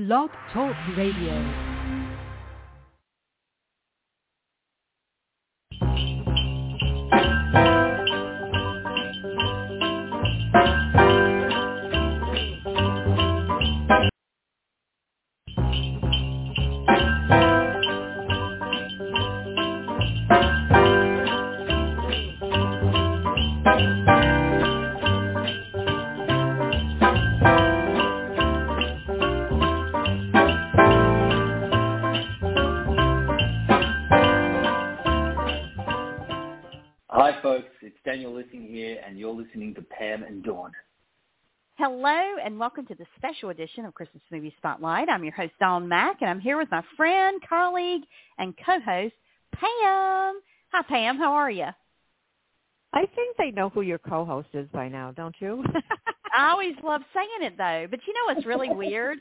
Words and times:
Blog 0.00 0.30
Talk 0.50 0.74
Radio. 0.96 1.69
Listening 39.50 39.74
to 39.74 39.82
Pam 39.82 40.22
and 40.22 40.44
Dawn. 40.44 40.70
Hello 41.76 42.36
and 42.44 42.58
welcome 42.58 42.86
to 42.86 42.94
the 42.94 43.06
special 43.16 43.50
edition 43.50 43.84
of 43.84 43.94
Christmas 43.94 44.22
Movie 44.30 44.54
Spotlight. 44.58 45.08
I'm 45.08 45.24
your 45.24 45.32
host 45.32 45.54
Dawn 45.58 45.88
Mack 45.88 46.18
and 46.20 46.30
I'm 46.30 46.38
here 46.38 46.56
with 46.56 46.70
my 46.70 46.84
friend, 46.96 47.40
colleague, 47.48 48.02
and 48.38 48.54
co-host 48.64 49.14
Pam. 49.52 50.40
Hi 50.72 50.82
Pam, 50.88 51.18
how 51.18 51.32
are 51.32 51.50
you? 51.50 51.66
I 52.92 53.06
think 53.16 53.36
they 53.38 53.50
know 53.50 53.70
who 53.70 53.80
your 53.80 53.98
co-host 53.98 54.48
is 54.54 54.68
by 54.72 54.88
now, 54.88 55.10
don't 55.10 55.34
you? 55.40 55.64
I 56.36 56.50
always 56.50 56.74
love 56.82 57.02
saying 57.14 57.28
it 57.42 57.56
though, 57.58 57.86
but 57.90 58.00
you 58.06 58.12
know 58.14 58.34
what's 58.34 58.46
really 58.46 58.70
weird? 58.70 59.18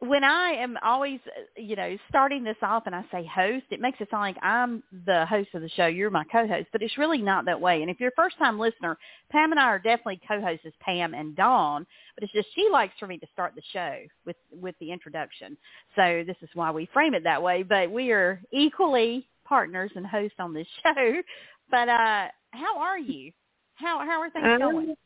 When 0.00 0.24
I 0.24 0.52
am 0.52 0.78
always, 0.82 1.20
uh, 1.26 1.60
you 1.60 1.76
know, 1.76 1.96
starting 2.08 2.42
this 2.42 2.56
off 2.62 2.84
and 2.86 2.94
I 2.94 3.04
say 3.12 3.26
host, 3.26 3.66
it 3.70 3.80
makes 3.80 4.00
it 4.00 4.08
sound 4.10 4.22
like 4.22 4.36
I'm 4.42 4.82
the 5.04 5.26
host 5.26 5.50
of 5.54 5.60
the 5.62 5.68
show. 5.70 5.86
You're 5.86 6.10
my 6.10 6.24
co-host, 6.24 6.68
but 6.72 6.82
it's 6.82 6.96
really 6.96 7.18
not 7.20 7.44
that 7.44 7.60
way. 7.60 7.82
And 7.82 7.90
if 7.90 8.00
you're 8.00 8.08
a 8.08 8.16
first-time 8.16 8.58
listener, 8.58 8.96
Pam 9.30 9.50
and 9.52 9.60
I 9.60 9.64
are 9.64 9.78
definitely 9.78 10.20
co-hosts 10.26 10.64
as 10.66 10.72
Pam 10.80 11.12
and 11.12 11.36
Dawn, 11.36 11.86
but 12.14 12.24
it's 12.24 12.32
just 12.32 12.48
she 12.54 12.68
likes 12.72 12.94
for 12.98 13.06
me 13.06 13.18
to 13.18 13.26
start 13.32 13.52
the 13.54 13.62
show 13.72 13.98
with 14.24 14.36
with 14.50 14.74
the 14.80 14.90
introduction. 14.90 15.56
So 15.96 16.24
this 16.26 16.36
is 16.42 16.48
why 16.54 16.70
we 16.70 16.88
frame 16.92 17.14
it 17.14 17.24
that 17.24 17.42
way. 17.42 17.62
But 17.62 17.90
we 17.90 18.10
are 18.12 18.40
equally 18.52 19.28
partners 19.44 19.90
and 19.96 20.06
hosts 20.06 20.36
on 20.38 20.54
this 20.54 20.66
show. 20.82 21.22
But 21.70 21.88
uh 21.88 22.28
how 22.52 22.78
are 22.78 22.98
you? 22.98 23.32
How 23.74 23.98
how 24.00 24.20
are 24.20 24.30
things 24.30 24.46
Um, 24.46 24.58
going? 24.60 24.96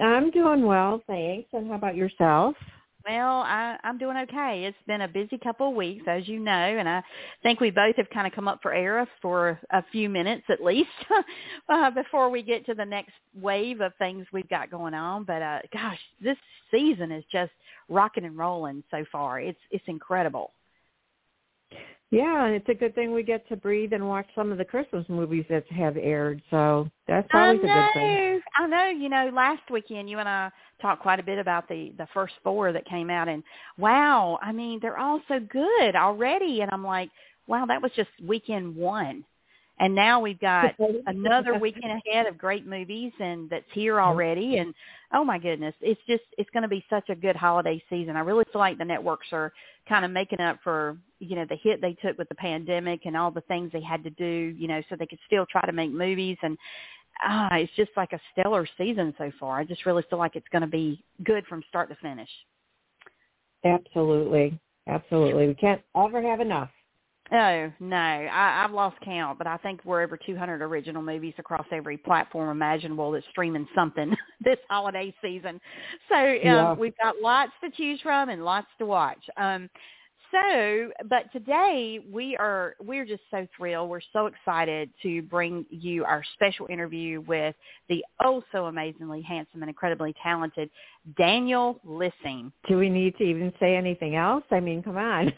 I'm 0.00 0.30
doing 0.30 0.66
well, 0.66 1.02
thanks. 1.06 1.48
And 1.52 1.68
how 1.68 1.74
about 1.76 1.96
yourself? 1.96 2.56
Well, 3.06 3.40
I, 3.42 3.76
I'm 3.84 3.98
doing 3.98 4.16
okay. 4.16 4.64
It's 4.64 4.86
been 4.86 5.02
a 5.02 5.08
busy 5.08 5.36
couple 5.36 5.68
of 5.68 5.74
weeks, 5.74 6.04
as 6.08 6.26
you 6.26 6.40
know, 6.40 6.52
and 6.52 6.88
I 6.88 7.02
think 7.42 7.60
we 7.60 7.70
both 7.70 7.96
have 7.96 8.08
kind 8.08 8.26
of 8.26 8.32
come 8.32 8.48
up 8.48 8.60
for 8.62 8.72
air 8.72 9.06
for 9.20 9.60
a 9.70 9.84
few 9.92 10.08
minutes 10.08 10.44
at 10.48 10.64
least 10.64 10.88
uh, 11.68 11.90
before 11.90 12.30
we 12.30 12.42
get 12.42 12.64
to 12.66 12.74
the 12.74 12.84
next 12.84 13.12
wave 13.38 13.82
of 13.82 13.92
things 13.98 14.26
we've 14.32 14.48
got 14.48 14.70
going 14.70 14.94
on. 14.94 15.24
But 15.24 15.42
uh, 15.42 15.58
gosh, 15.70 15.98
this 16.22 16.38
season 16.70 17.12
is 17.12 17.24
just 17.30 17.52
rocking 17.90 18.24
and 18.24 18.38
rolling 18.38 18.82
so 18.90 19.04
far. 19.12 19.38
It's 19.38 19.58
it's 19.70 19.84
incredible. 19.86 20.52
Yeah, 22.10 22.44
and 22.46 22.54
it's 22.54 22.68
a 22.68 22.74
good 22.74 22.94
thing 22.94 23.12
we 23.12 23.24
get 23.24 23.48
to 23.48 23.56
breathe 23.56 23.92
and 23.92 24.08
watch 24.08 24.26
some 24.36 24.52
of 24.52 24.58
the 24.58 24.64
Christmas 24.64 25.04
movies 25.08 25.44
that 25.50 25.66
have 25.72 25.96
aired. 25.96 26.40
So 26.48 26.88
that's 27.08 27.26
always 27.34 27.58
a 27.58 27.66
good 27.66 27.86
thing. 27.92 28.40
I 28.56 28.66
know. 28.68 28.86
You 28.86 29.08
know, 29.08 29.30
last 29.34 29.62
weekend 29.68 30.08
you 30.08 30.20
and 30.20 30.28
I 30.28 30.50
talked 30.80 31.02
quite 31.02 31.18
a 31.18 31.24
bit 31.24 31.38
about 31.38 31.68
the 31.68 31.92
the 31.98 32.06
first 32.14 32.34
four 32.44 32.72
that 32.72 32.84
came 32.86 33.10
out, 33.10 33.26
and 33.28 33.42
wow, 33.78 34.38
I 34.40 34.52
mean, 34.52 34.78
they're 34.80 34.98
all 34.98 35.20
so 35.26 35.40
good 35.40 35.96
already. 35.96 36.60
And 36.60 36.70
I'm 36.72 36.84
like, 36.84 37.10
wow, 37.48 37.66
that 37.66 37.82
was 37.82 37.90
just 37.96 38.10
weekend 38.22 38.76
one, 38.76 39.24
and 39.80 39.94
now 39.94 40.20
we've 40.20 40.40
got 40.40 40.74
another 41.06 41.54
weekend 41.60 42.00
ahead 42.06 42.26
of 42.26 42.38
great 42.38 42.66
movies, 42.66 43.12
and 43.18 43.50
that's 43.50 43.64
here 43.72 44.00
already. 44.00 44.58
And 44.58 44.74
oh 45.12 45.24
my 45.24 45.38
goodness, 45.38 45.74
it's 45.80 46.00
just 46.06 46.22
it's 46.38 46.50
going 46.50 46.62
to 46.62 46.68
be 46.68 46.84
such 46.88 47.08
a 47.08 47.14
good 47.14 47.36
holiday 47.36 47.82
season. 47.90 48.16
I 48.16 48.20
really 48.20 48.44
feel 48.52 48.60
like 48.60 48.78
the 48.78 48.84
networks 48.84 49.26
are 49.32 49.52
kind 49.88 50.04
of 50.04 50.10
making 50.10 50.40
up 50.40 50.58
for 50.62 50.96
you 51.18 51.36
know 51.36 51.44
the 51.48 51.56
hit 51.56 51.80
they 51.80 51.94
took 51.94 52.16
with 52.18 52.28
the 52.28 52.34
pandemic 52.36 53.00
and 53.04 53.16
all 53.16 53.30
the 53.30 53.40
things 53.42 53.72
they 53.72 53.82
had 53.82 54.04
to 54.04 54.10
do, 54.10 54.54
you 54.56 54.68
know, 54.68 54.82
so 54.88 54.96
they 54.96 55.06
could 55.06 55.18
still 55.26 55.46
try 55.46 55.64
to 55.66 55.72
make 55.72 55.90
movies 55.90 56.38
and 56.42 56.56
ah, 57.22 57.54
it's 57.54 57.72
just 57.76 57.90
like 57.96 58.12
a 58.12 58.20
stellar 58.32 58.66
season 58.78 59.14
so 59.18 59.30
far. 59.38 59.58
I 59.58 59.64
just 59.64 59.86
really 59.86 60.04
feel 60.08 60.18
like 60.18 60.36
it's 60.36 60.48
going 60.52 60.62
to 60.62 60.68
be 60.68 61.02
good 61.24 61.46
from 61.46 61.62
start 61.68 61.88
to 61.88 61.96
finish. 61.96 62.30
Absolutely. 63.64 64.58
Absolutely. 64.86 65.48
We 65.48 65.54
can't 65.54 65.80
ever 65.96 66.22
have 66.22 66.40
enough. 66.40 66.70
Oh 67.32 67.72
no, 67.80 67.96
I, 67.96 68.62
I've 68.64 68.70
lost 68.72 68.96
count, 69.02 69.38
but 69.38 69.46
I 69.46 69.56
think 69.58 69.80
we're 69.84 70.02
over 70.02 70.18
200 70.26 70.60
original 70.60 71.00
movies 71.02 71.32
across 71.38 71.64
every 71.72 71.96
platform 71.96 72.50
imaginable 72.50 73.10
that's 73.12 73.24
streaming 73.30 73.66
something 73.74 74.14
this 74.44 74.58
holiday 74.68 75.14
season. 75.22 75.58
So 76.10 76.16
um, 76.16 76.38
Yeah. 76.42 76.74
we've 76.74 76.96
got 77.02 77.16
lots 77.22 77.52
to 77.62 77.70
choose 77.70 78.00
from 78.02 78.28
and 78.28 78.44
lots 78.44 78.68
to 78.78 78.86
watch. 78.86 79.24
Um, 79.38 79.70
so, 80.34 80.90
but 81.08 81.32
today 81.32 82.00
we 82.12 82.36
are 82.36 82.74
we're 82.82 83.06
just 83.06 83.22
so 83.30 83.46
thrilled. 83.56 83.88
We're 83.90 84.00
so 84.12 84.26
excited 84.26 84.90
to 85.02 85.22
bring 85.22 85.64
you 85.70 86.04
our 86.04 86.24
special 86.34 86.66
interview 86.68 87.20
with 87.22 87.54
the 87.88 88.04
oh 88.24 88.42
so 88.52 88.66
amazingly 88.66 89.22
handsome 89.22 89.62
and 89.62 89.68
incredibly 89.68 90.14
talented 90.22 90.70
Daniel 91.16 91.80
Lissing. 91.84 92.52
Do 92.68 92.78
we 92.78 92.88
need 92.90 93.16
to 93.18 93.24
even 93.24 93.52
say 93.60 93.76
anything 93.76 94.16
else? 94.16 94.44
I 94.50 94.60
mean, 94.60 94.82
come 94.82 94.96
on. 94.98 95.32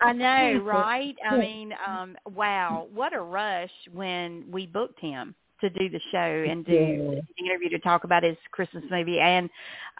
I 0.00 0.12
know, 0.12 0.60
right? 0.64 1.16
I 1.28 1.38
mean, 1.38 1.72
um, 1.86 2.16
wow, 2.34 2.88
what 2.92 3.14
a 3.14 3.20
rush 3.20 3.70
when 3.92 4.44
we 4.50 4.66
booked 4.66 5.00
him 5.00 5.34
to 5.62 5.70
do 5.70 5.88
the 5.88 6.00
show 6.10 6.18
and 6.50 6.64
do 6.66 6.72
Yeah. 6.72 7.20
the 7.38 7.44
interview 7.46 7.70
to 7.70 7.78
talk 7.80 8.04
about 8.04 8.24
his 8.24 8.36
Christmas 8.50 8.84
movie. 8.90 9.20
And 9.20 9.48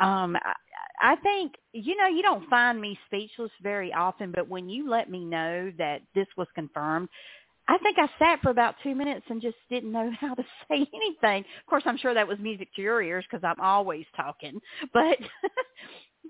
um, 0.01 0.37
I, 1.01 1.17
think, 1.17 1.55
you 1.73 1.97
know, 1.97 2.07
you 2.07 2.23
don't 2.23 2.49
find 2.49 2.81
me 2.81 2.99
speechless 3.07 3.51
very 3.63 3.93
often, 3.93 4.33
but 4.33 4.49
when 4.49 4.69
you 4.69 4.89
let 4.89 5.11
me 5.11 5.25
know 5.25 5.73
that 5.79 6.03
this 6.15 6.27
was 6.37 6.49
confirmed, 6.55 7.09
I 7.69 7.79
think 7.79 7.97
I 7.99 8.09
sat 8.19 8.41
for 8.43 8.51
about 8.51 8.75
two 8.83 8.95
minutes 8.95 9.25
and 9.29 9.41
just 9.41 9.57
didn't 9.71 9.93
know 9.93 10.11
how 10.21 10.35
to 10.35 10.43
say 10.69 10.87
anything. 10.95 11.45
Of 11.61 11.67
course, 11.69 11.85
I'm 11.87 11.99
sure 11.99 12.15
that 12.15 12.27
was 12.29 12.39
music 12.39 12.69
to 12.77 12.83
your 12.83 13.03
ears 13.03 13.25
because 13.31 13.45
I'm 13.45 13.61
always 13.61 14.05
talking, 14.17 14.61
but 14.93 15.17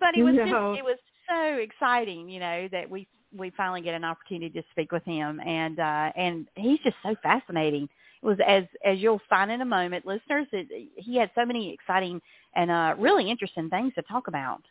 but 0.01 0.15
it 0.15 0.23
was 0.25 0.35
No. 0.35 0.45
just 0.45 0.79
it 0.79 0.85
was 0.85 0.99
so 1.29 1.55
exciting, 1.55 2.29
you 2.29 2.41
know, 2.41 2.69
that 2.73 2.89
we 2.89 3.09
we 3.35 3.51
finally 3.57 3.81
get 3.81 3.95
an 3.95 4.05
opportunity 4.05 4.51
to 4.61 4.67
speak 4.71 4.93
with 4.93 5.05
him, 5.05 5.41
and 5.41 5.79
uh, 5.79 6.13
and 6.17 6.49
he's 6.55 6.81
just 6.81 6.97
so 7.03 7.15
fascinating. 7.23 7.89
Was 8.23 8.39
as 8.47 8.65
as 8.85 8.99
you'll 8.99 9.21
find 9.29 9.51
in 9.51 9.61
a 9.61 9.67
moment, 9.67 10.07
listeners. 10.07 10.47
It, 10.53 10.91
he 10.97 11.17
had 11.17 11.31
so 11.35 11.45
many 11.45 11.73
exciting 11.73 12.21
and 12.55 12.71
uh, 12.71 12.95
really 12.99 13.29
interesting 13.29 13.69
things 13.69 13.93
to 13.95 14.03
talk 14.03 14.29
about. 14.29 14.63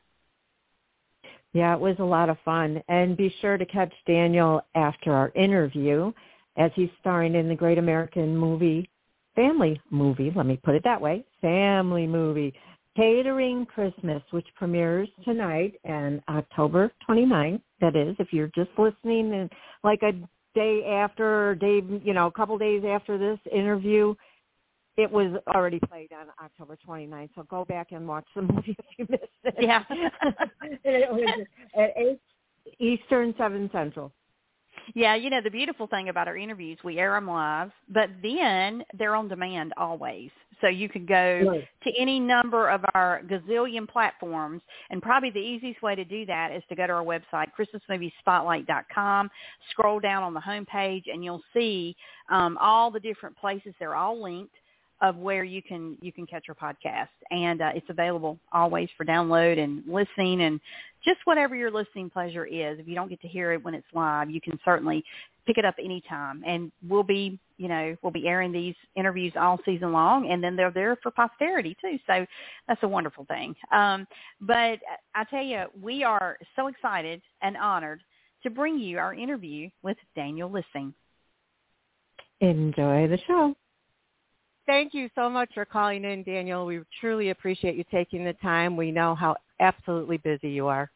Yeah, 1.53 1.73
it 1.73 1.79
was 1.81 1.97
a 1.99 2.03
lot 2.03 2.29
of 2.29 2.37
fun. 2.45 2.81
And 2.87 3.17
be 3.17 3.33
sure 3.41 3.57
to 3.57 3.65
catch 3.65 3.91
Daniel 4.07 4.61
after 4.73 5.11
our 5.13 5.31
interview 5.35 6.13
as 6.57 6.71
he's 6.75 6.89
starring 7.01 7.35
in 7.35 7.49
the 7.49 7.55
Great 7.55 7.77
American 7.77 8.37
Movie 8.37 8.89
Family 9.35 9.81
Movie, 9.89 10.31
let 10.35 10.45
me 10.45 10.59
put 10.61 10.75
it 10.75 10.83
that 10.83 10.99
way, 10.99 11.23
Family 11.41 12.05
Movie, 12.05 12.53
Catering 12.95 13.65
Christmas, 13.65 14.21
which 14.31 14.47
premieres 14.55 15.07
tonight 15.23 15.73
and 15.85 16.21
October 16.27 16.91
29th. 17.07 17.61
That 17.79 17.95
is, 17.95 18.15
if 18.19 18.33
you're 18.33 18.51
just 18.53 18.71
listening 18.77 19.33
and 19.33 19.49
like 19.83 20.01
a 20.03 20.11
day 20.53 20.85
after, 20.85 21.55
day, 21.55 21.81
you 22.03 22.13
know, 22.13 22.27
a 22.27 22.31
couple 22.31 22.57
days 22.57 22.83
after 22.85 23.17
this 23.17 23.39
interview, 23.51 24.13
it 24.97 25.09
was 25.09 25.39
already 25.47 25.79
played 25.79 26.11
on 26.11 26.27
October 26.43 26.77
29th. 26.87 27.29
So 27.35 27.43
go 27.43 27.65
back 27.65 27.91
and 27.91 28.07
watch 28.07 28.25
the 28.35 28.41
movie 28.53 28.75
if 28.77 28.85
you 28.97 29.07
missed 29.09 29.23
it. 29.43 29.55
Yeah. 29.59 29.83
it 30.83 31.11
was 31.11 31.45
at 31.77 31.93
8 31.97 32.19
Eastern, 32.79 33.33
7 33.37 33.69
Central. 33.71 34.11
Yeah, 34.93 35.15
you 35.15 35.29
know 35.29 35.41
the 35.41 35.49
beautiful 35.51 35.87
thing 35.87 36.09
about 36.09 36.27
our 36.27 36.37
interviews, 36.37 36.77
we 36.83 36.99
air 36.99 37.13
them 37.13 37.27
live, 37.27 37.71
but 37.89 38.09
then 38.21 38.83
they're 38.97 39.15
on 39.15 39.27
demand 39.27 39.73
always. 39.77 40.29
So 40.59 40.67
you 40.67 40.89
can 40.89 41.05
go 41.07 41.43
Right. 41.49 41.67
to 41.83 41.91
any 41.97 42.19
number 42.19 42.69
of 42.69 42.85
our 42.93 43.23
gazillion 43.23 43.87
platforms, 43.89 44.61
and 44.91 45.01
probably 45.01 45.31
the 45.31 45.39
easiest 45.39 45.81
way 45.81 45.95
to 45.95 46.05
do 46.05 46.25
that 46.27 46.51
is 46.51 46.63
to 46.69 46.75
go 46.75 46.85
to 46.85 46.93
our 46.93 47.03
website, 47.03 47.47
christmasmuviesspotlight.com, 47.57 49.31
scroll 49.71 49.99
down 49.99 50.23
on 50.23 50.33
the 50.33 50.39
homepage, 50.39 51.03
and 51.11 51.23
you'll 51.23 51.41
see 51.53 51.95
um, 52.29 52.57
all 52.61 52.91
the 52.91 52.99
different 52.99 53.35
places. 53.37 53.73
They're 53.79 53.95
all 53.95 54.21
linked. 54.21 54.53
Of 55.01 55.17
where 55.17 55.43
you 55.43 55.61
can 55.63 55.97
you 56.01 56.11
can 56.11 56.27
catch 56.27 56.45
our 56.47 56.55
podcast, 56.55 57.09
and 57.31 57.61
uh, 57.61 57.71
it's 57.73 57.89
available 57.89 58.37
always 58.51 58.87
for 58.95 59.05
download 59.05 59.57
and 59.57 59.83
listening, 59.87 60.41
and 60.43 60.59
just 61.03 61.19
whatever 61.25 61.55
your 61.55 61.71
listening 61.71 62.09
pleasure 62.09 62.45
is. 62.45 62.79
If 62.79 62.87
you 62.87 62.93
don't 62.93 63.09
get 63.09 63.19
to 63.21 63.27
hear 63.27 63.51
it 63.53 63.63
when 63.63 63.73
it's 63.73 63.87
live, 63.93 64.29
you 64.29 64.39
can 64.39 64.59
certainly 64.63 65.03
pick 65.47 65.57
it 65.57 65.65
up 65.65 65.75
anytime, 65.83 66.43
and 66.45 66.71
we'll 66.87 67.03
be 67.03 67.39
you 67.57 67.67
know 67.67 67.95
we'll 68.03 68.11
be 68.11 68.27
airing 68.27 68.51
these 68.51 68.75
interviews 68.95 69.33
all 69.39 69.59
season 69.65 69.91
long, 69.91 70.29
and 70.31 70.43
then 70.43 70.55
they're 70.55 70.71
there 70.71 70.95
for 71.01 71.11
posterity 71.11 71.75
too. 71.81 71.97
So 72.05 72.25
that's 72.67 72.83
a 72.83 72.87
wonderful 72.87 73.25
thing. 73.25 73.55
Um, 73.71 74.07
but 74.39 74.79
I 75.15 75.23
tell 75.29 75.43
you, 75.43 75.63
we 75.81 76.03
are 76.03 76.37
so 76.55 76.67
excited 76.67 77.21
and 77.41 77.57
honored 77.57 78.01
to 78.43 78.51
bring 78.51 78.77
you 78.77 78.99
our 78.99 79.15
interview 79.15 79.69
with 79.81 79.97
Daniel 80.15 80.49
Lissing. 80.49 80.93
Enjoy 82.39 83.07
the 83.07 83.19
show. 83.27 83.55
Thank 84.71 84.93
you 84.93 85.09
so 85.15 85.29
much 85.29 85.49
for 85.53 85.65
calling 85.65 86.05
in, 86.05 86.23
Daniel. 86.23 86.65
We 86.65 86.79
truly 87.01 87.31
appreciate 87.31 87.75
you 87.75 87.83
taking 87.91 88.23
the 88.23 88.31
time. 88.35 88.77
We 88.77 88.89
know 88.89 89.13
how 89.13 89.35
absolutely 89.59 90.15
busy 90.15 90.47
you 90.47 90.67
are. 90.67 90.89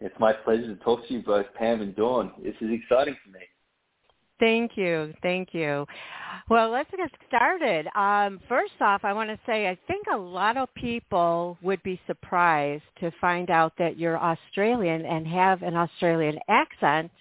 It's 0.00 0.18
my 0.18 0.32
pleasure 0.32 0.66
to 0.66 0.74
talk 0.82 1.06
to 1.06 1.14
you 1.14 1.22
both, 1.22 1.46
Pam 1.54 1.80
and 1.80 1.94
Dawn. 1.94 2.32
This 2.42 2.56
is 2.60 2.70
exciting 2.72 3.16
for 3.24 3.30
me. 3.30 3.44
Thank 4.40 4.72
you. 4.76 5.14
Thank 5.22 5.54
you. 5.54 5.86
Well, 6.48 6.70
let's 6.70 6.90
get 6.90 7.08
started. 7.28 7.86
Um, 7.94 8.40
first 8.48 8.72
off, 8.80 9.04
I 9.04 9.12
want 9.12 9.30
to 9.30 9.38
say 9.46 9.68
I 9.68 9.78
think 9.86 10.06
a 10.12 10.18
lot 10.18 10.56
of 10.56 10.74
people 10.74 11.56
would 11.62 11.80
be 11.84 12.00
surprised 12.08 12.82
to 12.98 13.12
find 13.20 13.48
out 13.48 13.74
that 13.78 13.96
you're 13.96 14.18
Australian 14.18 15.06
and 15.06 15.24
have 15.24 15.62
an 15.62 15.76
Australian 15.76 16.40
accent, 16.48 17.12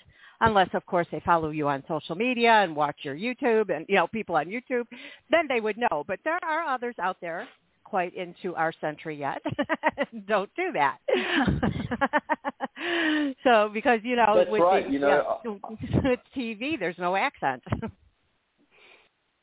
unless, 0.42 0.70
of 0.74 0.86
course, 0.86 1.08
they 1.12 1.22
follow 1.26 1.50
you 1.50 1.68
on 1.68 1.84
social 1.88 2.16
media 2.16 2.52
and 2.52 2.76
watch 2.76 2.98
your 3.02 3.16
YouTube 3.16 3.76
and, 3.76 3.86
you 3.90 3.96
know, 3.96 4.08
people 4.08 4.36
on 4.36 4.48
YouTube. 4.48 4.86
Then 5.30 5.48
they 5.48 5.60
would 5.60 5.78
know. 5.78 6.04
But 6.08 6.20
there 6.24 6.40
are 6.44 6.64
others 6.64 6.96
out 7.02 7.18
there 7.22 7.48
quite 7.84 8.16
into 8.16 8.56
our 8.56 8.72
century 8.80 9.18
yet. 9.18 9.42
Don't 10.28 10.50
do 10.56 10.72
that. 10.74 10.98
so 13.44 13.70
because 13.74 14.00
you 14.04 14.16
know 14.16 14.36
That's 14.38 14.52
with 14.52 14.62
right. 14.62 14.86
the, 14.86 14.94
You 14.94 15.00
know, 15.00 15.40
yeah, 15.44 15.52
with 16.04 16.20
TV, 16.36 16.80
there's 16.80 16.98
no 16.98 17.16
accent. 17.16 17.64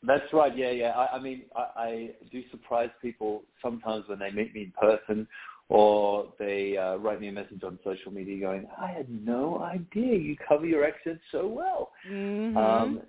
That's 0.03 0.33
right. 0.33 0.57
Yeah, 0.57 0.71
yeah. 0.71 0.91
I, 0.91 1.17
I 1.17 1.21
mean, 1.21 1.43
I, 1.57 1.67
I 1.77 2.11
do 2.31 2.43
surprise 2.53 2.91
people 3.03 3.43
sometimes 3.61 4.05
when 4.07 4.21
they 4.21 4.31
meet 4.31 4.55
me 4.55 4.63
in 4.63 4.73
person, 4.81 5.27
or 5.69 6.33
they 6.39 6.77
uh, 6.77 6.97
write 6.97 7.21
me 7.21 7.29
a 7.29 7.33
message 7.33 7.63
on 7.65 7.79
social 7.85 8.13
media 8.13 8.41
going, 8.41 8.67
"I 8.81 8.89
had 8.89 9.09
no 9.09 9.61
idea 9.61 10.17
you 10.17 10.37
cover 10.49 10.67
your 10.67 10.85
accent 10.85 11.21
so 11.33 11.47
well." 11.47 11.91
mm-hmm. 12.09 12.57
Um, 12.57 13.03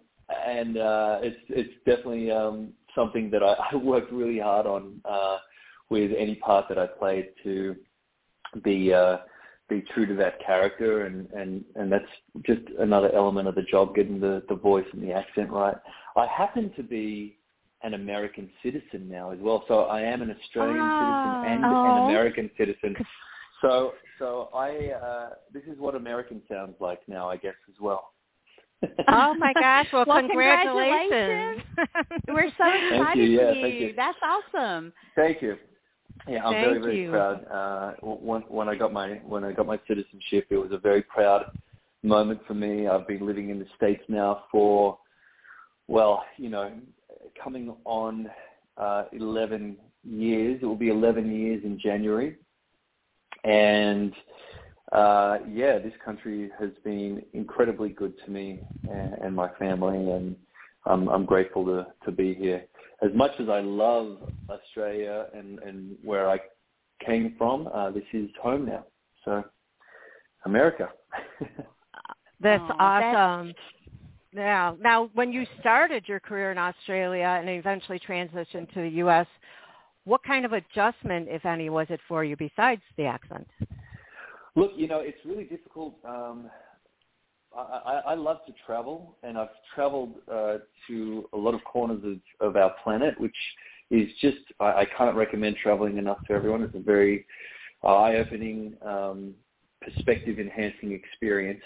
and 0.45 0.77
uh, 0.77 1.19
it's 1.21 1.39
it's 1.49 1.73
definitely 1.85 2.31
um, 2.31 2.73
something 2.95 3.29
that 3.31 3.43
I, 3.43 3.55
I 3.71 3.75
worked 3.75 4.11
really 4.11 4.39
hard 4.39 4.65
on 4.65 5.01
uh, 5.05 5.37
with 5.89 6.11
any 6.17 6.35
part 6.35 6.65
that 6.69 6.77
I 6.77 6.87
played 6.87 7.29
to 7.43 7.75
be 8.63 8.93
uh, 8.93 9.17
be 9.69 9.83
true 9.93 10.05
to 10.05 10.15
that 10.15 10.39
character, 10.45 11.05
and, 11.05 11.29
and, 11.31 11.63
and 11.75 11.91
that's 11.91 12.05
just 12.45 12.61
another 12.79 13.13
element 13.13 13.47
of 13.47 13.55
the 13.55 13.63
job, 13.63 13.95
getting 13.95 14.19
the, 14.19 14.43
the 14.47 14.55
voice 14.55 14.85
and 14.93 15.03
the 15.03 15.11
accent 15.11 15.49
right. 15.49 15.75
I 16.15 16.25
happen 16.25 16.71
to 16.77 16.83
be 16.83 17.36
an 17.83 17.93
American 17.93 18.49
citizen 18.63 19.07
now 19.09 19.29
as 19.31 19.39
well, 19.39 19.63
so 19.67 19.81
I 19.81 20.01
am 20.01 20.21
an 20.21 20.31
Australian 20.31 20.79
Ah. 20.81 20.99
citizen 20.99 21.45
and 21.51 21.65
Oh. 21.65 21.85
an 21.85 22.03
American 22.09 22.49
citizen. 22.57 22.95
So 23.61 23.93
so 24.19 24.49
I 24.53 24.91
uh, 24.91 25.29
this 25.51 25.63
is 25.65 25.77
what 25.79 25.95
American 25.95 26.41
sounds 26.49 26.75
like 26.79 27.01
now, 27.07 27.29
I 27.29 27.37
guess 27.37 27.55
as 27.69 27.79
well. 27.79 28.13
oh 29.07 29.33
my 29.35 29.53
gosh! 29.53 29.87
Well, 29.91 30.05
Well, 30.07 30.19
congratulations. 30.19 31.61
We're 32.27 32.51
so 32.57 32.67
excited 32.67 33.29
you. 33.29 33.39
Yeah, 33.39 33.53
for 33.53 33.61
thank 33.61 33.73
you. 33.73 33.87
you. 33.87 33.93
That's 33.95 34.17
awesome. 34.23 34.93
Thank 35.15 35.41
you. 35.41 35.57
Yeah, 36.27 36.45
I'm 36.45 36.53
very 36.53 36.79
very 36.79 37.01
you. 37.03 37.09
proud. 37.11 37.45
Uh, 37.47 37.91
when 38.03 38.41
when 38.43 38.69
I 38.69 38.75
got 38.75 38.93
my 38.93 39.15
when 39.25 39.43
I 39.43 39.51
got 39.51 39.65
my 39.65 39.79
citizenship, 39.87 40.47
it 40.51 40.57
was 40.57 40.71
a 40.71 40.77
very 40.77 41.01
proud 41.01 41.45
moment 42.03 42.39
for 42.47 42.53
me. 42.53 42.87
I've 42.87 43.07
been 43.07 43.25
living 43.25 43.49
in 43.49 43.57
the 43.59 43.65
states 43.75 44.03
now 44.07 44.43
for 44.51 44.99
well, 45.87 46.23
you 46.37 46.49
know, 46.49 46.71
coming 47.41 47.75
on 47.85 48.29
uh, 48.77 49.05
11 49.13 49.77
years. 50.03 50.59
It 50.61 50.65
will 50.65 50.75
be 50.75 50.89
11 50.89 51.31
years 51.33 51.63
in 51.63 51.79
January, 51.79 52.37
and 53.43 54.13
uh, 54.91 55.39
yeah, 55.51 55.79
this 55.79 55.93
country 56.03 56.49
has 56.59 56.69
been 56.83 57.23
incredibly 57.33 57.89
good 57.89 58.13
to 58.25 58.31
me 58.31 58.61
and, 58.89 59.13
and 59.15 59.35
my 59.35 59.49
family, 59.59 59.97
and 59.97 60.35
I'm, 60.85 61.09
I'm 61.09 61.25
grateful 61.25 61.65
to, 61.65 61.87
to 62.05 62.11
be 62.11 62.33
here. 62.33 62.63
As 63.01 63.11
much 63.13 63.31
as 63.39 63.49
I 63.49 63.59
love 63.59 64.17
Australia 64.49 65.27
and, 65.33 65.59
and 65.59 65.95
where 66.03 66.29
I 66.29 66.39
came 67.05 67.35
from, 67.37 67.67
uh, 67.73 67.91
this 67.91 68.03
is 68.13 68.29
home 68.41 68.65
now. 68.65 68.85
So, 69.25 69.43
America. 70.45 70.89
That's 72.39 72.63
that's- 72.67 72.73
awesome. 72.79 73.47
Yeah. 73.47 73.53
Now, 74.33 74.77
now, 74.81 75.09
when 75.13 75.31
you 75.31 75.45
started 75.59 76.03
your 76.07 76.19
career 76.19 76.51
in 76.51 76.57
Australia 76.57 77.37
and 77.39 77.49
eventually 77.49 77.99
transitioned 77.99 78.71
to 78.73 78.81
the 78.81 78.89
U.S., 78.97 79.27
what 80.03 80.23
kind 80.23 80.45
of 80.45 80.53
adjustment, 80.53 81.27
if 81.29 81.45
any, 81.45 81.69
was 81.69 81.87
it 81.89 81.99
for 82.07 82.23
you 82.23 82.35
besides 82.35 82.81
the 82.97 83.05
accent? 83.05 83.47
Look, 84.55 84.71
you 84.75 84.87
know, 84.87 84.99
it's 84.99 85.17
really 85.25 85.43
difficult. 85.43 85.95
Um, 86.05 86.49
I, 87.55 87.61
I, 87.61 87.93
I 88.07 88.13
love 88.15 88.37
to 88.47 88.53
travel, 88.65 89.17
and 89.23 89.37
I've 89.37 89.49
traveled 89.73 90.15
uh, 90.31 90.57
to 90.87 91.29
a 91.33 91.37
lot 91.37 91.53
of 91.53 91.63
corners 91.63 92.01
of, 92.03 92.47
of 92.49 92.55
our 92.55 92.73
planet, 92.83 93.19
which 93.19 93.35
is 93.91 94.07
just 94.21 94.37
I, 94.59 94.65
I 94.65 94.87
can't 94.97 95.15
recommend 95.15 95.57
traveling 95.61 95.97
enough 95.97 96.19
to 96.27 96.33
everyone. 96.33 96.63
It's 96.63 96.75
a 96.75 96.79
very 96.79 97.25
eye-opening, 97.83 98.75
um, 98.85 99.33
perspective-enhancing 99.81 100.91
experience. 100.91 101.61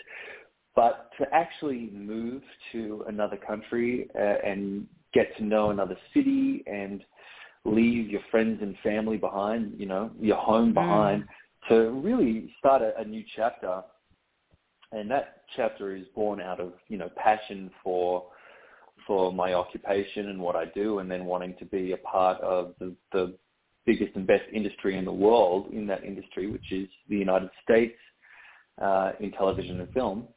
But 0.75 1.09
to 1.19 1.25
actually 1.33 1.89
move 1.94 2.41
to 2.71 3.03
another 3.07 3.38
country 3.38 4.09
uh, 4.15 4.47
and 4.47 4.88
get 5.13 5.35
to 5.38 5.44
know 5.44 5.71
another 5.71 5.97
city 6.13 6.63
and 6.65 7.03
leave 7.65 8.09
your 8.09 8.21
friends 8.31 8.59
and 8.62 8.75
family 8.81 9.18
behind, 9.18 9.73
you 9.77 9.85
know, 9.85 10.12
your 10.19 10.38
home 10.38 10.73
behind, 10.73 11.25
to 11.69 11.91
really 12.03 12.53
start 12.57 12.81
a, 12.81 13.00
a 13.00 13.03
new 13.03 13.23
chapter. 13.35 13.81
And 14.94 15.12
that 15.12 15.44
chapter 15.56 15.95
is 15.95 16.06
born 16.15 16.41
out 16.41 16.59
of, 16.59 16.74
you 16.88 16.97
know, 16.97 17.09
passion 17.15 17.69
for 17.83 18.25
for 19.07 19.33
my 19.33 19.53
occupation 19.53 20.29
and 20.29 20.39
what 20.39 20.56
I 20.56 20.65
do 20.65 21.00
and 21.00 21.09
then 21.09 21.25
wanting 21.25 21.56
to 21.57 21.65
be 21.65 21.94
a 21.94 21.97
part 21.97 22.39
of 22.41 22.75
the, 22.79 22.94
the 23.12 23.33
biggest 23.85 24.15
and 24.15 24.27
best 24.27 24.44
industry 24.53 24.97
in 24.97 25.06
the 25.06 25.12
world 25.12 25.71
in 25.71 25.88
that 25.88 26.03
industry, 26.03 26.47
which 26.47 26.71
is 26.71 26.88
the 27.09 27.17
United 27.17 27.50
States 27.63 27.97
uh, 28.81 29.13
in 29.19 29.31
television 29.31 29.79
and 29.79 29.91
film, 29.91 30.27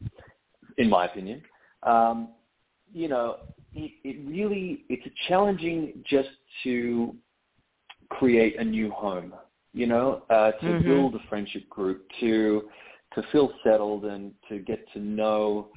in 0.78 0.88
my 0.88 1.06
opinion. 1.06 1.42
Um, 1.82 2.28
you 2.92 3.08
know, 3.08 3.38
it, 3.74 3.92
it 4.04 4.28
really, 4.28 4.84
it's 4.88 5.06
challenging 5.28 6.04
just 6.08 6.28
to 6.62 7.14
create 8.10 8.58
a 8.58 8.64
new 8.64 8.90
home, 8.90 9.34
you 9.72 9.86
know, 9.86 10.22
uh, 10.30 10.52
to 10.52 10.66
Mhm. 10.66 10.84
build 10.84 11.14
a 11.16 11.18
friendship 11.28 11.68
group, 11.68 12.08
to 12.20 12.70
to 13.14 13.22
feel 13.30 13.52
settled 13.62 14.04
and 14.06 14.34
to 14.48 14.58
get 14.58 14.80
to 14.92 14.98
know 14.98 15.68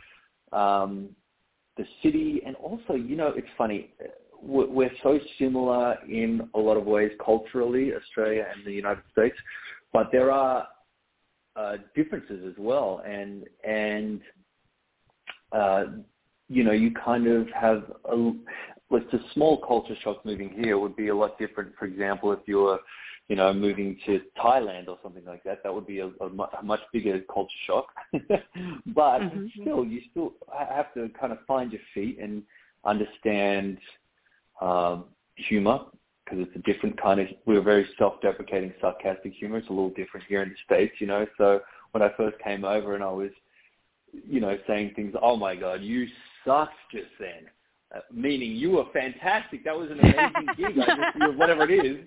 um, 0.51 1.15
the 1.75 1.85
city. 2.01 2.41
And 2.43 2.55
also, 2.55 2.93
you 2.93 3.15
know, 3.15 3.27
it's 3.27 3.47
funny, 3.55 3.93
we're, 4.41 4.65
we're 4.65 4.91
so 5.03 5.19
similar 5.37 5.99
in 6.09 6.49
a 6.55 6.59
lot 6.59 6.77
of 6.77 6.85
ways 6.85 7.11
culturally, 7.23 7.93
Australia 7.93 8.47
and 8.51 8.65
the 8.65 8.71
United 8.71 9.03
States, 9.11 9.37
but 9.93 10.07
there 10.11 10.31
are 10.31 10.67
uh, 11.55 11.77
differences 11.95 12.43
as 12.47 12.55
well. 12.57 13.03
And 13.05 13.45
and 13.63 14.21
uh, 15.51 15.85
you 16.49 16.63
know, 16.63 16.71
you 16.71 16.91
kind 16.91 17.27
of 17.27 17.47
have 17.49 17.91
a, 18.05 18.31
with 18.89 19.03
a 19.13 19.19
small 19.33 19.57
culture 19.65 19.95
shock 20.01 20.25
moving 20.25 20.49
here 20.49 20.77
would 20.77 20.95
be 20.95 21.09
a 21.09 21.15
lot 21.15 21.37
different. 21.37 21.73
For 21.77 21.85
example, 21.85 22.31
if 22.31 22.39
you 22.45 22.59
were, 22.59 22.79
you 23.27 23.35
know, 23.35 23.53
moving 23.53 23.97
to 24.05 24.21
Thailand 24.41 24.87
or 24.87 24.97
something 25.03 25.25
like 25.25 25.43
that, 25.43 25.61
that 25.63 25.73
would 25.73 25.85
be 25.85 25.99
a, 25.99 26.07
a, 26.07 26.29
mu- 26.29 26.45
a 26.57 26.63
much 26.63 26.79
bigger 26.93 27.19
culture 27.31 27.49
shock. 27.65 27.87
but 28.95 29.19
Mhm. 29.19 29.51
still, 29.61 29.83
you 29.83 30.01
still 30.11 30.33
have 30.57 30.93
to 30.93 31.09
kind 31.19 31.33
of 31.33 31.39
find 31.45 31.71
your 31.71 31.81
feet 31.93 32.19
and 32.21 32.43
understand 32.85 33.77
um, 34.61 35.05
humor 35.35 35.79
because 36.23 36.45
it's 36.47 36.55
a 36.55 36.71
different 36.71 37.01
kind 37.01 37.19
of. 37.19 37.27
We're 37.45 37.61
very 37.61 37.87
self-deprecating, 37.97 38.73
sarcastic 38.79 39.33
humor. 39.33 39.57
It's 39.57 39.67
a 39.67 39.73
little 39.73 39.89
different 39.89 40.25
here 40.27 40.41
in 40.43 40.49
the 40.49 40.55
states, 40.65 40.95
you 40.99 41.07
know. 41.07 41.25
So 41.37 41.61
when 41.91 42.01
I 42.01 42.09
first 42.15 42.37
came 42.41 42.63
over 42.63 42.95
and 42.95 43.03
I 43.03 43.11
was 43.11 43.31
you 44.13 44.39
know, 44.39 44.57
saying 44.67 44.93
things, 44.95 45.13
oh 45.21 45.35
my 45.35 45.55
God, 45.55 45.81
you 45.81 46.07
sucked 46.45 46.73
just 46.91 47.07
then. 47.19 47.49
uh, 47.95 47.99
meaning 48.13 48.51
you 48.51 48.71
were 48.71 48.85
fantastic. 48.93 49.63
That 49.63 49.77
was 49.77 49.89
an 49.89 49.99
amazing 49.99 50.47
gig. 50.57 50.77
I 50.79 51.11
just, 51.19 51.37
whatever 51.37 51.63
it 51.69 51.85
is, 51.85 52.05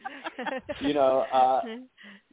you 0.81 0.93
know, 0.95 1.25
uh, 1.33 1.63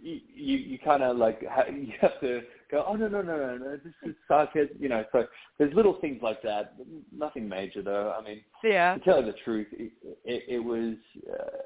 you 0.01 0.19
you, 0.35 0.57
you 0.57 0.79
kind 0.79 1.01
of 1.01 1.17
like 1.17 1.41
ha- 1.47 1.65
you 1.71 1.93
have 2.01 2.19
to 2.21 2.41
go. 2.69 2.83
Oh 2.87 2.93
no 2.95 3.07
no 3.07 3.21
no 3.21 3.37
no 3.37 3.57
no. 3.57 3.71
This 3.83 3.93
is 4.03 4.15
sarcasm. 4.27 4.75
You 4.79 4.89
know, 4.89 5.05
so 5.11 5.25
there's 5.57 5.73
little 5.73 5.97
things 6.01 6.19
like 6.21 6.41
that. 6.43 6.75
Nothing 7.15 7.47
major 7.47 7.81
though. 7.81 8.13
I 8.17 8.23
mean, 8.23 8.41
yeah. 8.63 8.95
To 8.95 8.99
tell 8.99 9.19
you 9.21 9.27
the 9.27 9.37
truth, 9.45 9.67
it, 9.71 9.91
it, 10.25 10.43
it 10.47 10.59
was 10.59 10.95
uh, 11.31 11.57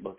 look. 0.00 0.18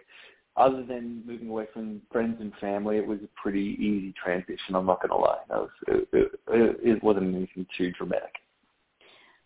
Other 0.55 0.83
than 0.83 1.23
moving 1.25 1.49
away 1.49 1.65
from 1.73 2.01
friends 2.11 2.37
and 2.39 2.53
family, 2.61 2.97
it 2.97 3.07
was 3.07 3.19
a 3.23 3.41
pretty 3.41 3.75
easy 3.79 4.13
transition. 4.23 4.75
I'm 4.75 4.85
not 4.85 5.01
going 5.01 5.09
to 5.09 5.17
lie. 5.17 5.39
Was, 5.49 5.69
it, 5.87 6.07
it, 6.13 6.39
it 6.83 7.03
wasn't 7.03 7.35
anything 7.35 7.65
too 7.75 7.91
dramatic. 7.91 8.33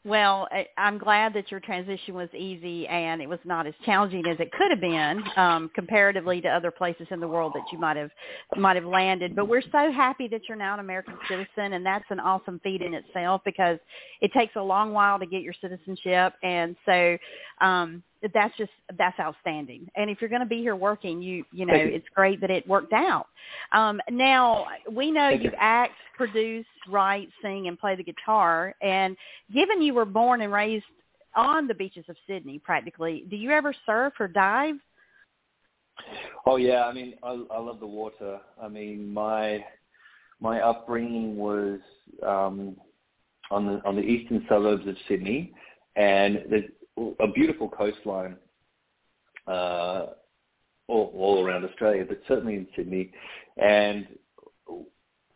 Well, 0.07 0.47
I'm 0.77 0.97
glad 0.97 1.33
that 1.33 1.51
your 1.51 1.59
transition 1.59 2.13
was 2.13 2.29
easy 2.33 2.87
and 2.87 3.21
it 3.21 3.27
was 3.27 3.39
not 3.43 3.67
as 3.67 3.73
challenging 3.83 4.25
as 4.25 4.39
it 4.39 4.53
could 4.53 4.71
have 4.71 4.79
been 4.79 5.21
um, 5.35 5.69
comparatively 5.75 6.39
to 6.39 6.47
other 6.47 6.71
places 6.71 7.07
in 7.11 7.19
the 7.19 7.27
world 7.27 7.51
that 7.55 7.63
you 7.73 7.77
might 7.77 7.97
have 7.97 8.11
might 8.55 8.77
have 8.77 8.85
landed. 8.85 9.35
But 9.35 9.49
we're 9.49 9.61
so 9.63 9.91
happy 9.91 10.29
that 10.29 10.41
you're 10.47 10.57
now 10.57 10.75
an 10.75 10.79
American 10.79 11.17
citizen, 11.27 11.73
and 11.73 11.85
that's 11.85 12.05
an 12.09 12.21
awesome 12.21 12.61
feat 12.63 12.81
in 12.81 12.93
itself 12.93 13.41
because 13.43 13.79
it 14.21 14.31
takes 14.31 14.55
a 14.55 14.61
long 14.61 14.93
while 14.93 15.19
to 15.19 15.25
get 15.25 15.41
your 15.41 15.55
citizenship, 15.59 16.33
and 16.41 16.77
so 16.85 17.17
um, 17.59 18.01
that's 18.33 18.55
just 18.57 18.71
that's 18.97 19.19
outstanding. 19.19 19.87
And 19.95 20.09
if 20.09 20.21
you're 20.21 20.29
going 20.29 20.41
to 20.41 20.47
be 20.47 20.59
here 20.59 20.75
working, 20.75 21.21
you 21.21 21.43
you 21.51 21.65
know 21.65 21.75
you. 21.75 21.89
it's 21.93 22.07
great 22.13 22.41
that 22.41 22.49
it 22.49 22.67
worked 22.67 22.93
out. 22.93 23.27
Um, 23.71 24.01
now 24.09 24.65
we 24.91 25.11
know 25.11 25.29
Thank 25.29 25.43
you 25.43 25.51
act, 25.57 25.93
produce, 26.15 26.65
write, 26.89 27.29
sing, 27.41 27.67
and 27.67 27.79
play 27.79 27.95
the 27.95 28.03
guitar. 28.03 28.73
And 28.81 29.15
given 29.53 29.81
you 29.81 29.93
were 29.93 30.05
born 30.05 30.41
and 30.41 30.51
raised 30.51 30.85
on 31.35 31.67
the 31.67 31.73
beaches 31.73 32.05
of 32.09 32.15
Sydney, 32.27 32.59
practically, 32.59 33.25
do 33.29 33.35
you 33.35 33.51
ever 33.51 33.73
surf 33.85 34.13
or 34.19 34.27
dive? 34.27 34.75
Oh 36.45 36.57
yeah, 36.57 36.85
I 36.85 36.93
mean, 36.93 37.15
I, 37.23 37.43
I 37.51 37.59
love 37.59 37.79
the 37.79 37.87
water. 37.87 38.39
I 38.61 38.67
mean, 38.67 39.13
my 39.13 39.63
my 40.39 40.61
upbringing 40.61 41.37
was 41.37 41.79
um, 42.25 42.75
on 43.51 43.65
the 43.65 43.81
on 43.85 43.95
the 43.95 44.01
eastern 44.01 44.45
suburbs 44.49 44.87
of 44.87 44.95
Sydney, 45.07 45.53
and 45.95 46.43
a 47.19 47.27
beautiful 47.27 47.69
coastline 47.69 48.35
uh, 49.47 50.07
all, 50.87 51.11
all 51.15 51.45
around 51.45 51.65
Australia, 51.65 52.05
but 52.07 52.21
certainly 52.27 52.55
in 52.55 52.67
Sydney. 52.75 53.11
And 53.57 54.07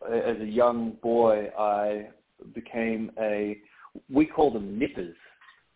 as 0.09 0.37
a 0.39 0.45
young 0.45 0.93
boy, 1.01 1.49
I 1.57 2.07
became 2.53 3.11
a 3.19 3.57
we 4.09 4.25
call 4.25 4.51
them 4.51 4.79
nippers. 4.79 5.15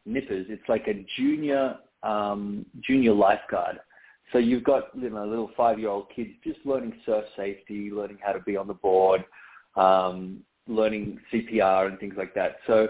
Nippers. 0.05 0.47
It's 0.49 0.67
like 0.69 0.87
a 0.87 1.05
junior 1.17 1.77
um, 2.03 2.65
junior 2.81 3.13
lifeguard. 3.13 3.79
So 4.31 4.37
you've 4.37 4.63
got 4.63 4.89
you 4.95 5.09
know 5.09 5.25
little 5.25 5.51
five 5.55 5.79
year 5.79 5.89
old 5.89 6.07
kids 6.15 6.31
just 6.43 6.59
learning 6.65 6.93
surf 7.05 7.25
safety, 7.35 7.91
learning 7.91 8.17
how 8.23 8.33
to 8.33 8.39
be 8.41 8.57
on 8.57 8.67
the 8.67 8.73
board, 8.73 9.23
um, 9.75 10.41
learning 10.67 11.19
CPR 11.31 11.87
and 11.87 11.99
things 11.99 12.15
like 12.17 12.33
that. 12.35 12.57
So 12.67 12.89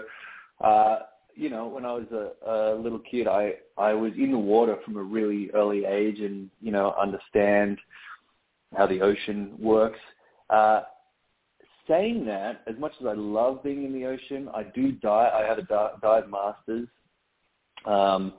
uh, 0.62 1.00
you 1.36 1.50
know 1.50 1.66
when 1.68 1.84
I 1.84 1.92
was 1.92 2.06
a, 2.12 2.50
a 2.50 2.74
little 2.74 2.98
kid, 2.98 3.28
I 3.28 3.54
I 3.76 3.92
was 3.92 4.12
in 4.16 4.32
the 4.32 4.38
water 4.38 4.76
from 4.84 4.96
a 4.96 5.02
really 5.02 5.50
early 5.52 5.84
age, 5.84 6.20
and 6.20 6.50
you 6.60 6.72
know 6.72 6.94
understand 7.00 7.78
how 8.76 8.86
the 8.86 9.00
ocean 9.00 9.54
works. 9.58 10.00
Uh, 10.50 10.82
saying 11.88 12.24
that, 12.26 12.62
as 12.66 12.74
much 12.78 12.92
as 13.00 13.06
I 13.06 13.12
love 13.12 13.62
being 13.62 13.84
in 13.84 13.92
the 13.92 14.06
ocean, 14.06 14.48
I 14.54 14.64
do 14.64 14.92
dive. 14.92 15.32
I 15.32 15.46
have 15.46 15.58
a 15.58 15.62
di- 15.62 15.92
dive 16.02 16.28
masters. 16.28 16.88
Um, 17.84 18.34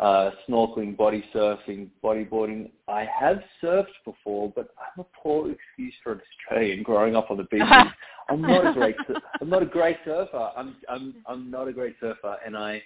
uh, 0.00 0.30
snorkeling, 0.48 0.96
body 0.96 1.22
surfing, 1.34 1.88
bodyboarding. 2.02 2.70
I 2.88 3.06
have 3.18 3.40
surfed 3.62 3.84
before, 4.04 4.50
but 4.56 4.70
I'm 4.78 5.00
a 5.00 5.06
poor 5.22 5.50
excuse 5.50 5.94
for 6.02 6.12
an 6.12 6.20
Australian 6.48 6.82
growing 6.82 7.14
up 7.14 7.30
on 7.30 7.36
the 7.36 7.44
beach. 7.44 7.62
I'm 8.30 8.40
not 8.40 8.66
a 8.66 8.72
great, 8.72 8.96
I'm 9.40 9.50
not 9.50 9.62
a 9.62 9.66
great 9.66 9.98
surfer. 10.04 10.50
I'm, 10.56 10.76
I'm, 10.88 11.16
I'm 11.26 11.50
not 11.50 11.68
a 11.68 11.72
great 11.72 11.96
surfer, 12.00 12.36
and 12.46 12.56
I, 12.56 12.80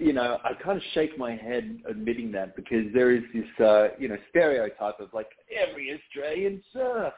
you 0.00 0.12
know, 0.12 0.38
I 0.42 0.54
kind 0.54 0.76
of 0.76 0.82
shake 0.94 1.16
my 1.16 1.36
head 1.36 1.78
admitting 1.88 2.32
that 2.32 2.56
because 2.56 2.86
there 2.92 3.14
is 3.14 3.22
this, 3.32 3.64
uh, 3.64 3.88
you 3.98 4.08
know, 4.08 4.16
stereotype 4.30 4.98
of 4.98 5.10
like 5.12 5.28
every 5.56 5.92
Australian 5.92 6.60
surfs, 6.72 7.16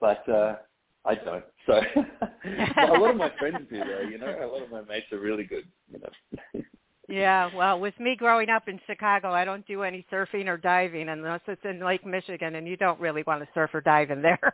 but 0.00 0.28
uh, 0.28 0.56
I 1.04 1.16
don't. 1.16 1.44
So 1.66 1.72
a 1.96 2.98
lot 2.98 3.10
of 3.10 3.16
my 3.16 3.32
friends 3.38 3.66
do 3.68 3.78
though. 3.78 4.08
You 4.08 4.18
know, 4.18 4.28
a 4.28 4.46
lot 4.46 4.62
of 4.62 4.70
my 4.70 4.82
mates 4.82 5.06
are 5.10 5.18
really 5.18 5.44
good. 5.44 5.64
You 5.90 6.00
know. 6.00 6.62
Yeah, 7.08 7.50
well, 7.56 7.80
with 7.80 7.98
me 7.98 8.16
growing 8.16 8.50
up 8.50 8.68
in 8.68 8.78
Chicago, 8.86 9.30
I 9.32 9.44
don't 9.44 9.66
do 9.66 9.82
any 9.82 10.04
surfing 10.12 10.46
or 10.46 10.58
diving 10.58 11.08
unless 11.08 11.40
it's 11.48 11.64
in 11.64 11.84
Lake 11.84 12.04
Michigan, 12.04 12.56
and 12.56 12.68
you 12.68 12.76
don't 12.76 13.00
really 13.00 13.24
want 13.26 13.42
to 13.42 13.48
surf 13.54 13.70
or 13.72 13.80
dive 13.80 14.10
in 14.10 14.20
there. 14.20 14.52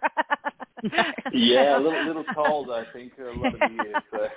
yeah, 1.32 1.78
a 1.78 1.80
little, 1.80 2.04
little 2.06 2.24
cold, 2.34 2.70
I 2.70 2.84
think, 2.92 3.12
uh, 3.18 3.30
a 3.30 3.32
lot 3.32 3.54
of 3.54 3.60
the 3.60 3.74
year. 3.74 4.02
So. 4.12 4.28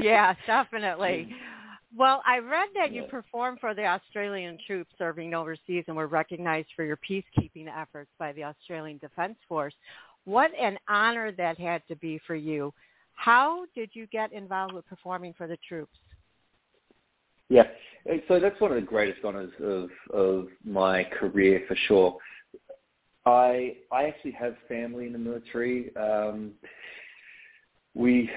yeah, 0.00 0.34
definitely. 0.46 1.34
Well, 1.96 2.20
I 2.26 2.40
read 2.40 2.68
that 2.74 2.92
you 2.92 3.02
Yeah. 3.04 3.08
performed 3.08 3.60
for 3.60 3.72
the 3.72 3.86
Australian 3.86 4.58
troops 4.66 4.90
serving 4.98 5.32
overseas 5.32 5.84
and 5.86 5.96
were 5.96 6.08
recognized 6.08 6.68
for 6.76 6.84
your 6.84 6.98
peacekeeping 6.98 7.68
efforts 7.74 8.10
by 8.18 8.32
the 8.32 8.44
Australian 8.44 8.98
Defence 8.98 9.36
Force. 9.48 9.72
What 10.24 10.50
an 10.60 10.78
honor 10.88 11.32
that 11.32 11.58
had 11.58 11.82
to 11.88 11.96
be 11.96 12.18
for 12.26 12.34
you. 12.34 12.74
How 13.14 13.64
did 13.74 13.90
you 13.94 14.06
get 14.08 14.32
involved 14.32 14.74
with 14.74 14.84
performing 14.86 15.32
for 15.38 15.46
the 15.46 15.56
troops? 15.66 15.96
Yeah, 17.48 17.64
so 18.28 18.40
that's 18.40 18.60
one 18.60 18.72
of 18.72 18.76
the 18.76 18.86
greatest 18.86 19.24
honors 19.24 19.52
of 19.62 19.90
of 20.12 20.48
my 20.64 21.04
career 21.04 21.62
for 21.68 21.76
sure. 21.86 22.16
I 23.24 23.76
I 23.92 24.04
actually 24.04 24.32
have 24.32 24.54
family 24.68 25.06
in 25.06 25.12
the 25.12 25.18
military. 25.18 25.94
Um, 25.96 26.52
we 27.94 28.30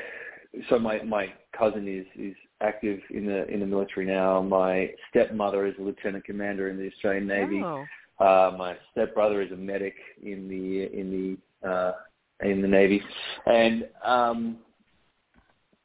so 0.70 0.80
my 0.80 1.02
my 1.04 1.34
cousin 1.58 1.88
is 1.88 2.06
is 2.20 2.36
active 2.62 3.00
in 3.12 3.26
the 3.26 3.48
in 3.48 3.60
the 3.60 3.66
military 3.66 4.06
now. 4.06 4.42
My 4.42 4.92
stepmother 5.10 5.66
is 5.68 5.76
a 5.80 5.82
lieutenant 5.82 6.26
commander 6.26 6.70
in 6.70 6.78
the 6.78 6.88
Australian 6.88 7.28
Navy. 7.28 7.62
Oh. 7.64 7.86
Uh, 8.20 8.56
my 8.58 8.76
stepbrother 8.92 9.42
is 9.42 9.52
a 9.52 9.56
medic 9.56 9.96
in 10.22 10.48
the 10.50 11.00
in 11.00 11.38
the 11.64 11.70
uh, 11.70 11.94
in 12.42 12.62
the 12.62 12.68
Navy, 12.68 13.02
and 13.46 13.88
um, 14.04 14.58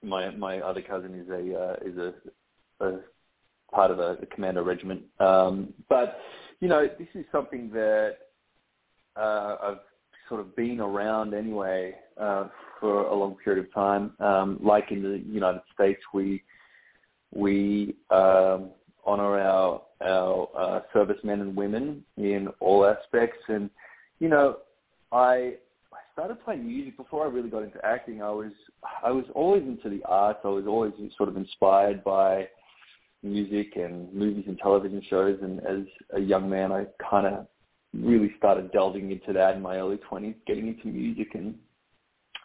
my 0.02 0.30
my 0.30 0.60
other 0.60 0.82
cousin 0.82 1.14
is 1.14 1.28
a 1.28 1.58
uh, 1.58 1.76
is 1.84 1.96
a, 1.98 2.14
a 2.84 3.00
part 3.72 3.90
of 3.90 3.98
a, 3.98 4.16
a 4.22 4.26
commando 4.26 4.62
regiment. 4.62 5.02
Um, 5.20 5.72
but 5.88 6.18
you 6.60 6.68
know, 6.68 6.88
this 6.98 7.08
is 7.14 7.24
something 7.32 7.70
that 7.70 8.16
uh, 9.16 9.56
I've 9.62 9.78
sort 10.28 10.40
of 10.40 10.56
been 10.56 10.80
around 10.80 11.34
anyway 11.34 11.94
uh, 12.20 12.48
for 12.80 13.02
a 13.06 13.14
long 13.14 13.36
period 13.42 13.64
of 13.64 13.72
time. 13.72 14.12
Um, 14.20 14.58
like 14.62 14.90
in 14.90 15.02
the 15.02 15.22
United 15.26 15.62
States, 15.74 16.00
we 16.12 16.42
we 17.34 17.96
um, 18.10 18.70
honor 19.04 19.38
our 19.38 19.82
our 20.00 20.48
uh, 20.56 20.80
servicemen 20.92 21.40
and 21.40 21.56
women 21.56 22.04
in 22.16 22.48
all 22.60 22.86
aspects, 22.86 23.42
and 23.48 23.70
you 24.18 24.28
know, 24.28 24.58
I 25.12 25.54
I 25.92 25.98
started 26.12 26.42
playing 26.44 26.66
music 26.66 26.96
before 26.96 27.24
I 27.26 27.28
really 27.28 27.50
got 27.50 27.62
into 27.62 27.84
acting. 27.84 28.22
I 28.22 28.30
was 28.30 28.52
I 29.04 29.10
was 29.10 29.24
always 29.34 29.62
into 29.62 29.88
the 29.88 30.02
arts. 30.04 30.40
I 30.44 30.48
was 30.48 30.66
always 30.66 30.92
sort 31.16 31.28
of 31.28 31.36
inspired 31.36 32.02
by 32.04 32.48
music 33.24 33.76
and 33.76 34.12
movies 34.12 34.44
and 34.46 34.58
television 34.58 35.02
shows. 35.08 35.38
And 35.42 35.60
as 35.60 35.86
a 36.14 36.20
young 36.20 36.48
man, 36.48 36.70
I 36.70 36.86
kind 37.10 37.26
of 37.26 37.46
really 37.92 38.32
started 38.38 38.72
delving 38.72 39.10
into 39.10 39.32
that 39.32 39.56
in 39.56 39.62
my 39.62 39.76
early 39.76 39.98
20s, 40.10 40.34
getting 40.46 40.68
into 40.68 40.88
music 40.88 41.34
and 41.34 41.54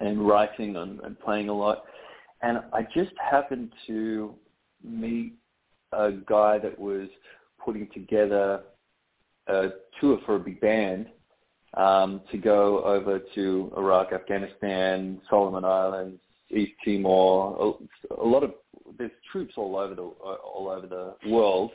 and 0.02 0.26
writing 0.26 0.78
and, 0.78 1.02
and 1.02 1.20
playing 1.20 1.50
a 1.50 1.54
lot. 1.54 1.84
And 2.42 2.60
I 2.72 2.84
just 2.94 3.12
happened 3.20 3.74
to 3.88 4.34
meet 4.82 5.34
a 5.92 6.12
guy 6.12 6.58
that 6.60 6.78
was 6.78 7.10
putting 7.64 7.90
together 7.94 8.62
a 9.48 9.70
tour 10.00 10.20
for 10.26 10.36
a 10.36 10.40
big 10.40 10.62
band 10.62 11.08
um, 11.76 12.22
to 12.32 12.38
go 12.38 12.84
over 12.84 13.20
to 13.36 13.74
Iraq, 13.76 14.14
Afghanistan, 14.14 15.22
Solomon 15.30 15.66
Islands, 15.66 16.22
East 16.52 16.74
Timor. 16.86 17.76
A, 18.10 18.22
a 18.22 18.26
lot 18.26 18.44
of 18.44 18.54
there's 18.98 19.12
troops 19.32 19.54
all 19.58 19.78
over 19.78 19.96
the 19.96 20.02
all 20.02 20.70
over 20.70 20.88
the 20.88 21.30
world, 21.30 21.72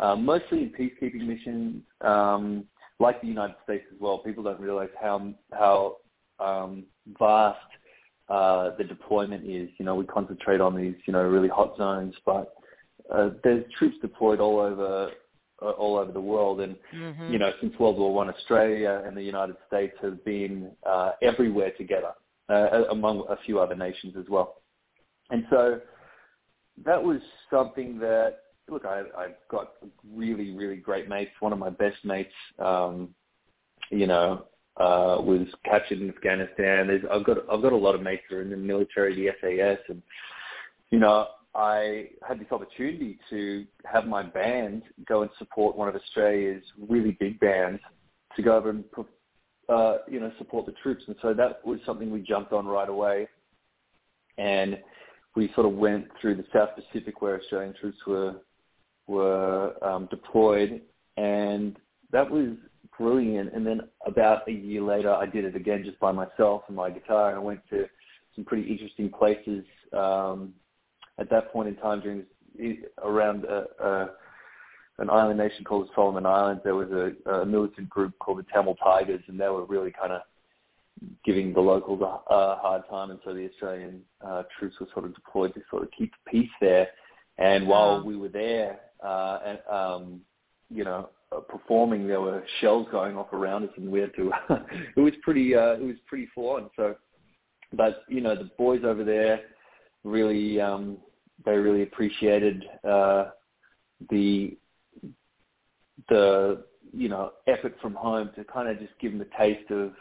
um, 0.00 0.24
mostly 0.24 0.62
in 0.62 0.70
peacekeeping 0.70 1.26
missions, 1.26 1.82
um, 2.00 2.64
like 2.98 3.20
the 3.20 3.28
United 3.28 3.56
States 3.64 3.84
as 3.94 4.00
well. 4.00 4.18
People 4.18 4.42
don't 4.42 4.60
realize 4.60 4.90
how 5.00 5.32
how 5.52 5.96
um, 6.40 6.84
vast 7.18 7.58
uh, 8.28 8.70
the 8.76 8.84
deployment 8.84 9.44
is. 9.44 9.68
You 9.78 9.84
know, 9.84 9.94
we 9.94 10.04
concentrate 10.06 10.60
on 10.60 10.76
these 10.76 10.94
you 11.06 11.12
know 11.12 11.22
really 11.22 11.48
hot 11.48 11.76
zones, 11.76 12.14
but 12.26 12.54
uh, 13.12 13.30
there's 13.44 13.64
troops 13.78 13.96
deployed 14.02 14.40
all 14.40 14.58
over 14.60 15.10
uh, 15.62 15.70
all 15.70 15.96
over 15.96 16.12
the 16.12 16.20
world, 16.20 16.60
and 16.60 16.76
Mm-hmm. 16.94 17.32
you 17.32 17.38
know 17.38 17.50
since 17.60 17.78
World 17.78 17.98
War 17.98 18.12
One, 18.14 18.28
Australia 18.28 19.02
and 19.06 19.16
the 19.16 19.22
United 19.22 19.56
States 19.66 19.94
have 20.02 20.24
been 20.24 20.70
uh, 20.86 21.12
everywhere 21.22 21.72
together, 21.76 22.12
uh, 22.48 22.84
among 22.90 23.24
a 23.28 23.36
few 23.44 23.58
other 23.60 23.74
nations 23.74 24.14
as 24.18 24.26
well. 24.28 24.62
And 25.30 25.44
so 25.50 25.80
that 26.84 27.02
was 27.02 27.20
something 27.50 27.98
that 27.98 28.38
look, 28.70 28.84
I, 28.84 29.02
I've 29.16 29.36
got 29.50 29.72
really, 30.14 30.50
really 30.52 30.76
great 30.76 31.08
mates. 31.08 31.30
One 31.40 31.52
of 31.52 31.58
my 31.58 31.70
best 31.70 31.96
mates, 32.04 32.32
um, 32.58 33.14
you 33.90 34.06
know, 34.06 34.44
uh, 34.76 35.20
was 35.20 35.46
captured 35.64 36.00
in 36.00 36.08
Afghanistan. 36.10 36.86
There's, 36.86 37.02
I've 37.10 37.24
got, 37.24 37.38
I've 37.50 37.62
got 37.62 37.72
a 37.72 37.76
lot 37.76 37.94
of 37.94 38.02
mates 38.02 38.22
who 38.28 38.36
are 38.36 38.42
in 38.42 38.50
the 38.50 38.56
military, 38.56 39.14
the 39.14 39.30
SAS, 39.40 39.78
and 39.88 40.02
you 40.90 40.98
know, 40.98 41.26
I 41.54 42.10
had 42.26 42.38
this 42.38 42.52
opportunity 42.52 43.18
to 43.30 43.66
have 43.84 44.06
my 44.06 44.22
band 44.22 44.82
go 45.06 45.22
and 45.22 45.30
support 45.38 45.76
one 45.76 45.88
of 45.88 45.96
Australia's 45.96 46.62
really 46.88 47.16
big 47.18 47.40
bands 47.40 47.80
to 48.36 48.42
go 48.42 48.56
over 48.56 48.70
and, 48.70 48.84
uh, 49.68 49.98
you 50.08 50.20
know, 50.20 50.32
support 50.38 50.66
the 50.66 50.72
troops. 50.82 51.04
And 51.06 51.16
so 51.20 51.34
that 51.34 51.64
was 51.64 51.78
something 51.84 52.10
we 52.10 52.20
jumped 52.20 52.52
on 52.52 52.66
right 52.66 52.88
away. 52.88 53.28
And 54.38 54.78
we 55.36 55.50
sort 55.54 55.66
of 55.66 55.74
went 55.74 56.06
through 56.20 56.36
the 56.36 56.44
South 56.52 56.70
Pacific 56.74 57.20
where 57.20 57.40
Australian 57.40 57.74
troops 57.80 57.98
were 58.06 58.36
were 59.06 59.72
um, 59.82 60.06
deployed, 60.10 60.82
and 61.16 61.78
that 62.12 62.30
was 62.30 62.50
brilliant. 62.98 63.54
And 63.54 63.66
then 63.66 63.80
about 64.06 64.46
a 64.48 64.52
year 64.52 64.82
later, 64.82 65.10
I 65.10 65.24
did 65.24 65.44
it 65.46 65.56
again 65.56 65.82
just 65.84 65.98
by 65.98 66.12
myself 66.12 66.62
and 66.68 66.76
my 66.76 66.90
guitar, 66.90 67.30
and 67.30 67.38
I 67.38 67.40
went 67.40 67.60
to 67.70 67.86
some 68.34 68.44
pretty 68.44 68.70
interesting 68.70 69.08
places 69.10 69.64
um, 69.94 70.52
at 71.18 71.30
that 71.30 71.52
point 71.52 71.68
in 71.68 71.76
time 71.76 72.00
during 72.00 72.24
around 73.02 73.44
a, 73.44 73.64
a, 73.82 74.10
an 74.98 75.10
island 75.10 75.38
nation 75.38 75.64
called 75.64 75.86
the 75.86 75.92
Solomon 75.94 76.26
Islands. 76.26 76.62
There 76.64 76.74
was 76.74 76.90
a, 76.90 77.30
a 77.30 77.46
militant 77.46 77.88
group 77.88 78.18
called 78.18 78.38
the 78.38 78.46
Tamil 78.52 78.76
Tigers, 78.76 79.22
and 79.28 79.38
they 79.38 79.48
were 79.48 79.64
really 79.64 79.92
kind 79.92 80.12
of 80.12 80.22
giving 81.24 81.52
the 81.52 81.60
locals 81.60 82.00
a, 82.00 82.34
a 82.34 82.58
hard 82.60 82.82
time, 82.90 83.10
and 83.10 83.20
so 83.24 83.32
the 83.32 83.48
Australian 83.48 84.02
uh, 84.26 84.42
troops 84.58 84.76
were 84.80 84.88
sort 84.92 85.04
of 85.04 85.14
deployed 85.14 85.54
to 85.54 85.60
sort 85.70 85.82
of 85.82 85.90
keep 85.96 86.10
the 86.12 86.30
peace 86.30 86.50
there. 86.60 86.88
And 87.38 87.68
while 87.68 88.02
we 88.02 88.16
were 88.16 88.28
there, 88.28 88.80
uh, 89.04 89.38
and 89.46 89.58
um, 89.70 90.20
you 90.70 90.82
know, 90.84 91.08
uh, 91.30 91.40
performing, 91.40 92.08
there 92.08 92.20
were 92.20 92.42
shells 92.60 92.88
going 92.90 93.16
off 93.16 93.32
around 93.32 93.64
us, 93.64 93.70
and 93.76 93.90
we 93.90 94.00
had 94.00 94.14
to. 94.16 94.32
it 94.96 95.00
was 95.00 95.12
pretty. 95.22 95.54
Uh, 95.54 95.74
it 95.74 95.82
was 95.84 95.96
pretty 96.06 96.28
full 96.34 96.56
on. 96.56 96.70
So, 96.74 96.96
but 97.72 98.02
you 98.08 98.20
know, 98.20 98.34
the 98.34 98.50
boys 98.58 98.80
over 98.84 99.04
there 99.04 99.40
really, 100.04 100.60
um, 100.60 100.98
they 101.44 101.52
really 101.52 101.82
appreciated 101.82 102.64
uh, 102.88 103.26
the 104.10 104.56
the 106.08 106.64
you 106.92 107.08
know 107.08 107.32
effort 107.46 107.74
from 107.82 107.94
home 107.94 108.30
to 108.36 108.44
kind 108.44 108.68
of 108.68 108.78
just 108.78 108.98
give 109.00 109.12
them 109.12 109.20
a 109.20 109.38
taste 109.38 109.70
of 109.70 109.92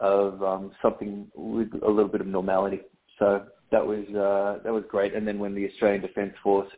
of 0.00 0.42
um, 0.42 0.72
something 0.80 1.26
with 1.34 1.68
a 1.82 1.88
little 1.88 2.10
bit 2.10 2.20
of 2.20 2.26
normality. 2.26 2.80
So 3.18 3.44
that 3.70 3.84
was 3.84 4.06
uh, 4.08 4.62
that 4.62 4.72
was 4.72 4.84
great. 4.88 5.14
And 5.14 5.26
then 5.26 5.38
when 5.38 5.54
the 5.54 5.68
Australian 5.68 6.02
Defence 6.02 6.34
Force 6.42 6.68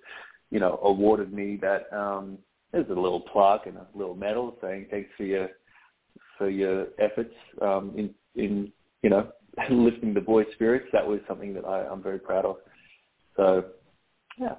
you 0.51 0.59
know, 0.59 0.79
awarded 0.83 1.33
me 1.33 1.59
that 1.63 1.93
um 1.97 2.39
there's 2.73 2.89
a 2.91 2.95
little 2.95 3.21
plaque 3.21 3.67
and 3.67 3.77
a 3.77 3.87
little 3.95 4.15
medal 4.15 4.57
saying 4.61 4.87
thanks 4.91 5.11
for 5.17 5.25
your 5.25 5.49
for 6.37 6.49
your 6.49 6.89
efforts 6.99 7.35
um 7.63 7.93
in 7.97 8.15
in 8.35 8.73
you 9.03 9.11
know 9.11 9.29
lifting 9.71 10.13
the 10.13 10.21
boys' 10.21 10.47
spirits. 10.55 10.87
That 10.93 11.07
was 11.07 11.21
something 11.27 11.55
that 11.55 11.65
I, 11.65 11.87
I'm 11.87 12.03
very 12.03 12.19
proud 12.19 12.45
of. 12.45 12.57
So 13.37 13.65
yeah. 14.39 14.57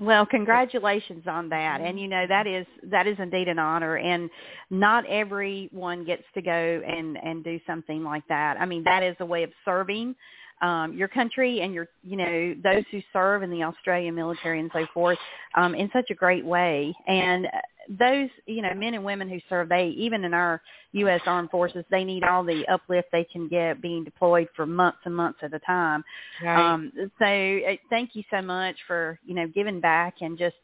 Well, 0.00 0.26
congratulations 0.26 1.24
on 1.28 1.48
that. 1.50 1.80
And 1.80 1.98
you 2.00 2.08
know 2.08 2.26
that 2.26 2.46
is 2.46 2.66
that 2.90 3.06
is 3.06 3.16
indeed 3.20 3.48
an 3.48 3.58
honor 3.58 3.98
and 3.98 4.28
not 4.70 5.06
everyone 5.06 6.04
gets 6.04 6.24
to 6.34 6.42
go 6.42 6.82
and 6.86 7.16
and 7.16 7.44
do 7.44 7.60
something 7.66 8.02
like 8.02 8.26
that. 8.28 8.56
I 8.60 8.66
mean, 8.66 8.82
that 8.84 9.02
is 9.02 9.16
a 9.20 9.26
way 9.26 9.44
of 9.44 9.50
serving 9.64 10.16
um, 10.62 10.92
your 10.96 11.08
country 11.08 11.60
and 11.60 11.74
your, 11.74 11.88
you 12.04 12.16
know, 12.16 12.54
those 12.62 12.84
who 12.92 13.00
serve 13.12 13.42
in 13.42 13.50
the 13.50 13.64
Australian 13.64 14.14
military 14.14 14.60
and 14.60 14.70
so 14.72 14.86
forth 14.94 15.18
um, 15.56 15.74
in 15.74 15.90
such 15.92 16.08
a 16.10 16.14
great 16.14 16.44
way. 16.44 16.94
And 17.08 17.48
those, 17.88 18.28
you 18.46 18.62
know, 18.62 18.74
men 18.74 18.94
and 18.94 19.04
women 19.04 19.28
who 19.28 19.38
serve, 19.48 19.68
they 19.68 19.88
even 19.96 20.24
in 20.24 20.34
our 20.34 20.60
U.S. 20.92 21.20
Armed 21.26 21.50
Forces, 21.50 21.84
they 21.90 22.04
need 22.04 22.24
all 22.24 22.44
the 22.44 22.66
uplift 22.66 23.08
they 23.12 23.24
can 23.24 23.48
get 23.48 23.80
being 23.80 24.04
deployed 24.04 24.48
for 24.54 24.66
months 24.66 24.98
and 25.04 25.14
months 25.14 25.40
at 25.42 25.54
a 25.54 25.58
time. 25.60 26.04
Right. 26.42 26.72
Um, 26.72 26.92
so 27.18 27.24
uh, 27.24 27.76
thank 27.90 28.14
you 28.14 28.22
so 28.30 28.42
much 28.42 28.76
for, 28.86 29.18
you 29.24 29.34
know, 29.34 29.46
giving 29.48 29.80
back 29.80 30.16
and 30.20 30.38
just 30.38 30.56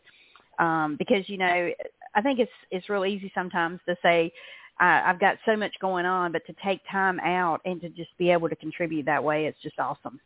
um, 0.59 0.97
because, 0.99 1.29
you 1.29 1.39
know, 1.39 1.71
I 2.15 2.23
think 2.23 2.41
it's 2.41 2.51
it's 2.71 2.89
real 2.89 3.05
easy 3.05 3.31
sometimes 3.35 3.81
to 3.89 3.97
say, 4.03 4.33
I, 4.81 5.03
I've 5.07 5.21
got 5.21 5.37
so 5.47 5.57
much 5.57 5.73
going 5.81 6.07
on, 6.07 6.33
but 6.33 6.45
to 6.47 6.55
take 6.65 6.81
time 6.91 7.21
out 7.21 7.61
and 7.65 7.81
to 7.81 7.89
just 7.91 8.11
be 8.19 8.31
able 8.31 8.49
to 8.49 8.57
contribute 8.57 9.07
that 9.07 9.23
way, 9.23 9.47
it's 9.47 9.61
just 9.63 9.79
awesome. 9.79 10.21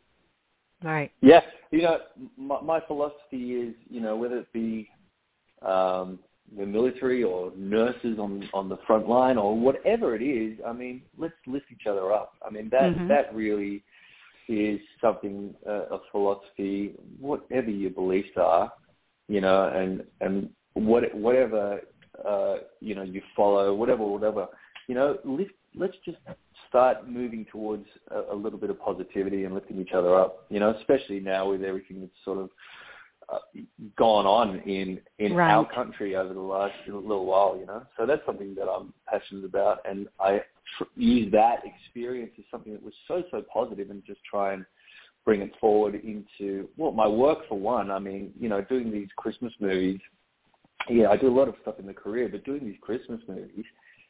Right. 0.83 1.13
Yeah. 1.21 1.43
You 1.71 1.83
know, 1.83 1.99
my, 2.37 2.61
my 2.61 2.81
philosophy 2.81 3.53
is, 3.53 3.75
you 3.89 4.01
know, 4.01 4.17
whether 4.17 4.39
it 4.39 4.53
be 4.53 4.89
um, 5.63 6.19
the 6.57 6.67
military 6.67 7.23
or 7.23 7.53
nurses 7.57 8.19
on 8.19 8.49
on 8.53 8.69
the 8.69 8.79
front 8.87 9.09
line 9.09 9.39
or 9.39 9.59
whatever 9.59 10.15
it 10.15 10.23
is, 10.23 10.59
I 10.67 10.73
mean, 10.73 11.03
let's 11.19 11.35
lift 11.47 11.67
each 11.73 11.87
other 11.87 12.13
up. 12.13 12.35
I 12.47 12.51
mean, 12.51 12.69
that 12.71 12.95
Mhm. 12.95 13.09
that 13.09 13.35
really 13.35 13.83
is 14.49 14.81
something 15.01 15.55
uh, 15.67 15.87
a 15.97 15.99
philosophy. 16.11 16.95
Whatever 17.19 17.71
your 17.71 17.91
beliefs 17.91 18.37
are, 18.37 18.73
you 19.29 19.41
know, 19.41 19.69
and 19.69 20.05
and 20.21 20.51
what 20.75 21.15
whatever 21.15 21.81
uh, 22.25 22.57
you 22.81 22.95
know 22.95 23.03
you 23.03 23.23
follow, 23.37 23.75
whatever, 23.75 24.05
whatever, 24.05 24.49
you 24.89 24.95
know, 24.95 25.19
lift, 25.25 25.53
let's 25.75 25.97
just 26.05 26.19
start 26.69 27.09
moving 27.09 27.45
towards 27.51 27.87
a, 28.11 28.35
a 28.35 28.35
little 28.35 28.59
bit 28.59 28.71
of 28.71 28.79
positivity 28.81 29.45
and 29.45 29.55
lifting 29.55 29.81
each 29.81 29.93
other 29.93 30.19
up. 30.19 30.47
You 30.51 30.61
know, 30.61 30.71
especially 30.79 31.21
now 31.21 31.51
with 31.51 31.63
everything 31.63 32.01
that's 32.01 32.25
sort 32.25 32.39
of 32.39 32.51
gone 33.97 34.27
on 34.27 34.61
in 34.61 35.01
in 35.19 35.35
Right. 35.35 35.53
our 35.53 35.67
country 35.67 36.17
over 36.17 36.33
the 36.33 36.41
last 36.41 36.75
little 36.87 37.27
while. 37.27 37.57
You 37.59 37.67
know, 37.67 37.83
so 37.97 38.07
that's 38.07 38.25
something 38.27 38.55
that 38.55 38.69
I'm 38.69 38.93
passionate 39.07 39.45
about, 39.45 39.81
and 39.89 40.09
I 40.21 40.43
tr- 40.77 40.85
use 40.97 41.31
that 41.33 41.63
experience 41.65 42.33
as 42.39 42.45
something 42.51 42.73
that 42.73 42.83
was 42.83 42.95
so 43.09 43.23
so 43.31 43.43
positive, 43.53 43.91
and 43.91 44.05
just 44.05 44.23
try 44.25 44.53
and 44.53 44.65
bring 45.25 45.41
it 45.41 45.53
forward 45.61 45.95
into 45.95 46.69
well 46.77 46.93
my 46.93 47.07
work 47.07 47.47
for 47.49 47.59
one. 47.59 47.91
I 47.91 47.99
mean, 47.99 48.33
you 48.39 48.49
know, 48.49 48.63
doing 48.63 48.91
these 48.91 49.09
Christmas 49.17 49.53
movies. 49.61 50.01
Yeah, 50.89 51.11
I 51.11 51.17
do 51.17 51.29
a 51.29 51.37
lot 51.39 51.49
of 51.49 51.55
stuff 51.63 51.79
in 51.79 51.87
the 51.87 51.95
career, 51.95 52.29
but 52.29 52.45
doing 52.45 52.65
these 52.65 52.79
Christmas 52.81 53.21
movies 53.29 53.65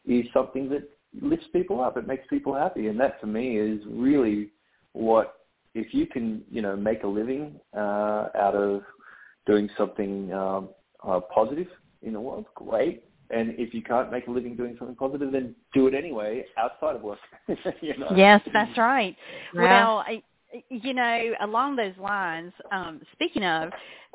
is 0.06 0.24
something 0.32 0.70
that 0.70 0.88
lifts 1.20 1.46
people 1.52 1.82
up. 1.82 1.98
It 1.98 2.06
makes 2.06 2.26
people 2.28 2.54
happy, 2.54 2.88
and 2.88 2.98
that 2.98 3.20
to 3.20 3.26
me 3.26 3.58
is 3.58 3.80
really 3.86 4.52
what 4.92 5.42
if 5.74 5.94
you 5.94 6.06
can, 6.06 6.42
you 6.50 6.62
know, 6.62 6.76
make 6.76 7.02
a 7.02 7.06
living 7.06 7.58
uh, 7.76 8.28
out 8.34 8.54
of 8.54 8.82
doing 9.46 9.68
something 9.76 10.32
um, 10.32 10.68
uh, 11.06 11.20
positive 11.34 11.68
in 12.02 12.12
the 12.12 12.20
world, 12.20 12.46
great. 12.54 13.04
And 13.30 13.54
if 13.58 13.72
you 13.72 13.82
can't 13.82 14.10
make 14.10 14.26
a 14.26 14.30
living 14.30 14.56
doing 14.56 14.76
something 14.78 14.96
positive, 14.96 15.32
then 15.32 15.54
do 15.72 15.86
it 15.86 15.94
anyway 15.94 16.44
outside 16.58 16.96
of 16.96 17.02
work. 17.02 17.18
you 17.80 17.96
know? 17.96 18.12
Yes, 18.14 18.42
that's 18.52 18.76
right. 18.76 19.16
Yeah. 19.54 19.62
Well, 19.62 20.04
I, 20.06 20.22
you 20.68 20.92
know, 20.92 21.32
along 21.40 21.76
those 21.76 21.96
lines, 21.98 22.52
um, 22.70 23.00
speaking 23.12 23.44
of, 23.44 23.70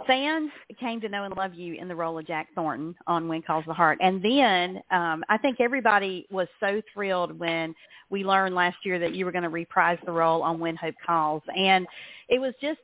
fans 0.06 0.52
came 0.80 1.02
to 1.02 1.10
know 1.10 1.24
and 1.24 1.36
love 1.36 1.56
you 1.56 1.74
in 1.74 1.88
the 1.88 1.96
role 1.96 2.20
of 2.20 2.28
Jack 2.28 2.50
Thornton 2.54 2.96
on 3.08 3.28
When 3.28 3.42
Calls 3.42 3.66
the 3.66 3.74
Heart. 3.74 3.98
And 4.02 4.24
then 4.24 4.82
um, 4.92 5.24
I 5.30 5.38
think 5.40 5.60
everybody 5.60 6.28
was 6.30 6.48
so 6.60 6.82
thrilled 6.94 7.38
when 7.40 7.74
we 8.10 8.24
learned 8.24 8.56
last 8.56 8.78
year 8.84 9.00
that 9.00 9.16
you 9.16 9.26
were 9.26 9.32
going 9.32 9.44
to 9.44 9.50
reprise 9.50 9.98
the 10.06 10.12
role 10.12 10.44
on 10.44 10.60
When 10.60 10.76
Hope 10.76 10.96
Calls. 11.06 11.42
And 11.56 11.88
it 12.30 12.40
was 12.40 12.54
just 12.62 12.80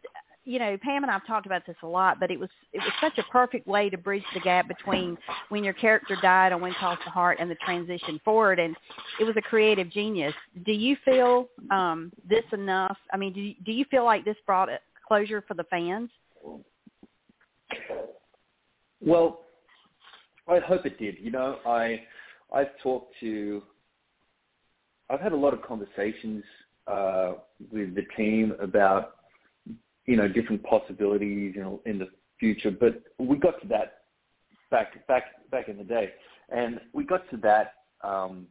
you 0.45 0.60
know, 0.60 0.77
Pam 0.82 1.03
and 1.03 1.12
I've 1.12 1.25
talked 1.25 1.45
about 1.45 1.65
this 1.65 1.75
a 1.84 1.88
lot, 1.88 2.19
but 2.19 2.32
it 2.32 2.39
was 2.39 2.49
it 2.73 2.79
was 2.79 2.91
such 3.01 3.17
a 3.17 3.23
perfect 3.32 3.67
way 3.67 3.89
to 3.89 3.97
bridge 3.97 4.23
the 4.34 4.39
gap 4.39 4.67
between 4.67 5.17
when 5.49 5.63
your 5.63 5.73
character 5.73 6.17
died 6.21 6.51
on 6.51 6.62
When 6.62 6.73
Calls 6.73 6.99
the 7.06 7.12
Heart 7.12 7.38
and 7.39 7.49
the 7.49 7.56
transition 7.56 8.19
forward, 8.25 8.60
and 8.60 8.75
it 9.19 9.23
was 9.23 9.36
a 9.38 9.41
creative 9.41 9.89
genius. 9.89 10.34
Do 10.65 10.71
you 10.71 10.97
feel 11.06 11.47
um, 11.71 12.12
this 12.27 12.43
enough? 12.51 12.97
I 13.13 13.17
mean, 13.17 13.34
do 13.34 13.41
you, 13.41 13.56
do 13.65 13.71
you 13.71 13.86
feel 13.89 14.06
like 14.06 14.25
this 14.25 14.38
brought 14.45 14.69
it 14.69 14.82
closure 15.08 15.43
for 15.47 15.53
the 15.53 15.63
fans? 15.65 16.10
Well, 19.01 19.41
I 20.47 20.60
hope 20.60 20.86
it 20.86 20.99
did. 20.99 21.15
You 21.19 21.32
know, 21.32 21.60
I 21.65 22.01
I've 22.53 22.77
talked 22.82 23.13
to, 23.21 23.63
I've 25.10 25.19
had 25.19 25.32
a 25.32 25.38
lot 25.38 25.53
of 25.53 25.62
conversations 25.63 26.43
uh, 26.88 27.34
with 27.71 27.95
the 27.95 28.03
team 28.15 28.53
about, 28.62 29.15
you 30.06 30.18
know, 30.18 30.28
different 30.28 30.63
possibilities 30.63 31.56
in, 31.56 31.80
in 31.86 32.00
the 32.00 32.08
future. 32.39 32.72
But 32.72 33.02
we 33.20 33.38
got 33.38 33.62
to 33.62 33.68
that 33.70 34.02
back 34.72 35.06
back 35.08 35.50
back 35.52 35.70
in 35.70 35.78
the 35.78 35.84
day, 35.84 36.12
and 36.50 36.80
we 36.94 37.06
got 37.06 37.30
to 37.32 37.38
that 37.38 37.74
um, 38.04 38.48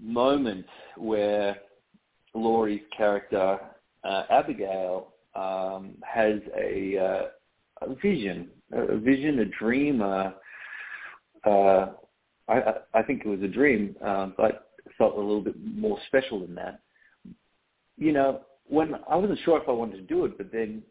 moment 0.00 0.66
where 0.96 1.56
Laurie's 2.34 2.82
character 2.96 3.58
uh, 4.04 4.22
Abigail 4.30 5.14
um, 5.34 5.94
has 6.02 6.40
a, 6.56 6.96
uh, 6.98 7.86
a 7.88 7.94
vision, 7.96 8.48
a 8.72 8.96
vision, 8.96 9.40
a 9.40 9.44
dream. 9.44 10.00
Uh, 10.02 10.30
uh, 11.44 11.92
I, 12.48 12.54
I 12.54 12.72
I 12.94 13.02
think 13.02 13.22
it 13.24 13.28
was 13.28 13.42
a 13.42 13.48
dream, 13.48 13.96
um, 14.02 14.34
but 14.36 14.70
felt 14.98 15.14
a 15.14 15.20
little 15.20 15.40
bit 15.40 15.56
more 15.64 15.98
special 16.06 16.40
than 16.40 16.54
that. 16.56 16.80
You 17.96 18.12
know, 18.12 18.42
when 18.70 18.94
I 19.08 19.16
wasn't 19.16 19.40
sure 19.44 19.60
if 19.60 19.68
I 19.68 19.72
wanted 19.72 19.96
to 19.96 20.02
do 20.02 20.24
it, 20.24 20.38
but 20.38 20.52
then 20.52 20.82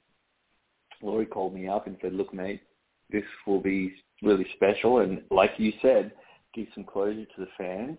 Laurie 1.02 1.26
called 1.26 1.54
me 1.54 1.68
up 1.68 1.88
and 1.88 1.98
said, 2.02 2.14
"Look, 2.14 2.34
mate, 2.34 2.62
this 3.10 3.24
will 3.48 3.62
be 3.62 3.96
really 4.22 4.46
special, 4.56 5.00
and 5.00 5.24
like 5.32 5.52
you 5.58 5.72
said, 5.82 6.12
give 6.54 6.68
some 6.76 6.84
closure 6.84 7.26
to 7.26 7.42
the 7.42 7.48
fans." 7.58 7.98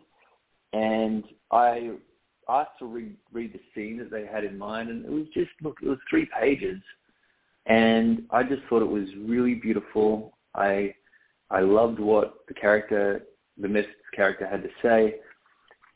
And 0.72 1.24
I 1.50 1.92
asked 2.48 2.78
to 2.80 2.86
read, 2.86 3.16
read 3.32 3.52
the 3.52 3.60
scene 3.74 3.96
that 3.98 4.10
they 4.10 4.26
had 4.26 4.44
in 4.44 4.58
mind, 4.58 4.90
and 4.90 5.04
it 5.04 5.10
was 5.10 5.26
just 5.32 5.50
look, 5.62 5.78
it 5.82 5.88
was 5.88 5.98
three 6.08 6.28
pages, 6.38 6.80
and 7.66 8.24
I 8.30 8.42
just 8.42 8.62
thought 8.68 8.82
it 8.82 8.90
was 8.90 9.08
really 9.16 9.54
beautiful. 9.54 10.36
I 10.54 10.94
I 11.50 11.60
loved 11.60 11.98
what 11.98 12.46
the 12.48 12.54
character, 12.54 13.22
the 13.56 13.68
Mist's 13.68 13.90
character, 14.14 14.46
had 14.46 14.62
to 14.62 14.70
say, 14.82 15.16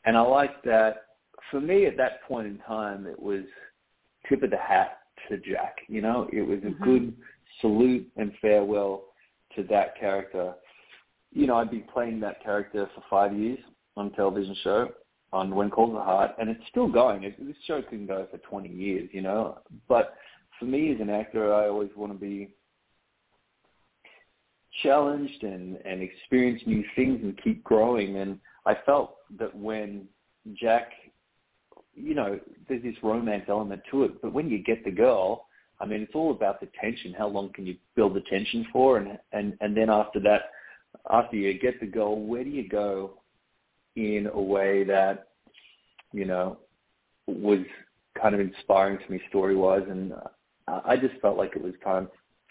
and 0.05 0.17
I 0.17 0.21
liked 0.21 0.65
that. 0.65 1.03
For 1.51 1.61
me, 1.61 1.85
at 1.85 1.97
that 1.97 2.23
point 2.23 2.47
in 2.47 2.57
time, 2.57 3.05
it 3.05 3.19
was 3.19 3.43
tip 4.29 4.43
of 4.43 4.49
the 4.49 4.57
hat 4.57 4.99
to 5.29 5.37
Jack. 5.37 5.77
You 5.87 6.01
know, 6.01 6.29
it 6.31 6.41
was 6.41 6.59
a 6.59 6.67
mm-hmm. 6.67 6.83
good 6.83 7.13
salute 7.61 8.07
and 8.17 8.31
farewell 8.41 9.05
to 9.55 9.63
that 9.63 9.99
character. 9.99 10.53
You 11.31 11.47
know, 11.47 11.55
I'd 11.57 11.71
been 11.71 11.85
playing 11.91 12.19
that 12.21 12.43
character 12.43 12.89
for 12.93 13.03
five 13.09 13.37
years 13.37 13.59
on 13.97 14.07
a 14.07 14.09
television 14.11 14.55
show 14.63 14.89
on 15.33 15.53
When 15.53 15.69
Calls 15.69 15.93
the 15.93 16.01
Heart, 16.01 16.31
and 16.39 16.49
it's 16.49 16.63
still 16.69 16.87
going. 16.87 17.23
It, 17.23 17.45
this 17.45 17.55
show 17.65 17.81
can 17.81 18.05
go 18.05 18.27
for 18.31 18.37
20 18.37 18.69
years, 18.69 19.09
you 19.11 19.21
know. 19.21 19.59
But 19.87 20.15
for 20.57 20.65
me 20.65 20.93
as 20.93 21.01
an 21.01 21.09
actor, 21.09 21.53
I 21.53 21.67
always 21.67 21.89
want 21.95 22.13
to 22.13 22.17
be 22.17 22.49
challenged 24.81 25.43
and, 25.43 25.77
and 25.85 26.01
experience 26.01 26.61
new 26.65 26.83
things 26.95 27.19
and 27.21 27.39
keep 27.43 27.63
growing. 27.63 28.17
And 28.17 28.39
I 28.65 28.75
felt 28.85 29.17
that 29.39 29.55
when 29.55 30.05
Jack 30.53 30.91
you 31.95 32.13
know, 32.13 32.39
there's 32.67 32.83
this 32.83 32.95
romance 33.01 33.45
element 33.47 33.81
to 33.91 34.03
it, 34.03 34.21
but 34.21 34.33
when 34.33 34.49
you 34.49 34.61
get 34.61 34.83
the 34.83 34.91
girl, 34.91 35.47
I 35.79 35.85
mean, 35.85 36.01
it's 36.01 36.15
all 36.15 36.31
about 36.31 36.59
the 36.59 36.69
tension. 36.79 37.13
How 37.13 37.27
long 37.27 37.51
can 37.53 37.65
you 37.65 37.75
build 37.95 38.15
the 38.15 38.21
tension 38.29 38.65
for? 38.71 38.97
And, 38.97 39.17
and, 39.31 39.57
and 39.61 39.75
then 39.75 39.89
after 39.89 40.19
that, 40.21 40.51
after 41.09 41.35
you 41.35 41.57
get 41.59 41.79
the 41.79 41.85
girl, 41.85 42.19
where 42.19 42.43
do 42.43 42.49
you 42.49 42.67
go 42.67 43.19
in 43.95 44.29
a 44.33 44.41
way 44.41 44.83
that, 44.85 45.29
you 46.13 46.25
know, 46.25 46.57
was 47.27 47.59
kind 48.21 48.33
of 48.33 48.41
inspiring 48.41 48.99
to 49.05 49.11
me 49.11 49.19
story-wise? 49.29 49.83
And 49.89 50.13
uh, 50.13 50.81
I 50.85 50.95
just 50.95 51.19
felt 51.21 51.37
like 51.37 51.55
it 51.55 51.63
was 51.63 51.73
time 51.83 52.07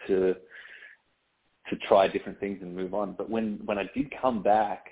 to, 0.07 0.35
to 1.71 1.77
try 1.89 2.09
different 2.09 2.39
things 2.41 2.59
and 2.61 2.77
move 2.77 2.93
on. 2.93 3.15
But 3.17 3.31
when, 3.31 3.61
when 3.65 3.79
I 3.79 3.89
did 3.95 4.13
come 4.21 4.43
back, 4.43 4.89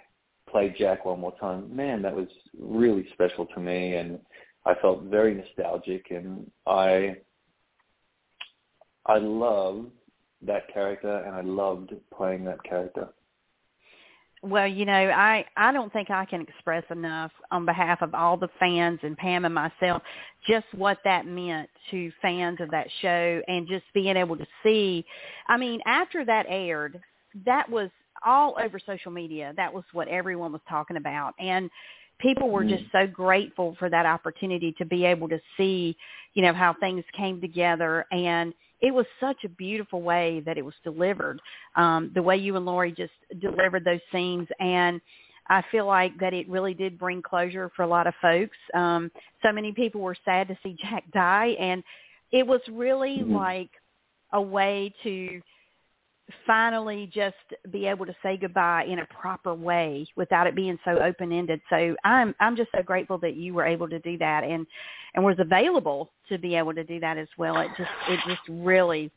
play 0.53 0.75
Jack 0.79 1.05
one 1.05 1.21
more 1.21 1.35
time, 1.41 1.75
man, 1.75 2.03
that 2.03 2.15
was 2.15 2.29
really 2.59 3.09
special 3.15 3.47
to 3.47 3.61
me. 3.61 3.97
And, 3.97 4.21
I 4.65 4.75
felt 4.81 5.03
very 5.05 5.35
nostalgic, 5.35 6.07
and 6.11 6.51
I 6.67 7.17
I 9.07 9.19
love 9.19 9.87
that 10.43 10.73
character, 10.73 11.19
and 11.19 11.35
I 11.35 11.41
loved 11.41 11.93
playing 12.17 12.45
that 12.45 12.62
character. 12.62 13.09
Well, 14.43 14.67
you 14.67 14.85
know, 14.85 14.93
I 14.93 15.45
I 15.57 15.73
don't 15.73 15.93
think 15.93 16.11
I 16.11 16.25
can 16.25 16.43
express 16.43 16.85
enough 16.91 17.33
on 17.51 17.65
behalf 17.65 18.03
of 18.03 18.15
all 18.15 18.37
the 18.37 18.49
fans 18.59 19.01
and 19.03 19.17
Pam 19.17 19.45
and 19.45 19.55
myself 19.55 20.03
just 20.47 20.67
what 20.75 20.99
that 21.05 21.27
meant 21.27 21.71
to 21.91 22.12
fans 22.21 22.59
of 22.61 22.71
that 22.71 22.88
show 23.01 23.43
and 23.47 23.69
just 23.69 23.85
being 23.95 24.17
able 24.17 24.37
to 24.37 24.47
see. 24.62 25.05
I 25.49 25.57
mean, 25.57 25.81
after 25.87 26.25
that 26.25 26.47
aired, 26.49 27.01
that 27.47 27.69
was 27.69 27.91
all 28.25 28.57
over 28.62 28.79
social 28.79 29.11
media. 29.11 29.53
That 29.57 29.72
was 29.72 29.85
what 29.92 30.09
everyone 30.09 30.53
was 30.53 30.61
talking 30.68 30.96
about. 30.96 31.35
And 31.38 31.70
people 32.20 32.51
were 32.51 32.64
just 32.64 32.85
mm. 32.85 32.92
so 32.92 33.07
grateful 33.07 33.77
for 33.79 33.90
that 33.90 34.07
opportunity 34.07 34.72
to 34.79 34.85
be 34.85 35.05
able 35.05 35.29
to 35.29 35.40
see, 35.57 35.96
you 36.35 36.42
know, 36.42 36.53
how 36.53 36.75
things 36.81 37.05
came 37.16 37.40
together 37.40 38.07
and 38.12 38.55
it 38.81 38.92
was 38.92 39.07
such 39.20 39.37
a 39.44 39.48
beautiful 39.48 40.03
way 40.03 40.42
that 40.44 40.59
it 40.59 40.64
was 40.64 40.75
delivered. 40.83 41.40
Um, 41.77 42.11
the 42.14 42.22
way 42.22 42.37
you 42.37 42.57
and 42.57 42.66
Laurie 42.66 42.92
just 42.92 43.12
delivered 43.40 43.85
those 43.85 44.01
scenes 44.11 44.48
and 44.59 45.01
I 45.48 45.62
feel 45.70 45.87
like 45.87 46.18
that 46.18 46.33
it 46.33 46.48
really 46.48 46.75
did 46.75 46.98
bring 46.98 47.20
closure 47.20 47.70
for 47.75 47.83
a 47.83 47.87
lot 47.87 48.07
of 48.07 48.14
folks. 48.22 48.57
Um, 48.75 49.11
so 49.42 49.53
many 49.53 49.72
people 49.72 50.01
were 50.01 50.16
sad 50.25 50.48
to 50.48 50.59
see 50.62 50.77
Jack 50.83 51.05
die 51.12 51.55
and 51.61 51.83
it 52.33 52.46
was 52.46 52.61
really 52.70 53.18
mm-hmm. 53.18 53.35
like 53.35 53.70
a 54.33 54.40
way 54.40 54.92
to 55.03 55.40
finally 56.47 57.11
just 57.12 57.37
be 57.71 57.87
able 57.87 58.07
to 58.07 58.14
say 58.23 58.37
goodbye 58.37 58.85
in 58.85 59.01
a 59.01 59.07
proper 59.07 59.55
way 59.55 60.07
without 60.16 60.47
it 60.47 60.55
being 60.55 60.79
so 60.85 60.99
open 60.99 61.33
ended. 61.33 61.61
So 61.71 61.95
I'm 62.05 62.35
I'm 62.40 62.57
just 62.57 62.71
so 62.75 62.83
grateful 62.83 63.18
that 63.18 63.37
you 63.37 63.55
were 63.55 63.66
able 63.66 63.88
to 63.88 63.99
do 64.01 64.18
that 64.18 64.45
and 64.45 64.66
and 65.14 65.25
was 65.25 65.37
available 65.38 66.11
to 66.29 66.38
be 66.38 66.55
able 66.55 66.75
to 66.75 66.85
do 66.85 67.01
that 67.01 67.18
as 67.18 67.29
well. 67.38 67.59
It 67.61 67.71
just 67.77 67.90
it 68.09 68.21
just 68.27 68.42
really 68.49 69.11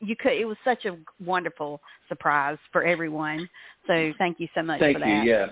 you 0.00 0.16
could 0.16 0.32
it 0.32 0.44
was 0.44 0.56
such 0.64 0.84
a 0.84 0.96
wonderful 1.24 1.80
surprise 2.08 2.58
for 2.72 2.84
everyone. 2.84 3.48
So 3.86 4.12
thank 4.18 4.40
you 4.40 4.48
so 4.54 4.62
much 4.62 4.80
thank 4.80 4.96
for 4.96 5.00
that. 5.00 5.24
you, 5.24 5.30
yeah. 5.30 5.46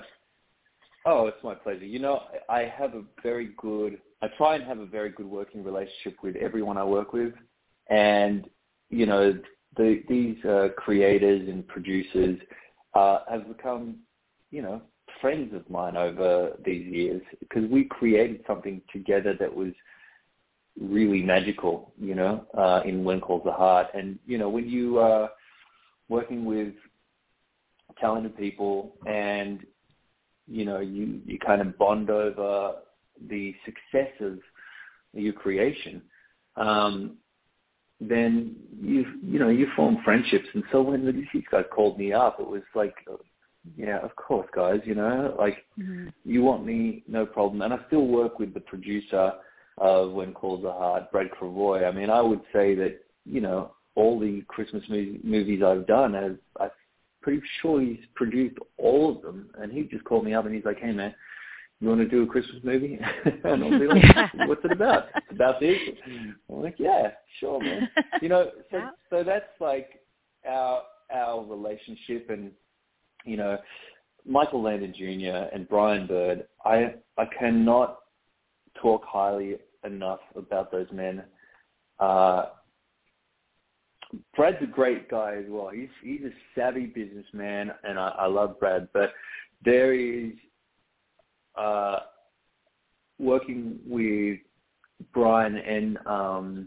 Oh, 1.07 1.27
it's 1.27 1.43
my 1.43 1.55
pleasure. 1.55 1.87
You 1.87 1.99
know, 1.99 2.25
I 2.49 2.65
have 2.65 2.95
a 2.95 3.03
very 3.23 3.51
good 3.57 4.01
I 4.23 4.29
try 4.37 4.55
and 4.57 4.65
have 4.65 4.79
a 4.79 4.87
very 4.87 5.11
good 5.11 5.27
working 5.27 5.65
relationship 5.65 6.17
with 6.23 6.37
everyone 6.37 6.77
I 6.77 6.85
work 6.85 7.13
with 7.13 7.33
and 7.89 8.49
you 8.91 9.07
know, 9.07 9.39
the, 9.77 10.03
these 10.09 10.43
uh, 10.45 10.69
creators 10.77 11.49
and 11.49 11.67
producers 11.69 12.39
uh, 12.95 13.21
have 13.31 13.49
become, 13.49 13.97
you 14.51 14.63
know, 14.63 14.83
friends 15.21 15.55
of 15.55 15.69
mine 15.69 15.97
over 15.97 16.53
these 16.65 16.87
years 16.87 17.23
because 17.41 17.69
we 17.71 17.85
created 17.85 18.43
something 18.47 18.81
together 18.93 19.35
that 19.39 19.55
was 19.55 19.73
really 20.81 21.23
magical, 21.23 21.93
you 22.01 22.15
know, 22.15 22.47
uh, 22.57 22.81
in 22.85 23.05
When 23.05 23.21
Calls 23.21 23.43
the 23.45 23.53
Heart. 23.53 23.89
And, 23.95 24.19
you 24.27 24.39
know, 24.39 24.49
when 24.49 24.69
you 24.69 24.99
are 24.99 25.31
working 26.09 26.45
with 26.45 26.75
talented 28.01 28.37
people 28.37 28.95
and, 29.07 29.61
you 30.47 30.65
know, 30.65 30.81
you, 30.81 31.21
you 31.27 31.39
kind 31.39 31.61
of 31.61 31.77
bond 31.79 32.11
over 32.11 32.77
the 33.29 33.55
success 33.65 34.11
of 34.21 34.39
your 35.13 35.33
creation, 35.33 36.03
um, 36.57 37.17
then 38.01 38.57
you 38.81 39.05
you 39.23 39.39
know 39.39 39.49
you 39.49 39.69
form 39.77 39.99
friendships. 40.05 40.47
And 40.55 40.65
so 40.73 40.83
when 40.83 41.05
the 41.05 41.13
these 41.13 41.45
guys 41.51 41.65
called 41.71 41.99
me 41.99 42.13
up, 42.13 42.41
it 42.41 42.47
was 42.47 42.63
like, 42.75 42.95
yeah, 43.77 43.99
of 43.99 44.17
course, 44.17 44.49
guys. 44.55 44.81
You 44.85 44.95
know, 44.95 45.35
like 45.39 45.59
mm-hmm. 45.79 46.09
you 46.25 46.43
want 46.43 46.65
me, 46.65 47.05
no 47.07 47.27
problem. 47.27 47.63
And 47.63 47.75
I 47.75 47.79
still 47.87 48.07
work 48.07 48.39
with 48.39 48.55
the 48.55 48.61
producer 48.61 49.33
of 49.79 50.13
When 50.13 50.33
Calls 50.33 50.63
the 50.63 50.73
Heart, 50.73 51.13
Brad 51.13 51.29
Krevoy. 51.31 51.87
I 51.87 51.93
mean, 51.93 52.11
I 52.11 52.21
would 52.21 52.43
say 52.53 52.75
that 52.77 53.01
you 53.25 53.41
know 53.41 53.73
all 53.95 54.19
the 54.19 54.43
Christmas 54.49 54.83
movie, 54.89 55.21
movies 55.23 55.63
I've 55.65 55.87
done, 55.87 56.15
I've, 56.15 56.39
I'm 56.59 56.71
pretty 57.21 57.43
sure 57.61 57.81
he's 57.83 57.99
produced 58.15 58.57
all 58.79 59.15
of 59.15 59.23
them. 59.23 59.51
And 59.59 59.71
he 59.71 59.83
just 59.83 60.05
called 60.05 60.25
me 60.25 60.33
up 60.33 60.47
and 60.47 60.55
he's 60.55 60.65
like, 60.65 60.79
hey 60.79 60.93
man 60.93 61.15
you 61.81 61.89
want 61.89 62.01
to 62.01 62.09
do 62.09 62.23
a 62.23 62.27
Christmas 62.27 62.63
movie? 62.63 62.99
and 63.25 63.65
I'll 63.65 63.79
be 63.79 63.87
like, 63.87 64.35
what's 64.47 64.65
it 64.65 64.73
about? 64.73 65.07
It's 65.17 65.27
about 65.31 65.61
this. 65.61 65.79
I'm 66.07 66.63
like, 66.63 66.77
yeah, 66.79 67.09
sure, 67.39 67.61
man. 67.61 67.89
You 68.21 68.29
know, 68.29 68.51
so 68.71 68.77
yeah. 68.77 68.91
so 69.09 69.25
that's 69.25 69.45
like 69.61 70.01
our 70.47 70.83
our 71.13 71.45
relationship, 71.45 72.29
and 72.29 72.53
you 73.25 73.37
know, 73.37 73.59
Michael 74.27 74.63
Landon 74.63 74.95
Jr. 74.97 75.55
and 75.55 75.69
Brian 75.69 76.07
Bird. 76.07 76.47
I 76.65 76.95
I 77.17 77.25
cannot 77.39 78.01
talk 78.81 79.03
highly 79.07 79.57
enough 79.85 80.21
about 80.37 80.71
those 80.71 80.87
men. 80.93 81.23
Uh, 81.99 82.47
Brad's 84.37 84.59
a 84.63 84.67
great 84.67 85.09
guy 85.09 85.37
as 85.37 85.45
well. 85.49 85.71
He's 85.71 85.89
he's 86.03 86.23
a 86.23 86.31
savvy 86.55 86.87
businessman, 86.87 87.73
and 87.85 87.99
I, 87.99 88.09
I 88.19 88.27
love 88.27 88.59
Brad. 88.61 88.89
But 88.93 89.13
there 89.65 89.95
is 89.95 90.33
uh, 91.57 92.01
working 93.19 93.79
with 93.87 94.39
Brian 95.13 95.57
and 95.57 95.99
um, 96.07 96.67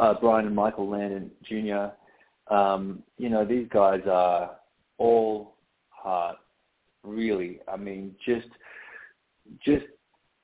uh, 0.00 0.14
Brian 0.20 0.46
and 0.46 0.56
Michael 0.56 0.88
Landon 0.88 1.30
Jr. 1.44 2.54
Um, 2.54 3.02
you 3.18 3.28
know, 3.28 3.44
these 3.44 3.68
guys 3.70 4.00
are 4.10 4.52
all 4.96 5.56
heart, 5.90 6.36
really. 7.02 7.60
I 7.68 7.76
mean, 7.76 8.14
just 8.26 8.48
just 9.64 9.84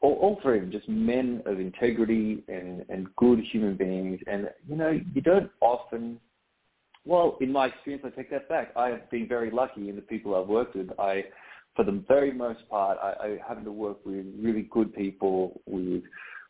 all, 0.01 0.15
all 0.15 0.39
three 0.43 0.59
of 0.59 0.63
them, 0.63 0.73
just 0.73 0.89
men 0.89 1.43
of 1.47 1.59
integrity 1.59 2.43
and 2.49 2.85
and 2.89 3.15
good 3.17 3.41
human 3.53 3.77
beings. 3.77 4.21
And 4.27 4.51
you 4.69 4.77
know, 4.77 4.99
you 5.15 5.21
don't 5.21 5.51
often. 5.61 6.21
Well, 7.07 7.37
in 7.43 7.53
my 7.53 7.67
experience, 7.67 8.05
I 8.07 8.11
take 8.17 8.31
that 8.31 8.49
back. 8.49 8.73
I 8.77 8.89
have 8.89 9.11
been 9.11 9.29
very 9.29 9.51
lucky 9.51 9.91
in 9.91 9.97
the 9.97 10.03
people 10.03 10.35
I've 10.35 10.49
worked 10.49 10.75
with. 10.75 10.89
I 10.99 11.25
for 11.75 11.85
the 11.85 12.05
very 12.07 12.33
most 12.33 12.69
part, 12.69 12.99
I, 13.03 13.27
I 13.27 13.39
happen 13.47 13.65
to 13.65 13.73
work 13.73 14.05
with 14.05 14.27
really 14.39 14.69
good 14.71 14.95
people 14.95 15.61
with 15.67 16.03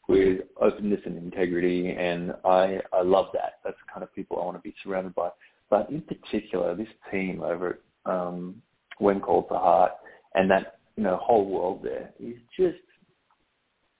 with 0.06 0.40
openness 0.60 1.00
and 1.06 1.16
integrity, 1.16 1.90
and 1.90 2.34
I 2.44 2.80
I 2.92 3.02
love 3.02 3.26
that. 3.32 3.60
That's 3.64 3.76
the 3.86 3.92
kind 3.92 4.02
of 4.02 4.14
people 4.14 4.38
I 4.40 4.44
want 4.44 4.58
to 4.58 4.62
be 4.62 4.74
surrounded 4.82 5.14
by. 5.14 5.30
But 5.70 5.88
in 5.90 6.02
particular, 6.02 6.74
this 6.74 6.88
team 7.10 7.42
over 7.42 7.80
at 8.06 8.10
um, 8.12 8.62
When 8.98 9.20
Calls 9.20 9.46
the 9.48 9.58
Heart 9.58 9.92
and 10.34 10.50
that 10.50 10.78
you 10.96 11.04
know 11.04 11.18
whole 11.22 11.46
world 11.46 11.80
there 11.82 12.10
is 12.20 12.36
just 12.56 12.76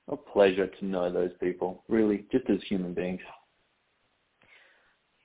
a 0.08 0.16
pleasure 0.16 0.66
to 0.66 0.84
know 0.84 1.10
those 1.10 1.32
people. 1.40 1.82
Really, 1.88 2.26
just 2.30 2.48
as 2.50 2.58
human 2.68 2.92
beings. 2.92 3.20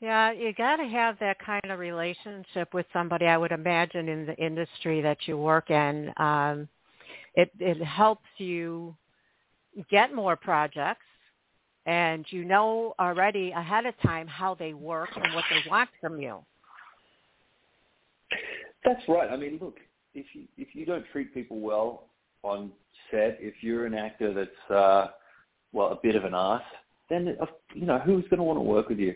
Yeah, 0.01 0.31
you 0.31 0.53
got 0.53 0.77
to 0.77 0.85
have 0.85 1.19
that 1.19 1.37
kind 1.39 1.65
of 1.69 1.77
relationship 1.77 2.73
with 2.73 2.85
somebody. 2.93 3.25
I 3.25 3.37
would 3.37 3.51
imagine 3.51 4.07
in 4.07 4.25
the 4.25 4.35
industry 4.35 5.01
that 5.01 5.17
you 5.25 5.37
work 5.37 5.69
in, 5.69 6.13
um, 6.17 6.69
it 7.35 7.51
it 7.59 7.83
helps 7.83 8.25
you 8.37 8.95
get 9.91 10.15
more 10.15 10.37
projects, 10.37 11.05
and 11.85 12.25
you 12.29 12.45
know 12.45 12.95
already 12.97 13.51
ahead 13.51 13.85
of 13.85 13.93
time 14.01 14.25
how 14.25 14.55
they 14.55 14.73
work 14.73 15.09
and 15.15 15.33
what 15.33 15.43
they 15.49 15.69
want 15.69 15.89
from 15.99 16.19
you. 16.19 16.39
That's 18.85 19.01
right. 19.09 19.29
I 19.29 19.35
mean, 19.35 19.59
look, 19.61 19.79
if 20.13 20.27
you 20.33 20.43
if 20.57 20.69
you 20.73 20.85
don't 20.85 21.05
treat 21.11 21.33
people 21.33 21.59
well 21.59 22.05
on 22.43 22.71
set, 23.11 23.37
if 23.41 23.55
you're 23.61 23.85
an 23.85 23.93
actor 23.93 24.33
that's 24.33 24.71
uh, 24.71 25.07
well 25.73 25.87
a 25.87 25.99
bit 26.01 26.15
of 26.15 26.23
an 26.23 26.33
ass, 26.33 26.61
then 27.09 27.37
you 27.73 27.85
know 27.85 27.99
who's 27.99 28.23
going 28.29 28.37
to 28.37 28.43
want 28.43 28.57
to 28.57 28.63
work 28.63 28.87
with 28.87 28.99
you. 28.99 29.13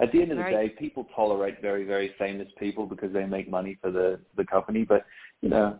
At 0.00 0.10
the 0.10 0.22
end 0.22 0.32
of 0.32 0.38
the 0.38 0.44
right. 0.44 0.68
day, 0.68 0.74
people 0.78 1.06
tolerate 1.14 1.60
very 1.60 1.84
very 1.84 2.14
famous 2.18 2.48
people 2.58 2.86
because 2.86 3.12
they 3.12 3.24
make 3.24 3.50
money 3.50 3.78
for 3.80 3.90
the 3.90 4.20
the 4.36 4.44
company, 4.44 4.84
but 4.84 5.04
you 5.40 5.48
know 5.48 5.78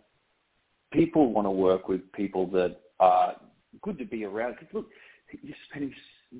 people 0.91 1.31
want 1.31 1.47
to 1.47 1.51
work 1.51 1.87
with 1.87 2.11
people 2.13 2.45
that 2.47 2.77
are 2.99 3.35
good 3.81 3.97
to 3.97 4.05
be 4.05 4.23
around. 4.25 4.55
Because 4.59 4.73
look, 4.73 4.89
you're 5.41 5.55
spending 5.69 5.93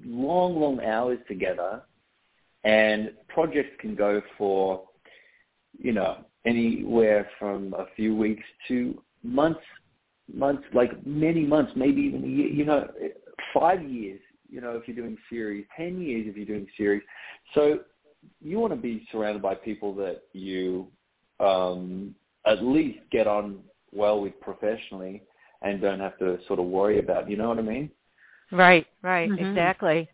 long 0.05 0.59
long 0.59 0.81
hours 0.81 1.17
together, 1.27 1.81
and 2.63 3.11
projects 3.27 3.75
can 3.79 3.95
go 3.95 4.21
for 4.37 4.83
you 5.77 5.93
know 5.93 6.25
anywhere 6.45 7.29
from 7.39 7.73
a 7.73 7.85
few 7.95 8.15
weeks 8.15 8.43
to 8.67 9.01
months, 9.23 9.61
months, 10.33 10.63
like 10.73 11.05
many 11.05 11.45
months, 11.45 11.71
maybe 11.75 12.01
even 12.01 12.23
a 12.23 12.27
year, 12.27 12.47
you 12.47 12.65
know, 12.65 12.87
five 13.53 13.81
years, 13.83 14.19
you 14.53 14.61
know, 14.61 14.71
if 14.77 14.87
you're 14.87 14.95
doing 14.95 15.17
series, 15.29 15.65
10 15.75 15.99
years 15.99 16.27
if 16.27 16.37
you're 16.37 16.45
doing 16.45 16.67
series. 16.77 17.01
So 17.55 17.79
you 18.39 18.59
want 18.59 18.71
to 18.71 18.79
be 18.79 19.07
surrounded 19.11 19.41
by 19.41 19.55
people 19.55 19.95
that 19.95 20.21
you 20.33 20.87
um, 21.39 22.13
at 22.45 22.63
least 22.63 22.99
get 23.11 23.25
on 23.25 23.59
well 23.91 24.21
with 24.21 24.39
professionally 24.41 25.23
and 25.63 25.81
don't 25.81 25.99
have 25.99 26.17
to 26.19 26.37
sort 26.47 26.59
of 26.59 26.65
worry 26.65 26.99
about. 26.99 27.29
You 27.29 27.37
know 27.37 27.49
what 27.49 27.57
I 27.57 27.63
mean? 27.63 27.89
Right, 28.51 28.85
right, 29.01 29.29
mm-hmm. 29.29 29.43
exactly. 29.43 30.07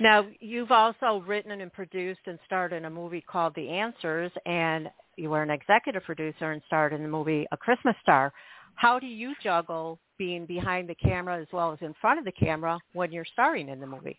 Now, 0.00 0.26
you've 0.40 0.72
also 0.72 1.22
written 1.26 1.60
and 1.60 1.72
produced 1.72 2.20
and 2.26 2.38
starred 2.46 2.72
in 2.72 2.86
a 2.86 2.90
movie 2.90 3.20
called 3.20 3.54
The 3.54 3.68
Answers, 3.68 4.32
and 4.46 4.88
you 5.16 5.30
were 5.30 5.42
an 5.42 5.50
executive 5.50 6.02
producer 6.04 6.52
and 6.52 6.62
starred 6.66 6.92
in 6.92 7.02
the 7.02 7.08
movie 7.08 7.46
A 7.52 7.56
Christmas 7.56 7.94
Star. 8.02 8.32
How 8.76 8.98
do 8.98 9.06
you 9.06 9.34
juggle 9.42 10.00
being 10.18 10.46
behind 10.46 10.88
the 10.88 10.94
camera 10.94 11.40
as 11.40 11.46
well 11.52 11.72
as 11.72 11.78
in 11.80 11.94
front 12.00 12.18
of 12.18 12.24
the 12.24 12.32
camera 12.32 12.78
when 12.92 13.12
you're 13.12 13.26
starring 13.32 13.68
in 13.68 13.80
the 13.80 13.86
movie? 13.86 14.18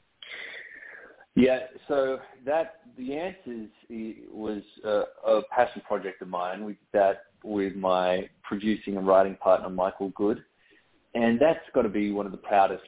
Yeah, 1.35 1.59
so 1.89 2.19
that 2.45 2.79
the 2.97 3.13
answers 3.13 3.69
was 4.31 4.61
a, 4.85 5.03
a 5.27 5.41
passion 5.53 5.81
project 5.85 6.21
of 6.21 6.29
mine. 6.29 6.63
We 6.63 6.73
did 6.73 6.79
that 6.93 7.23
with 7.43 7.75
my 7.75 8.29
producing 8.43 8.95
and 8.95 9.05
writing 9.05 9.35
partner 9.35 9.69
Michael 9.69 10.09
Good, 10.15 10.43
and 11.13 11.39
that's 11.39 11.59
got 11.73 11.81
to 11.81 11.89
be 11.89 12.11
one 12.11 12.25
of 12.25 12.31
the 12.31 12.37
proudest 12.37 12.83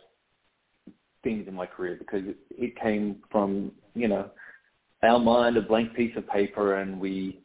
things 1.23 1.45
in 1.47 1.53
my 1.53 1.65
career 1.65 1.97
because 1.99 2.21
it, 2.25 2.37
it 2.51 2.79
came 2.79 3.17
from 3.29 3.73
you 3.95 4.07
know 4.07 4.29
our 5.03 5.19
mind, 5.19 5.57
a 5.57 5.61
blank 5.61 5.93
piece 5.93 6.15
of 6.15 6.27
paper, 6.27 6.75
and 6.75 6.99
we 6.99 7.41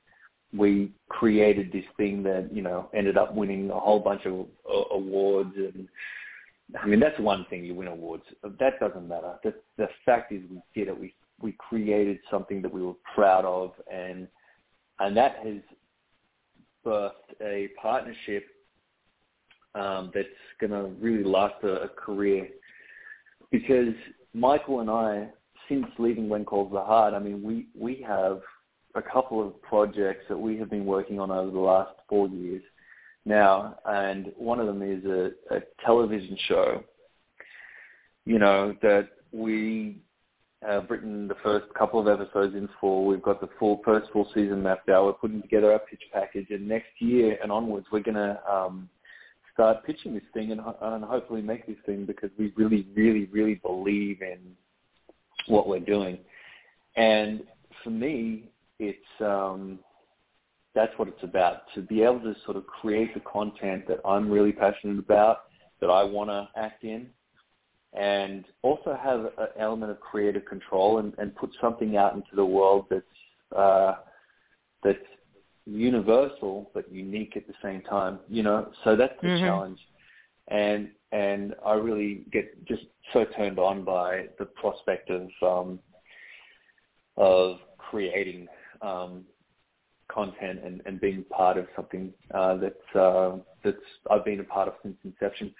we 0.55 0.93
created 1.09 1.73
this 1.73 1.85
thing 1.97 2.23
that 2.25 2.51
you 2.53 2.62
know 2.62 2.88
ended 2.95 3.17
up 3.17 3.35
winning 3.35 3.71
a 3.71 3.79
whole 3.79 4.01
bunch 4.01 4.27
of 4.27 4.47
uh, 4.69 4.95
awards 4.95 5.55
and 5.57 5.88
I 6.81 6.87
mean 6.87 7.01
that's 7.01 7.19
one 7.19 7.47
thing 7.51 7.65
you 7.65 7.75
win 7.75 7.88
awards. 7.88 8.25
That 8.43 8.81
doesn't 8.81 9.09
matter. 9.09 9.35
The 9.43 9.55
the 9.77 9.88
fact 10.05 10.33
is 10.33 10.43
we 10.51 10.61
did 10.75 10.88
it. 10.88 10.99
We 10.99 11.15
we 11.41 11.53
created 11.53 12.19
something 12.31 12.62
that 12.62 12.73
we 12.73 12.83
were 12.83 12.95
proud 13.15 13.45
of 13.45 13.73
and 13.93 14.29
and 15.01 15.17
that 15.17 15.37
has 15.45 15.57
birthed 16.87 17.11
a 17.41 17.69
partnership 17.81 18.47
um, 19.75 20.11
that's 20.15 20.29
going 20.61 20.73
to 20.73 20.91
really 21.01 21.25
last 21.25 21.55
a, 21.62 21.83
a 21.83 21.88
career. 21.88 22.49
Because 23.51 23.95
Michael 24.35 24.81
and 24.81 24.91
I 24.91 25.29
since 25.69 25.87
leaving 25.99 26.29
When 26.29 26.45
Calls 26.45 26.73
the 26.73 26.81
Heart 26.81 27.15
I 27.15 27.19
mean 27.19 27.43
we 27.43 27.67
we 27.79 28.05
have 28.07 28.41
a 28.94 29.02
couple 29.02 29.46
of 29.46 29.61
projects 29.62 30.24
that 30.28 30.37
we 30.37 30.59
have 30.59 30.70
been 30.70 30.85
working 30.85 31.18
on 31.18 31.31
over 31.31 31.50
the 31.50 31.59
last 31.59 31.92
four 32.09 32.28
years 32.28 32.62
now, 33.24 33.76
and 33.87 34.33
one 34.37 34.61
of 34.61 34.66
them 34.66 34.83
is 34.83 35.05
a, 35.05 35.31
a 35.55 35.61
television 35.85 36.37
show. 36.48 36.83
You 38.24 38.38
know 38.38 38.74
that 38.83 39.09
we 39.33 40.02
have 40.62 40.88
written 40.90 41.26
the 41.26 41.37
first 41.42 41.66
couple 41.74 42.00
of 42.00 42.09
episodes 42.09 42.55
in 42.55 42.68
full. 42.81 43.07
We've 43.07 43.22
got 43.22 43.40
the 43.40 43.48
full 43.59 43.81
first 43.85 44.11
full 44.12 44.28
season 44.35 44.62
mapped 44.62 44.88
out. 44.88 45.05
We're 45.07 45.12
putting 45.14 45.42
together 45.42 45.72
our 45.72 45.81
pitch 45.81 46.02
package, 46.12 46.46
and 46.50 46.68
next 46.68 46.90
year 46.98 47.38
and 47.42 47.50
onwards, 47.50 47.87
we're 47.90 48.00
gonna 48.00 48.40
um, 48.50 48.88
start 49.55 49.85
pitching 49.85 50.14
this 50.14 50.22
thing 50.33 50.52
and, 50.52 50.61
and 50.81 51.05
hopefully 51.05 51.42
make 51.42 51.66
this 51.66 51.76
thing 51.85 52.07
because 52.07 52.31
we 52.38 52.52
really, 52.57 52.87
really, 52.94 53.26
really 53.26 53.57
believe 53.57 54.22
in 54.22 54.38
what 55.46 55.68
we're 55.68 55.81
doing. 55.81 56.18
And 56.96 57.42
for 57.83 57.90
me, 57.90 58.52
it's 58.83 59.21
um, 59.21 59.79
that's 60.75 60.92
what 60.97 61.07
it's 61.09 61.23
about 61.23 61.62
to 61.75 61.81
be 61.81 62.03
able 62.03 62.21
to 62.21 62.35
sort 62.45 62.57
of 62.57 62.66
create 62.66 63.14
the 63.14 63.21
content 63.21 63.87
that 63.87 64.01
I'm 64.05 64.31
really 64.31 64.53
passionate 64.53 64.99
about, 64.99 65.45
that 65.81 65.88
I 65.88 66.03
want 66.03 66.31
to 66.31 66.49
act 66.57 66.83
in, 66.83 67.07
and 67.92 68.45
also 68.62 68.99
have 69.01 69.21
an 69.38 69.49
element 69.59 69.92
of 69.92 70.01
creative 70.01 70.45
control 70.47 70.99
and, 70.99 71.12
and 71.18 71.35
put 71.37 71.51
something 71.61 71.97
out 71.97 72.14
into 72.14 72.35
the 72.35 72.45
world 72.45 72.87
that's 72.90 73.57
uh, 73.57 73.95
that's 74.83 74.99
universal 75.64 76.71
but 76.75 76.90
unique 76.92 77.37
at 77.37 77.47
the 77.47 77.55
same 77.62 77.83
time. 77.83 78.18
You 78.29 78.42
know, 78.42 78.73
so 78.83 78.97
that's 78.97 79.14
the 79.23 79.29
mm-hmm. 79.29 79.45
challenge, 79.45 79.79
and 80.49 80.88
and 81.12 81.55
I 81.64 81.75
really 81.75 82.25
get 82.33 82.64
just 82.64 82.83
so 83.12 83.25
turned 83.37 83.59
on 83.61 83.85
by 83.85 84.27
the 84.38 84.47
prospect 84.47 85.11
of 85.11 85.29
um, 85.42 85.79
of 87.16 87.59
creating 87.77 88.49
um, 88.83 89.25
content 90.09 90.61
and, 90.64 90.83
and 90.87 91.01
being 91.01 91.25
part 91.25 91.57
of 91.57 91.66
something 91.75 92.12
uh, 92.35 92.57
that's 92.57 92.97
uh, 92.97 93.37
that's 93.64 93.77
I've 94.11 94.25
been 94.25 94.40
a 94.40 94.45
part 94.45 94.68
of 94.68 94.75
since 94.83 94.97
inception. 95.05 95.55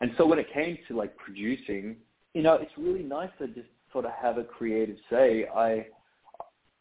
And 0.00 0.10
so 0.18 0.26
when 0.26 0.38
it 0.38 0.52
came 0.52 0.78
to 0.88 0.96
like 0.96 1.16
producing, 1.16 1.96
you 2.34 2.42
know, 2.42 2.54
it's 2.54 2.72
really 2.76 3.02
nice 3.02 3.30
to 3.38 3.48
just 3.48 3.68
sort 3.92 4.04
of 4.04 4.12
have 4.20 4.38
a 4.38 4.44
creative 4.44 4.96
say. 5.10 5.46
I 5.54 5.86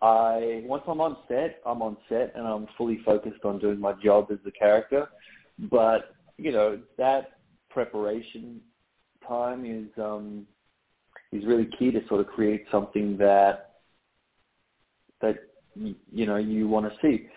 I 0.02 0.64
once 0.66 0.84
I'm 0.88 1.02
on 1.02 1.18
set, 1.28 1.62
I'm 1.66 1.82
on 1.82 1.98
set 2.10 2.34
and 2.36 2.46
I'm 2.46 2.68
fully 2.78 3.00
focused 3.06 3.44
on 3.46 3.60
doing 3.60 3.80
my 3.80 3.94
job 4.04 4.28
as 4.32 4.40
the 4.44 4.52
character. 4.52 5.08
But 5.72 6.16
you 6.38 6.52
know 6.52 6.80
that 6.98 7.38
preparation 7.70 8.62
time 9.28 9.66
is 9.66 9.88
um, 9.98 10.46
is 11.32 11.46
really 11.46 11.70
key 11.78 11.92
to 11.92 12.06
sort 12.08 12.22
of 12.22 12.28
create 12.28 12.66
something 12.72 13.18
that 13.18 13.76
that 15.22 15.36
you 15.76 16.26
know 16.26 16.38
you 16.38 16.68
want 16.68 16.86
to 16.86 16.98
see. 17.02 17.28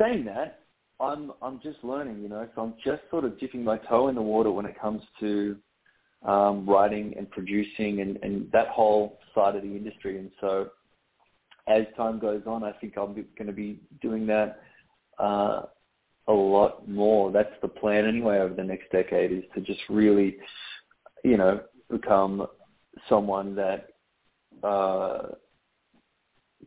Saying 0.00 0.24
that, 0.26 0.60
I'm 1.00 1.32
I'm 1.42 1.60
just 1.62 1.78
learning, 1.82 2.22
you 2.22 2.28
know, 2.28 2.48
so 2.54 2.62
I'm 2.62 2.74
just 2.84 3.02
sort 3.10 3.24
of 3.24 3.38
dipping 3.38 3.64
my 3.64 3.78
toe 3.78 4.08
in 4.08 4.14
the 4.14 4.22
water 4.22 4.50
when 4.50 4.66
it 4.66 4.80
comes 4.80 5.02
to 5.20 5.56
um, 6.24 6.66
writing 6.68 7.14
and 7.16 7.30
producing 7.30 8.00
and, 8.00 8.18
and 8.22 8.50
that 8.52 8.68
whole 8.68 9.18
side 9.34 9.56
of 9.56 9.62
the 9.62 9.68
industry. 9.68 10.18
And 10.18 10.30
so, 10.40 10.70
as 11.66 11.84
time 11.96 12.18
goes 12.18 12.42
on, 12.46 12.64
I 12.64 12.72
think 12.72 12.94
I'm 12.96 13.14
going 13.14 13.46
to 13.46 13.52
be 13.52 13.80
doing 14.00 14.26
that 14.26 14.60
uh, 15.18 15.62
a 16.28 16.32
lot 16.32 16.88
more. 16.88 17.30
That's 17.30 17.54
the 17.62 17.68
plan 17.68 18.06
anyway 18.06 18.38
over 18.38 18.54
the 18.54 18.64
next 18.64 18.90
decade 18.90 19.32
is 19.32 19.44
to 19.54 19.60
just 19.60 19.80
really, 19.88 20.36
you 21.24 21.36
know, 21.36 21.60
become 21.90 22.46
someone 23.08 23.54
that 23.56 23.88
uh, 24.62 25.28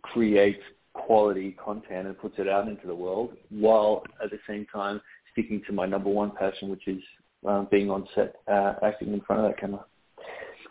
creates 0.04 0.62
quality 1.08 1.56
content 1.64 2.06
and 2.06 2.20
puts 2.20 2.36
it 2.38 2.50
out 2.50 2.68
into 2.68 2.86
the 2.86 2.94
world 2.94 3.30
while 3.50 4.04
at 4.22 4.30
the 4.30 4.40
same 4.46 4.68
time 4.72 5.02
sticking 5.32 5.62
to 5.66 5.72
my 5.72 5.86
number 5.86 6.10
one 6.10 6.32
passion, 6.38 6.70
which 6.70 6.86
is 6.86 7.02
um, 7.48 7.66
being 7.72 7.90
on 7.90 8.06
set, 8.14 8.36
uh, 8.52 8.74
acting 8.84 9.14
in 9.14 9.22
front 9.22 9.42
of 9.42 9.50
that 9.50 9.58
camera. 9.58 9.86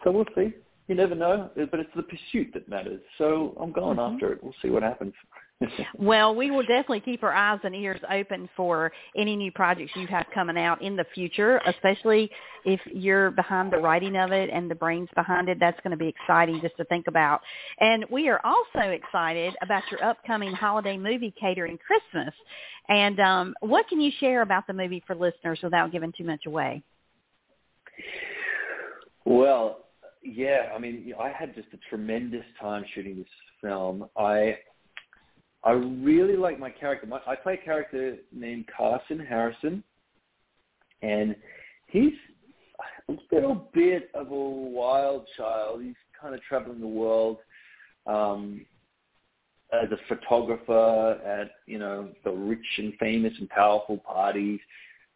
So 0.04 0.10
we'll 0.12 0.26
see. 0.34 0.52
You 0.88 0.94
never 0.94 1.14
know, 1.14 1.50
but 1.56 1.80
it's 1.80 1.90
the 1.96 2.02
pursuit 2.02 2.52
that 2.52 2.68
matters. 2.68 3.00
So 3.16 3.56
I'm 3.58 3.72
going 3.72 3.96
mm-hmm. 3.96 4.14
after 4.14 4.32
it. 4.34 4.44
We'll 4.44 4.54
see 4.60 4.68
what 4.68 4.82
happens 4.82 5.14
well, 5.98 6.34
we 6.34 6.50
will 6.50 6.62
definitely 6.62 7.00
keep 7.00 7.22
our 7.22 7.32
eyes 7.32 7.60
and 7.64 7.74
ears 7.74 8.00
open 8.10 8.48
for 8.54 8.92
any 9.16 9.36
new 9.36 9.50
projects 9.50 9.92
you 9.96 10.06
have 10.06 10.26
coming 10.34 10.58
out 10.58 10.82
in 10.82 10.96
the 10.96 11.06
future, 11.14 11.60
especially 11.66 12.30
if 12.66 12.80
you're 12.92 13.30
behind 13.30 13.72
the 13.72 13.78
writing 13.78 14.16
of 14.16 14.32
it 14.32 14.50
and 14.52 14.70
the 14.70 14.74
brains 14.74 15.08
behind 15.14 15.48
it. 15.48 15.58
That's 15.58 15.78
going 15.80 15.92
to 15.92 15.96
be 15.96 16.08
exciting 16.08 16.60
just 16.60 16.76
to 16.76 16.84
think 16.84 17.06
about. 17.06 17.40
And 17.80 18.04
we 18.10 18.28
are 18.28 18.40
also 18.44 18.90
excited 18.90 19.54
about 19.62 19.82
your 19.90 20.04
upcoming 20.04 20.52
holiday 20.52 20.98
movie 20.98 21.34
catering 21.40 21.78
Christmas. 21.78 22.34
And 22.88 23.18
um, 23.18 23.54
what 23.60 23.88
can 23.88 24.00
you 24.00 24.12
share 24.20 24.42
about 24.42 24.66
the 24.66 24.74
movie 24.74 25.02
for 25.06 25.14
listeners 25.14 25.58
without 25.62 25.90
giving 25.90 26.12
too 26.16 26.24
much 26.24 26.44
away? 26.46 26.82
Well, 29.24 29.86
yeah, 30.22 30.70
I 30.74 30.78
mean, 30.78 31.14
I 31.18 31.30
had 31.30 31.54
just 31.54 31.68
a 31.72 31.78
tremendous 31.88 32.44
time 32.60 32.84
shooting 32.94 33.16
this 33.16 33.26
film. 33.62 34.06
I 34.16 34.58
I 35.66 35.72
really 35.72 36.36
like 36.36 36.60
my 36.60 36.70
character. 36.70 37.08
My, 37.08 37.20
I 37.26 37.34
play 37.34 37.54
a 37.54 37.64
character 37.64 38.16
named 38.32 38.66
Carson 38.74 39.18
Harrison, 39.18 39.82
and 41.02 41.34
he's 41.88 42.12
a 43.08 43.14
little 43.32 43.68
bit 43.74 44.08
of 44.14 44.30
a 44.30 44.34
wild 44.34 45.26
child. 45.36 45.82
He's 45.82 45.96
kind 46.18 46.36
of 46.36 46.42
traveling 46.42 46.80
the 46.80 46.86
world 46.86 47.38
um, 48.06 48.64
as 49.72 49.90
a 49.90 49.96
photographer 50.06 51.20
at 51.26 51.50
you 51.66 51.80
know 51.80 52.10
the 52.22 52.30
rich 52.30 52.64
and 52.78 52.94
famous 53.00 53.32
and 53.40 53.48
powerful 53.48 53.98
parties, 53.98 54.60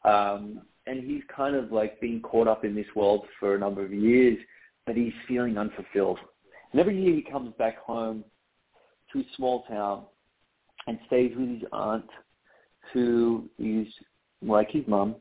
um, 0.04 0.62
and 0.88 1.08
he's 1.08 1.22
kind 1.34 1.54
of 1.54 1.70
like 1.70 2.00
being 2.00 2.20
caught 2.22 2.48
up 2.48 2.64
in 2.64 2.74
this 2.74 2.88
world 2.96 3.24
for 3.38 3.54
a 3.54 3.58
number 3.58 3.84
of 3.84 3.92
years, 3.92 4.36
but 4.84 4.96
he's 4.96 5.12
feeling 5.28 5.58
unfulfilled. 5.58 6.18
And 6.72 6.80
every 6.80 7.00
year 7.00 7.14
he 7.14 7.22
comes 7.22 7.54
back 7.56 7.78
home 7.78 8.24
to 9.12 9.20
a 9.20 9.24
small 9.36 9.62
town 9.68 10.06
and 10.86 10.98
stays 11.06 11.32
with 11.36 11.48
his 11.48 11.62
aunt, 11.72 12.08
who 12.92 13.48
is 13.58 13.86
like 14.42 14.70
his 14.70 14.86
mum, 14.86 15.16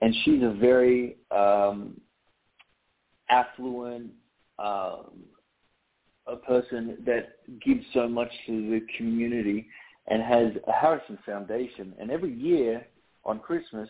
and 0.00 0.14
she's 0.24 0.42
a 0.42 0.56
very 0.60 1.16
um, 1.30 2.00
affluent, 3.28 4.10
um, 4.58 5.24
a 6.26 6.36
person 6.36 6.98
that 7.06 7.38
gives 7.64 7.84
so 7.92 8.08
much 8.08 8.30
to 8.46 8.70
the 8.70 8.80
community 8.96 9.66
and 10.08 10.22
has 10.22 10.52
a 10.66 10.72
Harrison 10.72 11.18
Foundation. 11.24 11.94
And 11.98 12.10
every 12.10 12.32
year 12.34 12.86
on 13.24 13.38
Christmas, 13.38 13.88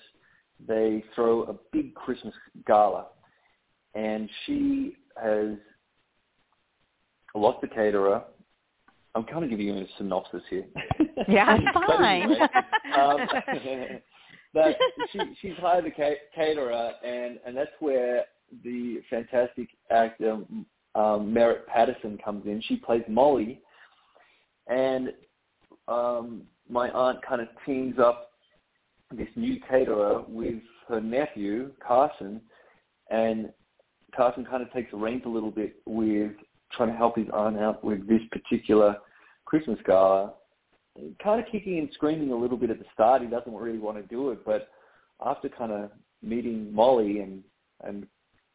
they 0.67 1.05
throw 1.15 1.45
a 1.45 1.55
big 1.73 1.95
Christmas 1.95 2.35
gala. 2.67 3.07
And 3.95 4.29
she 4.45 4.97
has 5.21 5.57
lost 7.35 7.61
the 7.61 7.69
caterer. 7.69 8.23
I'm 9.15 9.25
kind 9.25 9.43
of 9.43 9.51
giving 9.51 9.67
you 9.67 9.75
a 9.75 9.87
synopsis 9.99 10.43
here. 10.49 10.65
Yeah, 11.29 11.59
fine. 11.75 12.33
um, 12.99 13.19
but 14.55 14.77
she, 15.13 15.21
she's 15.41 15.57
hired 15.59 15.85
a 15.87 15.91
caterer, 16.35 16.93
and, 17.05 17.39
and 17.47 17.55
that's 17.55 17.71
where 17.79 18.25
the 18.65 19.03
fantastic 19.11 19.69
actor 19.91 20.39
um, 20.95 21.33
Merritt 21.33 21.67
Patterson 21.67 22.19
comes 22.25 22.47
in. 22.47 22.63
She 22.67 22.77
plays 22.77 23.03
Molly, 23.07 23.61
and 24.67 25.13
um, 25.89 26.43
my 26.69 26.89
aunt 26.91 27.21
kind 27.23 27.43
of 27.43 27.49
teams 27.67 27.99
up 27.99 28.31
this 29.13 29.29
new 29.37 29.61
caterer 29.69 30.23
with 30.27 30.63
her 30.89 31.01
nephew 31.01 31.71
Carson, 31.87 32.41
and 33.11 33.53
Carson 34.17 34.45
kind 34.45 34.63
of 34.63 34.73
takes 34.73 34.91
the 34.91 34.97
reins 34.97 35.23
a 35.27 35.29
little 35.29 35.51
bit 35.51 35.77
with 35.87 36.33
trying 36.73 36.91
to 36.91 36.97
help 36.97 37.17
his 37.17 37.27
aunt 37.33 37.59
out 37.59 37.83
with 37.85 38.09
this 38.09 38.23
particular 38.31 38.97
Christmas 39.45 39.79
gala. 39.87 40.35
Kind 41.23 41.41
of 41.41 41.47
kicking 41.51 41.79
and 41.79 41.89
screaming 41.95 42.33
a 42.33 42.37
little 42.37 42.57
bit 42.57 42.71
at 42.71 42.79
the 42.79 42.85
start. 42.93 43.23
He 43.23 43.29
doesn't 43.29 43.55
really 43.55 43.79
want 43.79 43.97
to 43.97 44.03
do 44.03 44.31
it, 44.31 44.45
but 44.45 44.69
after 45.25 45.49
kind 45.49 45.73
of 45.73 45.91
meeting 46.23 46.73
Molly 46.75 47.21
and 47.21 47.43
and 47.83 48.07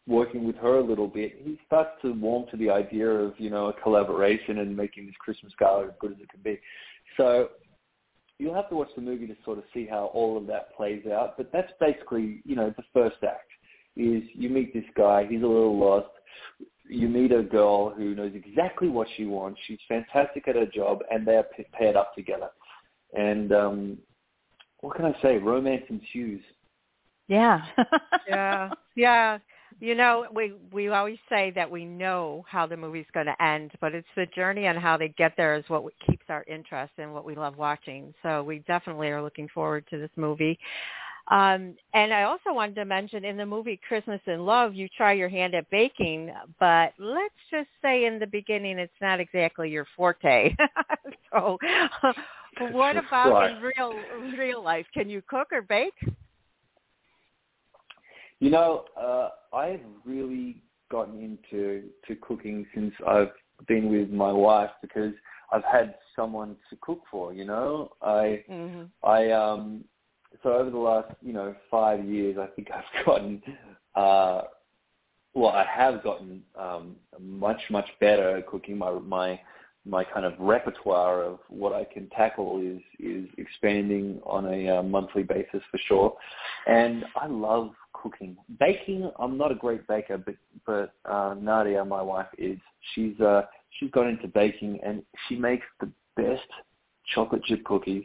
working 0.07 0.45
with 0.45 0.55
her 0.57 0.77
a 0.77 0.83
little 0.83 1.07
bit, 1.07 1.33
he 1.43 1.59
starts 1.65 1.91
to 2.03 2.13
warm 2.13 2.45
to 2.51 2.57
the 2.57 2.69
idea 2.69 3.07
of, 3.07 3.33
you 3.37 3.49
know, 3.49 3.67
a 3.67 3.73
collaboration 3.81 4.59
and 4.59 4.75
making 4.75 5.07
this 5.07 5.15
Christmas 5.19 5.53
gala 5.57 5.85
as 5.85 5.93
good 5.99 6.11
as 6.11 6.17
it 6.19 6.29
can 6.29 6.41
be. 6.43 6.59
So 7.17 7.49
you'll 8.37 8.53
have 8.53 8.69
to 8.69 8.75
watch 8.75 8.89
the 8.95 9.01
movie 9.01 9.27
to 9.27 9.35
sort 9.43 9.57
of 9.57 9.63
see 9.73 9.87
how 9.87 10.11
all 10.13 10.37
of 10.37 10.45
that 10.47 10.75
plays 10.75 11.03
out. 11.07 11.37
But 11.37 11.51
that's 11.51 11.71
basically, 11.79 12.41
you 12.45 12.55
know, 12.55 12.73
the 12.77 12.83
first 12.93 13.17
act 13.23 13.49
is 13.95 14.21
you 14.33 14.49
meet 14.49 14.73
this 14.73 14.83
guy, 14.95 15.25
he's 15.27 15.41
a 15.41 15.47
little 15.47 15.77
lost. 15.77 16.07
You 16.89 17.07
meet 17.07 17.31
a 17.31 17.41
girl 17.41 17.89
who 17.89 18.15
knows 18.15 18.33
exactly 18.35 18.87
what 18.87 19.07
she 19.17 19.25
wants. 19.25 19.59
She's 19.67 19.79
fantastic 19.87 20.47
at 20.47 20.55
her 20.55 20.65
job, 20.65 20.99
and 21.11 21.27
they're 21.27 21.45
paired 21.73 21.95
up 21.95 22.13
together. 22.15 22.49
And 23.17 23.51
um, 23.51 23.97
what 24.81 24.95
can 24.95 25.05
I 25.05 25.21
say? 25.21 25.37
Romance 25.37 25.83
ensues. 25.89 26.41
Yeah. 27.27 27.61
yeah. 28.27 28.69
Yeah. 28.95 29.39
You 29.81 29.93
know, 29.93 30.25
we 30.33 30.53
we 30.71 30.87
always 30.87 31.17
say 31.27 31.51
that 31.55 31.69
we 31.69 31.83
know 31.83 32.45
how 32.47 32.65
the 32.65 32.77
movie's 32.77 33.05
going 33.13 33.25
to 33.25 33.43
end, 33.43 33.71
but 33.81 33.93
it's 33.93 34.07
the 34.15 34.25
journey 34.27 34.67
and 34.67 34.79
how 34.79 34.95
they 34.95 35.09
get 35.09 35.33
there 35.35 35.55
is 35.55 35.65
what 35.67 35.83
keeps 36.07 36.23
our 36.29 36.45
interest 36.47 36.93
and 36.97 37.13
what 37.13 37.25
we 37.25 37.35
love 37.35 37.57
watching. 37.57 38.13
So 38.23 38.41
we 38.41 38.59
definitely 38.59 39.09
are 39.09 39.21
looking 39.21 39.49
forward 39.49 39.85
to 39.89 39.97
this 39.97 40.11
movie. 40.15 40.57
Um, 41.31 41.75
and 41.93 42.13
I 42.13 42.23
also 42.23 42.53
wanted 42.53 42.75
to 42.75 42.85
mention 42.85 43.25
in 43.25 43.35
the 43.35 43.45
movie 43.45 43.79
Christmas 43.87 44.21
in 44.27 44.45
Love, 44.45 44.75
you 44.75 44.87
try 44.95 45.13
your 45.13 45.29
hand 45.29 45.55
at 45.55 45.67
baking, 45.71 46.31
but 46.59 46.93
let's 46.99 47.33
just 47.49 47.69
say 47.81 48.05
in 48.05 48.19
the 48.19 48.27
beginning 48.27 48.77
it's 48.77 48.93
not 49.01 49.19
exactly 49.19 49.69
your 49.69 49.87
forte. 49.95 50.55
so, 51.33 51.57
what 52.71 52.95
about 52.95 53.31
right. 53.31 53.51
in 53.55 53.61
real 53.61 53.93
real 54.37 54.63
life? 54.63 54.85
Can 54.93 55.09
you 55.09 55.23
cook 55.27 55.47
or 55.51 55.63
bake? 55.63 55.95
You 58.39 58.51
know, 58.51 58.85
uh, 58.99 59.29
I've 59.55 59.81
really 60.05 60.61
gotten 60.91 61.19
into 61.19 61.85
to 62.07 62.15
cooking 62.21 62.67
since 62.75 62.93
I've 63.07 63.31
been 63.67 63.89
with 63.89 64.11
my 64.11 64.31
wife 64.31 64.69
because 64.81 65.13
I've 65.51 65.63
had 65.63 65.95
someone 66.15 66.55
to 66.69 66.77
cook 66.81 67.01
for. 67.09 67.33
You 67.33 67.45
know, 67.45 67.93
I 68.01 68.43
mm-hmm. 68.47 68.83
I 69.03 69.31
um 69.31 69.85
so 70.45 70.53
over 70.53 70.69
the 70.69 70.77
last 70.77 71.11
you 71.21 71.33
know 71.33 71.55
five 71.69 72.05
years, 72.05 72.37
I 72.39 72.45
think 72.55 72.69
I've 72.73 73.05
gotten 73.05 73.41
uh 73.95 74.43
well, 75.33 75.51
I 75.51 75.65
have 75.65 76.01
gotten 76.03 76.43
um 76.57 76.95
much 77.19 77.59
much 77.69 77.89
better 77.99 78.37
at 78.37 78.47
cooking. 78.47 78.77
My 78.77 78.91
my 78.91 79.39
my 79.87 80.03
kind 80.03 80.25
of 80.25 80.33
repertoire 80.39 81.23
of 81.23 81.39
what 81.49 81.73
I 81.73 81.83
can 81.83 82.09
tackle 82.09 82.61
is 82.61 82.81
is 82.99 83.27
expanding 83.37 84.21
on 84.23 84.45
a 84.45 84.77
uh, 84.77 84.83
monthly 84.83 85.23
basis 85.23 85.61
for 85.71 85.79
sure, 85.87 86.15
and 86.67 87.03
I 87.15 87.27
love 87.27 87.71
cooking. 87.93 88.37
Baking, 88.59 89.11
I'm 89.19 89.37
not 89.37 89.51
a 89.51 89.55
great 89.55 89.87
baker, 89.87 90.17
but 90.17 90.35
but 90.65 90.93
uh, 91.11 91.35
Nadia, 91.39 91.83
my 91.83 92.01
wife, 92.01 92.27
is. 92.37 92.59
She's 92.93 93.19
uh 93.19 93.43
she's 93.79 93.91
got 93.91 94.07
into 94.07 94.27
baking, 94.27 94.79
and 94.85 95.01
she 95.27 95.35
makes 95.35 95.65
the 95.79 95.89
best 96.15 96.47
chocolate 97.13 97.43
chip 97.45 97.63
cookies 97.65 98.03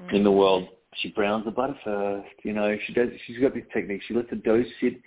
mm. 0.00 0.12
in 0.12 0.24
the 0.24 0.30
world. 0.30 0.68
She 0.96 1.08
browns 1.10 1.44
the 1.44 1.50
butter 1.50 1.76
first. 1.84 2.28
You 2.44 2.52
know, 2.52 2.76
she 2.86 2.92
does. 2.92 3.08
She's 3.26 3.38
got 3.38 3.54
this 3.54 3.64
technique. 3.72 4.02
She 4.06 4.14
lets 4.14 4.30
the 4.30 4.36
dough 4.36 4.62
sit 4.80 5.00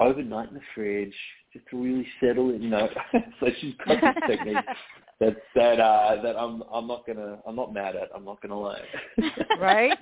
overnight 0.00 0.48
in 0.48 0.54
the 0.54 0.60
fridge 0.74 1.14
just 1.52 1.66
to 1.70 1.82
really 1.82 2.06
settle 2.20 2.50
it. 2.50 2.60
You 2.60 2.70
know, 2.70 2.88
so 3.40 3.46
she's 3.60 3.74
got 3.86 4.00
this 4.00 4.22
technique 4.26 4.56
that 5.20 5.36
that 5.54 5.80
uh 5.80 6.22
that 6.22 6.36
I'm 6.36 6.62
I'm 6.72 6.86
not 6.86 7.06
gonna 7.06 7.38
I'm 7.46 7.56
not 7.56 7.74
mad 7.74 7.96
at. 7.96 8.08
I'm 8.14 8.24
not 8.24 8.40
gonna 8.40 8.58
lie. 8.58 8.80
right. 9.60 9.96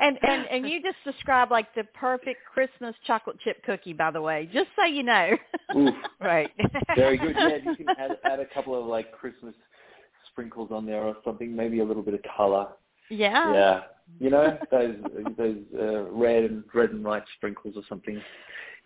and 0.00 0.18
and 0.22 0.46
and 0.50 0.68
you 0.68 0.82
just 0.82 0.98
described 1.04 1.50
like 1.50 1.74
the 1.74 1.84
perfect 1.94 2.40
Christmas 2.52 2.94
chocolate 3.06 3.38
chip 3.40 3.62
cookie, 3.64 3.92
by 3.92 4.10
the 4.10 4.22
way. 4.22 4.48
Just 4.52 4.68
so 4.76 4.84
you 4.84 5.02
know. 5.02 5.36
Oof. 5.76 5.94
Right. 6.20 6.50
Very 6.96 7.18
good. 7.18 7.36
Yeah, 7.36 7.56
you 7.56 7.76
can 7.76 7.88
add 7.98 8.18
add 8.24 8.40
a 8.40 8.46
couple 8.54 8.78
of 8.78 8.86
like 8.86 9.12
Christmas 9.12 9.54
sprinkles 10.30 10.70
on 10.70 10.86
there 10.86 11.02
or 11.02 11.16
something. 11.24 11.54
Maybe 11.54 11.80
a 11.80 11.84
little 11.84 12.02
bit 12.02 12.14
of 12.14 12.20
color. 12.36 12.68
Yeah. 13.10 13.52
Yeah. 13.52 13.80
You 14.20 14.30
know 14.30 14.58
those 14.70 14.96
those 15.36 15.58
uh, 15.78 16.02
red 16.10 16.44
and 16.44 16.64
red 16.74 16.90
and 16.90 17.04
white 17.04 17.24
sprinkles 17.36 17.74
or 17.76 17.82
something. 17.88 18.20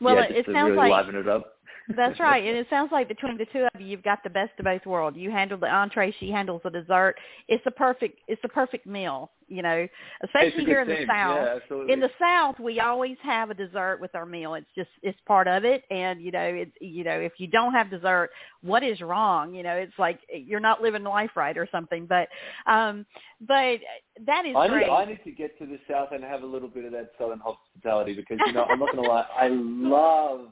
Well, 0.00 0.16
yeah, 0.16 0.26
just 0.26 0.38
it 0.40 0.42
to 0.46 0.52
sounds 0.52 0.70
really 0.72 0.90
like 0.90 1.06
liven 1.06 1.14
it 1.14 1.28
up. 1.28 1.58
That's 1.96 2.18
right. 2.20 2.44
And 2.44 2.56
it 2.56 2.66
sounds 2.70 2.92
like 2.92 3.08
between 3.08 3.36
the 3.36 3.46
two 3.52 3.66
of 3.72 3.80
you, 3.80 3.86
you've 3.86 4.02
got 4.02 4.22
the 4.22 4.30
best 4.30 4.52
of 4.58 4.64
both 4.64 4.86
worlds. 4.86 5.16
You 5.16 5.30
handle 5.30 5.58
the 5.58 5.66
entree, 5.66 6.14
she 6.20 6.30
handles 6.30 6.62
the 6.64 6.70
dessert. 6.70 7.16
It's 7.48 7.64
a 7.66 7.70
perfect, 7.70 8.20
it's 8.28 8.42
a 8.44 8.48
perfect 8.48 8.86
meal. 8.86 9.30
You 9.48 9.60
know, 9.60 9.86
especially 10.24 10.64
here 10.64 10.80
in 10.80 10.88
the. 10.88 11.04
South. 11.06 11.60
Yeah, 11.70 11.92
in 11.92 12.00
the 12.00 12.08
South, 12.18 12.58
we 12.58 12.80
always 12.80 13.18
have 13.22 13.50
a 13.50 13.54
dessert 13.54 13.98
with 14.00 14.14
our 14.14 14.24
meal. 14.24 14.54
It's 14.54 14.70
just, 14.74 14.88
it's 15.02 15.18
part 15.26 15.46
of 15.46 15.64
it. 15.64 15.84
And 15.90 16.22
you 16.22 16.30
know, 16.30 16.40
it's, 16.40 16.72
you 16.80 17.04
know, 17.04 17.18
if 17.20 17.32
you 17.36 17.48
don't 17.48 17.74
have 17.74 17.90
dessert, 17.90 18.30
what 18.62 18.82
is 18.82 18.98
wrong? 19.02 19.54
You 19.54 19.62
know, 19.62 19.74
it's 19.74 19.92
like 19.98 20.20
you're 20.32 20.60
not 20.60 20.80
living 20.80 21.04
life 21.04 21.32
right 21.36 21.58
or 21.58 21.68
something. 21.70 22.06
But, 22.06 22.28
um, 22.66 23.04
but 23.46 23.80
that 24.26 24.46
is 24.46 24.54
I 24.56 24.68
great. 24.68 24.86
need, 24.86 24.92
I 24.92 25.04
need 25.04 25.20
to 25.24 25.32
get 25.32 25.58
to 25.58 25.66
the 25.66 25.78
South 25.90 26.08
and 26.12 26.24
have 26.24 26.42
a 26.42 26.46
little 26.46 26.68
bit 26.68 26.86
of 26.86 26.92
that 26.92 27.10
Southern 27.18 27.40
hospitality 27.40 28.14
because 28.14 28.38
you 28.46 28.52
know 28.52 28.64
I'm 28.64 28.78
not 28.78 28.92
going 28.92 29.04
to 29.04 29.10
lie, 29.10 29.26
I 29.38 29.48
love 29.48 30.48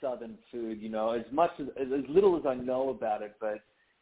southern 0.00 0.38
food, 0.50 0.80
you 0.80 0.88
know, 0.88 1.10
as 1.10 1.24
much 1.32 1.50
as 1.60 1.66
as 1.80 2.04
little 2.08 2.36
as 2.36 2.42
I 2.46 2.54
know 2.54 2.90
about 2.90 3.22
it, 3.22 3.34
but 3.40 3.60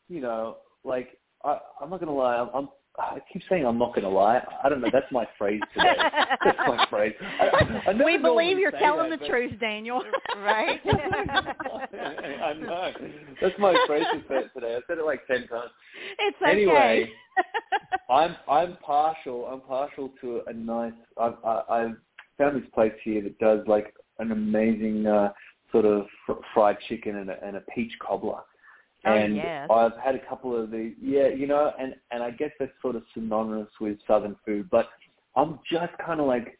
you 0.08 0.20
know, 0.20 0.58
like 0.84 1.18
I, 1.44 1.58
I'm 1.80 1.90
not 1.90 2.00
gonna 2.00 2.14
lie, 2.14 2.36
I'm, 2.36 2.48
I'm 2.54 2.68
I 2.98 3.18
keep 3.32 3.42
saying 3.48 3.66
I'm 3.66 3.78
not 3.78 3.94
going 3.94 4.04
to 4.04 4.08
lie. 4.08 4.42
I 4.62 4.68
don't 4.68 4.80
know. 4.80 4.88
That's 4.92 5.10
my 5.12 5.26
phrase 5.36 5.60
today. 5.74 5.94
that's 6.44 6.58
my 6.66 6.86
phrase. 6.88 7.14
I, 7.20 7.82
I 7.88 8.04
we 8.04 8.16
believe 8.16 8.58
you're 8.58 8.70
telling 8.70 9.10
that, 9.10 9.20
the 9.20 9.26
truth, 9.26 9.52
Daniel. 9.60 10.02
right? 10.38 10.80
I 10.86 12.54
know. 12.58 12.92
That's 13.40 13.58
my 13.58 13.76
phrase 13.86 14.06
today. 14.54 14.76
I 14.76 14.80
said 14.86 14.98
it 14.98 15.04
like 15.04 15.26
ten 15.26 15.46
times. 15.48 15.70
It's 16.18 16.36
okay. 16.42 16.50
Anyway, 16.50 17.10
I'm 18.10 18.36
I'm 18.48 18.76
partial. 18.78 19.46
I'm 19.46 19.60
partial 19.60 20.12
to 20.22 20.42
a 20.46 20.52
nice. 20.52 20.92
I've 21.20 21.34
I, 21.44 21.62
I've 21.68 21.96
found 22.38 22.62
this 22.62 22.68
place 22.74 22.92
here 23.04 23.22
that 23.22 23.38
does 23.38 23.60
like 23.66 23.94
an 24.18 24.32
amazing 24.32 25.06
uh, 25.06 25.32
sort 25.72 25.84
of 25.84 26.06
fr- 26.26 26.32
fried 26.54 26.78
chicken 26.88 27.16
and 27.16 27.30
a, 27.30 27.44
and 27.44 27.56
a 27.56 27.60
peach 27.74 27.92
cobbler. 28.00 28.40
Oh, 29.06 29.12
And 29.12 29.36
yes. 29.36 29.68
I've 29.70 29.96
had 30.02 30.14
a 30.14 30.26
couple 30.28 30.60
of 30.60 30.70
the 30.70 30.94
yeah, 31.00 31.28
you 31.28 31.46
know, 31.46 31.72
and 31.78 31.94
and 32.10 32.22
I 32.22 32.30
guess 32.32 32.50
that's 32.58 32.72
sort 32.82 32.96
of 32.96 33.04
synonymous 33.14 33.68
with 33.80 33.98
southern 34.06 34.36
food, 34.44 34.68
but 34.70 34.88
I'm 35.36 35.60
just 35.70 35.92
kind 36.04 36.20
of 36.20 36.26
like, 36.26 36.58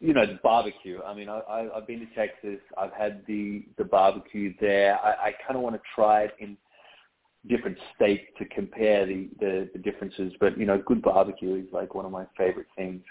you 0.00 0.14
know, 0.14 0.24
barbecue. 0.42 1.00
I 1.02 1.14
mean, 1.14 1.28
I, 1.28 1.40
I 1.40 1.76
I've 1.76 1.86
been 1.86 2.00
to 2.00 2.06
Texas. 2.14 2.60
I've 2.76 2.92
had 2.92 3.24
the 3.26 3.64
the 3.78 3.84
barbecue 3.84 4.54
there. 4.60 4.98
I, 5.02 5.28
I 5.28 5.32
kind 5.46 5.56
of 5.56 5.62
want 5.62 5.76
to 5.76 5.82
try 5.94 6.22
it 6.24 6.32
in 6.40 6.56
different 7.48 7.78
states 7.96 8.24
to 8.38 8.44
compare 8.46 9.06
the, 9.06 9.28
the 9.40 9.70
the 9.72 9.78
differences. 9.80 10.32
But 10.40 10.58
you 10.58 10.66
know, 10.66 10.82
good 10.86 11.02
barbecue 11.02 11.56
is 11.56 11.66
like 11.72 11.94
one 11.94 12.06
of 12.06 12.12
my 12.12 12.26
favorite 12.36 12.68
things. 12.76 13.02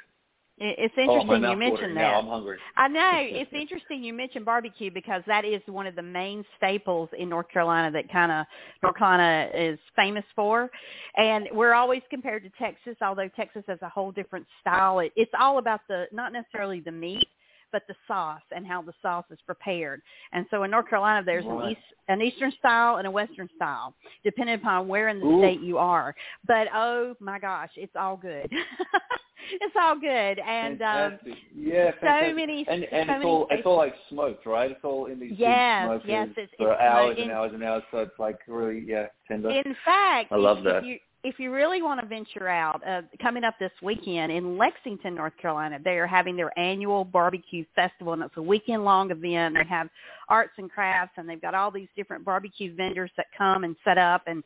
It- 0.60 0.76
It's 0.80 0.93
oh, 0.97 1.01
interesting 1.01 1.43
you 1.51 1.55
mentioned 1.55 1.97
that. 1.97 2.01
now. 2.01 2.20
I'm 2.20 2.28
hungry. 2.28 2.58
I 2.76 2.88
know. 2.88 3.12
It's 3.38 3.53
interesting 3.53 4.03
you 4.03 4.14
mentioned 4.14 4.45
barbecue 4.45 4.89
because 4.91 5.22
that 5.28 5.45
is 5.45 5.62
one 5.68 5.86
of 5.86 5.95
the 5.95 6.01
main 6.01 6.43
staples 6.58 7.10
in 7.18 7.30
North 7.30 7.47
Carolina 7.49 7.91
that 7.91 8.10
kind 8.12 8.32
of 8.32 8.45
North 8.82 8.95
Carolina 8.97 9.49
is 9.53 9.78
famous 9.95 10.26
for. 10.36 10.70
And 11.16 11.47
we're 11.51 11.74
always 11.74 12.01
compared 12.10 12.43
to 12.43 12.49
Texas, 12.58 12.95
although 13.01 13.28
Texas 13.30 13.64
has 13.68 13.80
a 13.82 13.89
whole 13.89 14.12
different 14.12 14.47
style. 14.62 14.99
It, 14.99 15.12
it's 15.16 15.32
all 15.39 15.60
about 15.60 15.82
the, 15.88 16.08
not 16.12 16.34
necessarily 16.34 16.80
the 16.80 16.91
meat, 16.91 17.28
but 17.72 17.84
the 17.88 17.95
sauce 18.07 18.41
and 18.55 18.65
how 18.65 18.82
the 18.82 18.93
sauce 19.01 19.26
is 19.32 19.39
prepared. 19.45 20.01
And 20.32 20.45
so 20.49 20.63
in 20.63 20.72
North 20.72 20.89
Carolina, 20.89 21.24
there's 21.26 21.45
an, 21.45 21.70
east, 21.72 21.82
an 22.07 22.22
Eastern 22.22 22.51
style 22.59 22.97
and 22.97 23.07
a 23.07 23.11
Western 23.11 23.49
style, 23.55 23.93
depending 24.24 24.55
upon 24.55 24.88
where 24.88 25.09
in 25.09 25.20
the 25.20 25.26
Ooh. 25.26 25.39
state 25.39 25.61
you 25.61 25.78
are. 25.78 26.15
But 26.47 26.68
oh 26.74 27.15
my 27.20 27.39
gosh, 27.39 27.72
it's 27.76 27.95
all 27.95 28.18
good. 28.18 28.51
it's 29.61 29.76
all 29.80 29.99
good. 29.99 30.39
And 30.39 30.82
um, 30.82 31.11
fantastic. 31.20 31.34
yeah, 31.55 31.91
so 32.01 32.34
many- 32.34 32.65
and 32.70 32.84
and 32.86 33.07
so 33.09 33.13
it's 33.13 33.20
many 33.20 33.26
all 33.26 33.47
it's 33.51 33.65
all 33.65 33.78
like 33.78 33.95
smoked, 34.09 34.45
right? 34.45 34.72
It's 34.72 34.84
all 34.84 35.05
in 35.07 35.20
these 35.20 35.34
Yes, 35.38 35.86
smokers 35.86 36.03
yes, 36.07 36.28
it's- 36.32 36.49
for 36.57 36.72
it's 36.74 36.82
hours 36.82 37.18
smo- 37.18 37.22
and 37.24 37.32
hours 37.32 37.51
and 37.53 37.63
hours. 37.63 37.84
So 37.91 37.97
it's 37.99 38.20
like 38.20 38.39
really 38.47 38.84
yeah 38.86 39.07
tender. 39.28 39.49
In 39.49 39.76
fact, 39.86 40.32
I 40.32 40.36
love 40.38 40.63
that. 40.63 40.84
You 40.86 40.97
if 41.28 41.39
you 41.39 41.51
really 41.51 41.82
want 41.82 41.99
to 41.99 42.05
venture 42.05 42.47
out, 42.47 42.82
uh, 42.88 43.01
coming 43.21 43.43
up 43.43 43.55
this 43.59 43.71
weekend 43.82 44.32
in 44.32 44.57
Lexington, 44.57 45.13
North 45.13 45.36
Carolina, 45.41 45.78
they 45.84 45.97
are 45.99 46.07
having 46.07 46.38
their 46.38 46.57
annual 46.57 47.03
barbecue 47.03 47.65
festival, 47.75 48.13
and 48.13 48.23
it's 48.23 48.38
a 48.38 48.41
weekend 48.41 48.86
long 48.86 49.11
event. 49.11 49.55
They 49.55 49.67
have 49.67 49.89
arts 50.30 50.53
and 50.57 50.71
crafts, 50.71 51.15
and 51.17 51.28
they've 51.28 51.41
got 51.41 51.53
all 51.53 51.69
these 51.69 51.89
different 51.97 52.23
barbecue 52.23 52.73
vendors 52.73 53.11
that 53.17 53.25
come 53.38 53.65
and 53.65 53.75
set 53.84 53.97
up 53.97 54.23
and 54.28 54.41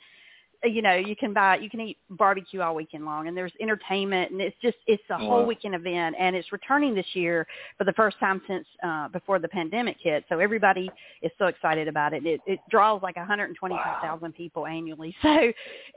you 0.64 0.82
know 0.82 0.94
you 0.94 1.16
can 1.16 1.34
buy 1.34 1.58
you 1.58 1.70
can 1.70 1.80
eat 1.82 1.98
barbecue 2.12 2.62
all 2.62 2.76
weekend 2.76 3.04
long 3.04 3.28
and 3.28 3.36
there's 3.36 3.52
entertainment 3.60 4.32
and 4.32 4.40
it's 4.40 4.56
just 4.62 4.78
it's 4.86 5.02
a 5.10 5.18
whole 5.18 5.46
weekend 5.46 5.74
event 5.74 6.16
and 6.20 6.36
it's 6.36 6.52
returning 6.52 6.94
this 6.94 7.06
year 7.14 7.48
for 7.78 7.84
the 7.84 7.94
first 7.94 8.18
time 8.20 8.40
since 8.48 8.66
uh 8.84 9.08
before 9.10 9.40
the 9.40 9.48
pandemic 9.48 9.98
hit 10.00 10.24
so 10.30 10.40
everybody 10.40 10.90
is 11.24 11.32
so 11.40 11.46
excited 11.48 11.88
about 11.88 12.14
it. 12.14 12.26
It, 12.26 12.42
it 12.46 12.60
draws 12.70 13.02
like 13.02 13.16
125,000 13.16 14.34
people 14.34 14.68
annually 14.68 15.16
so 15.24 15.30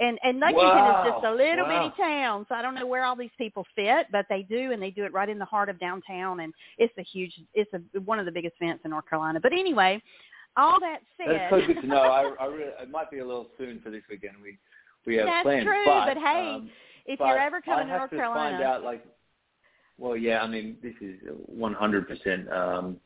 and 0.01 0.19
and 0.23 0.41
Lexington 0.41 0.79
is 0.79 1.13
just 1.13 1.25
a 1.25 1.31
little 1.31 1.65
Wow. 1.67 1.91
bitty 1.91 2.03
town 2.03 2.47
so 2.49 2.55
I 2.55 2.63
don't 2.63 2.75
know 2.75 2.87
where 2.87 3.05
all 3.05 3.17
these 3.17 3.31
people 3.37 3.67
fit 3.77 4.07
but 4.13 4.27
they 4.31 4.43
do 4.43 4.73
and 4.73 4.83
they 4.83 4.91
do 4.91 5.05
it 5.05 5.13
right 5.13 5.29
in 5.29 5.39
the 5.39 5.45
heart 5.45 5.69
of 5.69 5.79
downtown 5.79 6.41
and 6.41 6.55
it's 6.79 6.93
a 6.99 7.03
huge 7.03 7.33
it's 7.55 7.71
a 7.75 8.01
one 8.01 8.19
of 8.19 8.25
the 8.25 8.33
biggest 8.33 8.55
events 8.61 8.83
in 8.85 8.91
North 8.93 9.09
Carolina. 9.09 9.41
But 9.41 9.53
anyway 9.53 10.03
all 10.57 10.79
that 10.81 11.01
said 11.17 11.27
That's 11.29 11.51
so 11.51 11.67
good 11.67 11.81
to 11.81 11.87
know. 11.87 12.03
I, 12.03 12.31
I 12.41 12.47
really, 12.47 12.65
it 12.81 12.91
might 12.91 13.11
be 13.11 13.19
a 13.19 13.27
little 13.27 13.49
soon 13.59 13.81
for 13.81 13.91
this 13.91 14.03
weekend. 14.09 14.35
We 14.43 14.59
we 15.07 15.17
have 15.17 15.27
That's 15.27 15.43
plans, 15.43 15.65
true, 15.65 15.83
but, 15.85 16.15
but 16.15 16.17
hey, 16.19 16.51
um, 16.55 16.71
if 17.07 17.19
but 17.19 17.29
you're 17.29 17.39
ever 17.39 17.61
coming 17.61 17.89
to 17.89 17.97
North 17.99 18.11
to 18.11 18.17
Carolina 18.17 18.57
find 18.59 18.65
out 18.65 18.83
like, 18.83 19.05
well, 19.99 20.17
yeah, 20.17 20.43
I 20.43 20.47
mean, 20.47 20.77
this 20.83 20.95
is 21.01 21.19
100 21.47 22.09
percent, 22.09 22.51
um, 22.51 22.97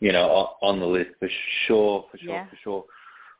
you 0.00 0.12
know, 0.12 0.54
on 0.62 0.80
the 0.80 0.86
list 0.86 1.10
for 1.18 1.28
sure, 1.66 2.06
for 2.10 2.18
sure, 2.18 2.34
Yeah. 2.34 2.46
for 2.48 2.56
sure. 2.62 2.84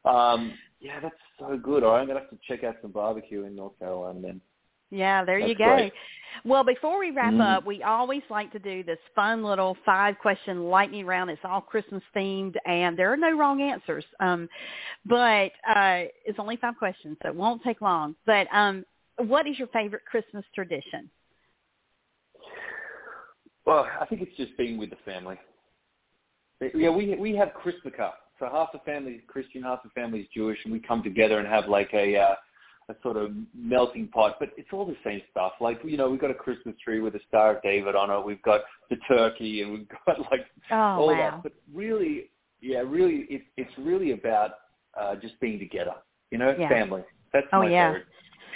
Um, 0.05 0.53
yeah, 0.81 1.01
that's 1.01 1.15
so 1.39 1.57
good. 1.57 1.83
All 1.83 1.93
right, 1.93 2.01
I'm 2.01 2.07
gonna 2.07 2.21
have 2.21 2.31
to 2.31 2.39
check 2.47 2.65
out 2.65 2.77
some 2.83 2.91
barbecue 2.91 3.45
in 3.45 3.57
North 3.57 3.79
Carolina 3.79 4.21
then. 4.21 4.41
Yeah, 4.91 5.25
there 5.25 5.39
you 5.39 5.55
go. 5.55 5.65
great. 5.77 5.93
Well, 6.45 6.65
before 6.65 6.99
we 6.99 7.11
wrap 7.11 7.35
Mm. 7.35 7.41
up, 7.57 7.65
we 7.67 7.83
always 7.83 8.23
like 8.31 8.53
to 8.53 8.59
do 8.59 8.83
this 8.83 8.99
fun 9.15 9.43
little 9.43 9.75
five 9.85 10.19
question 10.19 10.65
lightning 10.65 11.07
round. 11.07 11.31
It's 11.31 11.45
all 11.45 11.61
Christmas 11.61 12.03
themed 12.15 12.57
and 12.67 12.97
there 12.99 13.13
are 13.13 13.17
no 13.17 13.37
wrong 13.37 13.61
answers. 13.63 14.05
Um 14.21 14.49
but 15.05 15.53
uh 15.69 16.05
it's 16.25 16.39
only 16.39 16.57
five 16.57 16.77
questions, 16.77 17.17
so 17.23 17.29
it 17.29 17.35
won't 17.35 17.63
take 17.63 17.81
long. 17.81 18.15
But 18.27 18.47
um 18.53 18.85
what 19.19 19.47
is 19.47 19.59
your 19.59 19.69
favorite 19.69 20.05
Christmas 20.07 20.45
tradition? 20.55 21.11
Well, 23.67 23.87
I 24.01 24.07
think 24.07 24.23
it's 24.23 24.37
just 24.37 24.57
being 24.57 24.79
with 24.79 24.91
the 24.91 24.97
family. 25.05 25.39
Yeah, 26.75 26.91
we 26.91 27.15
we 27.17 27.35
have 27.37 27.55
Christmas 27.55 27.95
So 28.39 28.49
half 28.51 28.73
the 28.73 28.79
family 28.81 29.13
is 29.13 29.23
Christian, 29.27 29.63
half 29.63 29.83
the 29.83 29.91
family 29.91 30.21
is 30.21 30.27
Jewish, 30.35 30.59
and 30.65 30.73
we 30.73 30.81
come 30.81 31.03
together 31.03 31.39
and 31.39 31.47
have 31.49 31.69
like 31.69 31.93
a 31.93 32.17
uh, 32.17 32.35
a 32.91 32.97
sort 33.03 33.17
of 33.17 33.33
melting 33.55 34.09
pot. 34.09 34.37
But 34.39 34.51
it's 34.57 34.69
all 34.73 34.85
the 34.85 34.97
same 35.05 35.21
stuff. 35.31 35.53
Like 35.61 35.81
you 35.85 35.97
know, 35.97 36.11
we've 36.11 36.21
got 36.21 36.31
a 36.31 36.35
Christmas 36.35 36.75
tree 36.85 37.01
with 37.01 37.15
a 37.15 37.21
Star 37.29 37.57
of 37.57 37.63
David 37.63 37.95
on 37.95 38.11
it. 38.11 38.25
We've 38.25 38.43
got 38.43 38.63
the 38.91 38.97
turkey, 39.09 39.63
and 39.63 39.73
we've 39.73 39.89
got 40.07 40.19
like 40.31 40.47
Oh, 40.71 40.77
all 40.99 41.07
wow. 41.09 41.17
that. 41.17 41.43
But 41.43 41.53
really, 41.73 42.31
yeah, 42.61 42.81
really, 42.81 43.27
it, 43.31 43.43
it's 43.57 43.73
really 43.79 44.13
about 44.13 44.53
uh, 45.01 45.17
just 45.17 45.39
being 45.41 45.59
together. 45.59 45.95
You 46.31 46.39
know, 46.39 46.55
Yeah. 46.59 46.69
family. 46.69 47.03
That's 47.33 47.47
Oh, 47.53 47.61
my 47.61 47.71
yeah. 47.71 47.89
favorite 47.89 48.07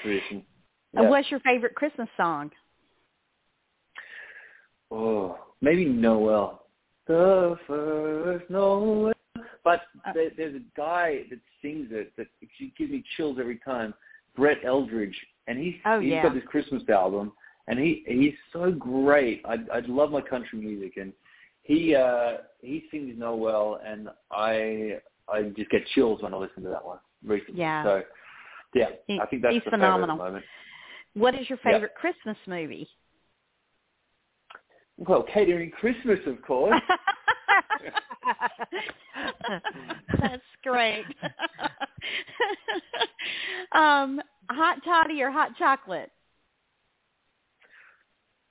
tradition. 0.02 0.44
And 0.94 1.04
Yeah. 1.04 1.10
what's 1.10 1.30
your 1.30 1.40
favorite 1.40 1.74
Christmas 1.74 2.08
song? 2.16 2.50
Oh, 4.90 5.38
maybe 5.60 5.84
Noel. 5.84 6.66
The 7.06 7.58
first 7.66 8.48
Noel. 8.50 9.12
But 9.64 9.82
Uh, 10.04 10.12
there, 10.12 10.30
there's 10.36 10.54
a 10.54 10.62
guy 10.76 11.24
that 11.30 11.40
sings 11.62 11.88
it 11.90 12.12
that 12.16 12.26
gives 12.76 12.90
me 12.92 13.02
chills 13.16 13.38
every 13.40 13.58
time. 13.58 13.94
Brett 14.36 14.58
Eldredge, 14.64 15.14
and 15.46 15.58
he's 15.58 15.74
Oh, 15.84 16.00
he's 16.00 16.10
yeah. 16.12 16.22
got 16.22 16.34
this 16.34 16.44
Christmas 16.46 16.82
album, 16.88 17.32
and 17.68 17.78
he 17.78 18.04
he's 18.06 18.34
so 18.52 18.70
great. 18.72 19.42
I 19.44 19.54
I 19.72 19.80
love 19.86 20.10
my 20.10 20.20
country 20.20 20.58
music, 20.58 20.96
and 20.96 21.12
he 21.62 21.94
uh 21.94 22.38
he 22.60 22.84
sings 22.90 23.14
Noel, 23.18 23.80
and 23.86 24.08
I 24.30 24.98
I 25.32 25.42
just 25.56 25.70
get 25.70 25.86
chills 25.94 26.22
when 26.22 26.34
I 26.34 26.36
listen 26.36 26.62
to 26.64 26.68
that 26.70 26.84
one 26.84 26.98
recently. 27.24 27.60
Yeah. 27.60 27.84
So 27.84 28.02
yeah, 28.74 28.88
He- 29.06 29.20
I 29.20 29.26
think 29.26 29.42
that's 29.42 29.54
he's 29.54 29.64
the 29.64 29.70
phenomenal. 29.70 30.16
favorite 30.16 30.26
moment. 30.30 30.44
What 31.14 31.34
is 31.34 31.48
your 31.48 31.58
Yeah. 31.64 31.72
favorite 31.72 31.94
Christmas 31.94 32.36
movie? 32.46 32.88
Well, 34.96 35.22
catering 35.24 35.70
Christmas, 35.70 36.20
of 36.26 36.40
course. 36.42 36.80
That's 40.20 40.42
great. 40.62 41.04
um, 43.72 44.20
hot 44.50 44.78
toddy 44.84 45.22
or 45.22 45.30
hot 45.30 45.56
chocolate? 45.58 46.10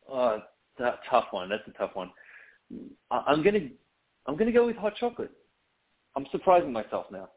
Oh, 0.10 0.40
that 0.80 1.00
tough 1.10 1.26
one. 1.32 1.50
That's 1.50 1.64
a 1.68 1.78
tough 1.78 1.96
one. 1.96 2.12
I, 3.12 3.24
I'm 3.28 3.44
gonna, 3.44 3.68
I'm 4.28 4.38
gonna 4.38 4.52
go 4.52 4.66
with 4.66 4.76
hot 4.76 4.94
chocolate. 5.00 5.32
I'm 6.16 6.26
surprising 6.32 6.72
myself 6.72 7.08
now. 7.12 7.30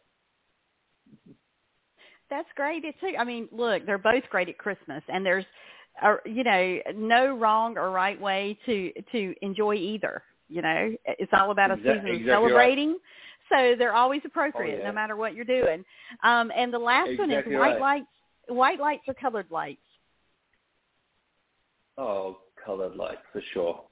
That's 2.29 2.49
great 2.57 2.85
It 2.85 2.97
too. 3.01 3.15
I 3.19 3.25
mean, 3.25 3.49
look, 3.53 3.87
they're 3.87 3.99
both 3.99 4.25
great 4.31 4.49
at 4.49 4.59
Christmas, 4.59 5.03
and 5.09 5.25
there's, 5.25 5.45
uh, 6.03 6.17
you 6.25 6.43
know, 6.43 6.79
no 6.95 7.37
wrong 7.37 7.79
or 7.79 7.91
right 7.91 8.21
way 8.21 8.59
to 8.67 8.93
to 9.13 9.35
enjoy 9.43 9.75
either. 9.75 10.23
You 10.49 10.63
know, 10.63 10.95
it's 11.05 11.33
all 11.33 11.51
about 11.51 11.71
a 11.73 11.75
Exac- 11.77 11.79
season 11.79 11.99
of 11.99 12.15
exactly 12.15 12.23
right. 12.25 12.31
celebrating. 12.33 12.99
So 13.53 13.75
they're 13.79 13.95
always 13.95 14.23
appropriate, 14.25 14.77
Oh, 14.77 14.79
yeah. 14.79 14.89
no 14.89 14.93
matter 14.93 15.17
what 15.17 15.35
you're 15.35 15.45
doing. 15.45 15.85
Um, 16.25 16.51
and 16.57 16.73
the 16.73 16.79
last 16.79 17.11
one 17.19 17.31
is 17.31 17.45
white 17.47 17.57
right. 17.57 17.81
lights. 17.81 18.07
White 18.49 18.79
lights 18.81 19.03
or 19.09 19.15
colored 19.15 19.47
lights? 19.51 19.81
Oh, 21.99 22.39
colored 22.65 22.95
lights 22.97 23.23
for 23.33 23.41
sure. 23.53 23.83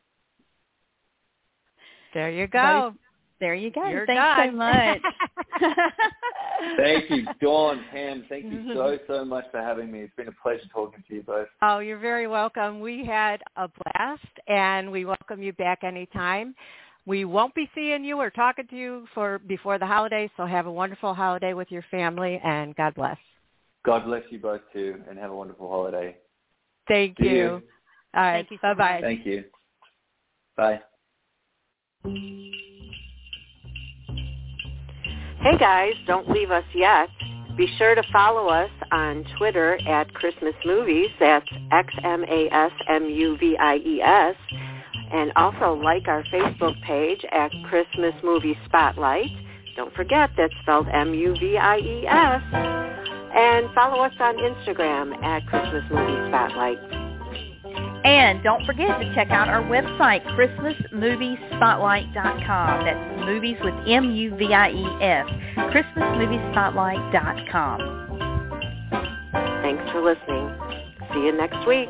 There 2.12 2.30
you 2.30 2.46
go. 2.46 2.94
There 3.40 3.54
you 3.54 3.70
go. 3.70 3.88
You're 3.88 4.06
Thanks 4.06 4.52
so 4.52 4.56
much. 4.56 5.00
Thank 6.76 7.10
you, 7.10 7.28
Dawn, 7.40 7.84
Pam. 7.90 8.24
Thank 8.28 8.46
you 8.46 8.64
so 8.72 8.98
so 9.06 9.24
much 9.24 9.44
for 9.50 9.60
having 9.60 9.90
me. 9.90 10.00
It's 10.00 10.14
been 10.16 10.28
a 10.28 10.32
pleasure 10.42 10.62
talking 10.72 11.02
to 11.08 11.14
you 11.14 11.22
both. 11.22 11.48
Oh, 11.62 11.78
you're 11.78 11.98
very 11.98 12.26
welcome. 12.26 12.80
We 12.80 13.04
had 13.04 13.40
a 13.56 13.68
blast, 13.68 14.22
and 14.48 14.90
we 14.90 15.04
welcome 15.04 15.42
you 15.42 15.52
back 15.52 15.84
anytime. 15.84 16.54
We 17.06 17.24
won't 17.24 17.54
be 17.54 17.68
seeing 17.74 18.04
you 18.04 18.18
or 18.18 18.30
talking 18.30 18.66
to 18.68 18.76
you 18.76 19.06
for 19.14 19.38
before 19.40 19.78
the 19.78 19.86
holidays, 19.86 20.30
so 20.36 20.46
have 20.46 20.66
a 20.66 20.72
wonderful 20.72 21.14
holiday 21.14 21.52
with 21.52 21.70
your 21.70 21.84
family, 21.90 22.40
and 22.42 22.74
God 22.76 22.94
bless. 22.94 23.18
God 23.84 24.06
bless 24.06 24.22
you 24.30 24.38
both 24.38 24.62
too, 24.72 25.02
and 25.08 25.18
have 25.18 25.30
a 25.30 25.36
wonderful 25.36 25.68
holiday. 25.68 26.16
Thank 26.88 27.18
See 27.18 27.26
you. 27.26 27.34
you. 27.34 27.62
All 28.14 28.22
right. 28.22 28.46
Thank 28.48 28.50
you 28.52 28.58
so 28.62 28.74
Bye-bye. 28.74 29.00
Thank 29.02 29.26
you. 29.26 29.44
Bye. 30.56 30.80
Hey 35.44 35.58
guys, 35.58 35.92
don't 36.06 36.30
leave 36.30 36.50
us 36.50 36.64
yet. 36.74 37.10
Be 37.54 37.68
sure 37.76 37.94
to 37.94 38.02
follow 38.10 38.48
us 38.48 38.70
on 38.90 39.26
Twitter 39.36 39.78
at 39.86 40.12
Christmas 40.14 40.54
MuVies. 40.66 41.10
That's 41.20 41.46
X 41.70 41.92
M 42.02 42.24
A 42.26 42.48
S 42.50 42.72
M 42.88 43.04
U 43.10 43.36
V 43.36 43.54
I 43.60 43.76
E 43.76 44.00
S. 44.00 44.36
And 45.12 45.32
also 45.36 45.74
like 45.74 46.08
our 46.08 46.24
Facebook 46.32 46.80
page 46.84 47.22
at 47.30 47.50
Christmas 47.68 48.14
MuVies 48.22 48.56
Spotlight. 48.64 49.28
Don't 49.76 49.92
forget 49.94 50.30
that's 50.34 50.54
spelled 50.62 50.88
M-U-V-I-E-S. 50.88 52.42
And 53.36 53.68
follow 53.74 54.02
us 54.02 54.14
on 54.20 54.36
Instagram 54.36 55.22
at 55.22 55.46
Christmas 55.46 55.84
MuVies 55.90 56.28
Spotlight. 56.30 57.03
And 58.04 58.42
don't 58.42 58.66
forget 58.66 59.00
to 59.00 59.14
check 59.14 59.30
out 59.30 59.48
our 59.48 59.62
website, 59.62 60.22
christmasmuviesspotlight.com. 60.36 62.84
That's 62.84 63.20
movies 63.24 63.56
with 63.64 63.72
M-U-V-I-E-S. 63.88 65.26
christmasmuviesspotlight.com. 65.56 67.78
Thanks 69.62 69.90
for 69.90 70.02
listening. 70.02 70.54
See 71.14 71.24
you 71.24 71.32
next 71.32 71.66
week. 71.66 71.88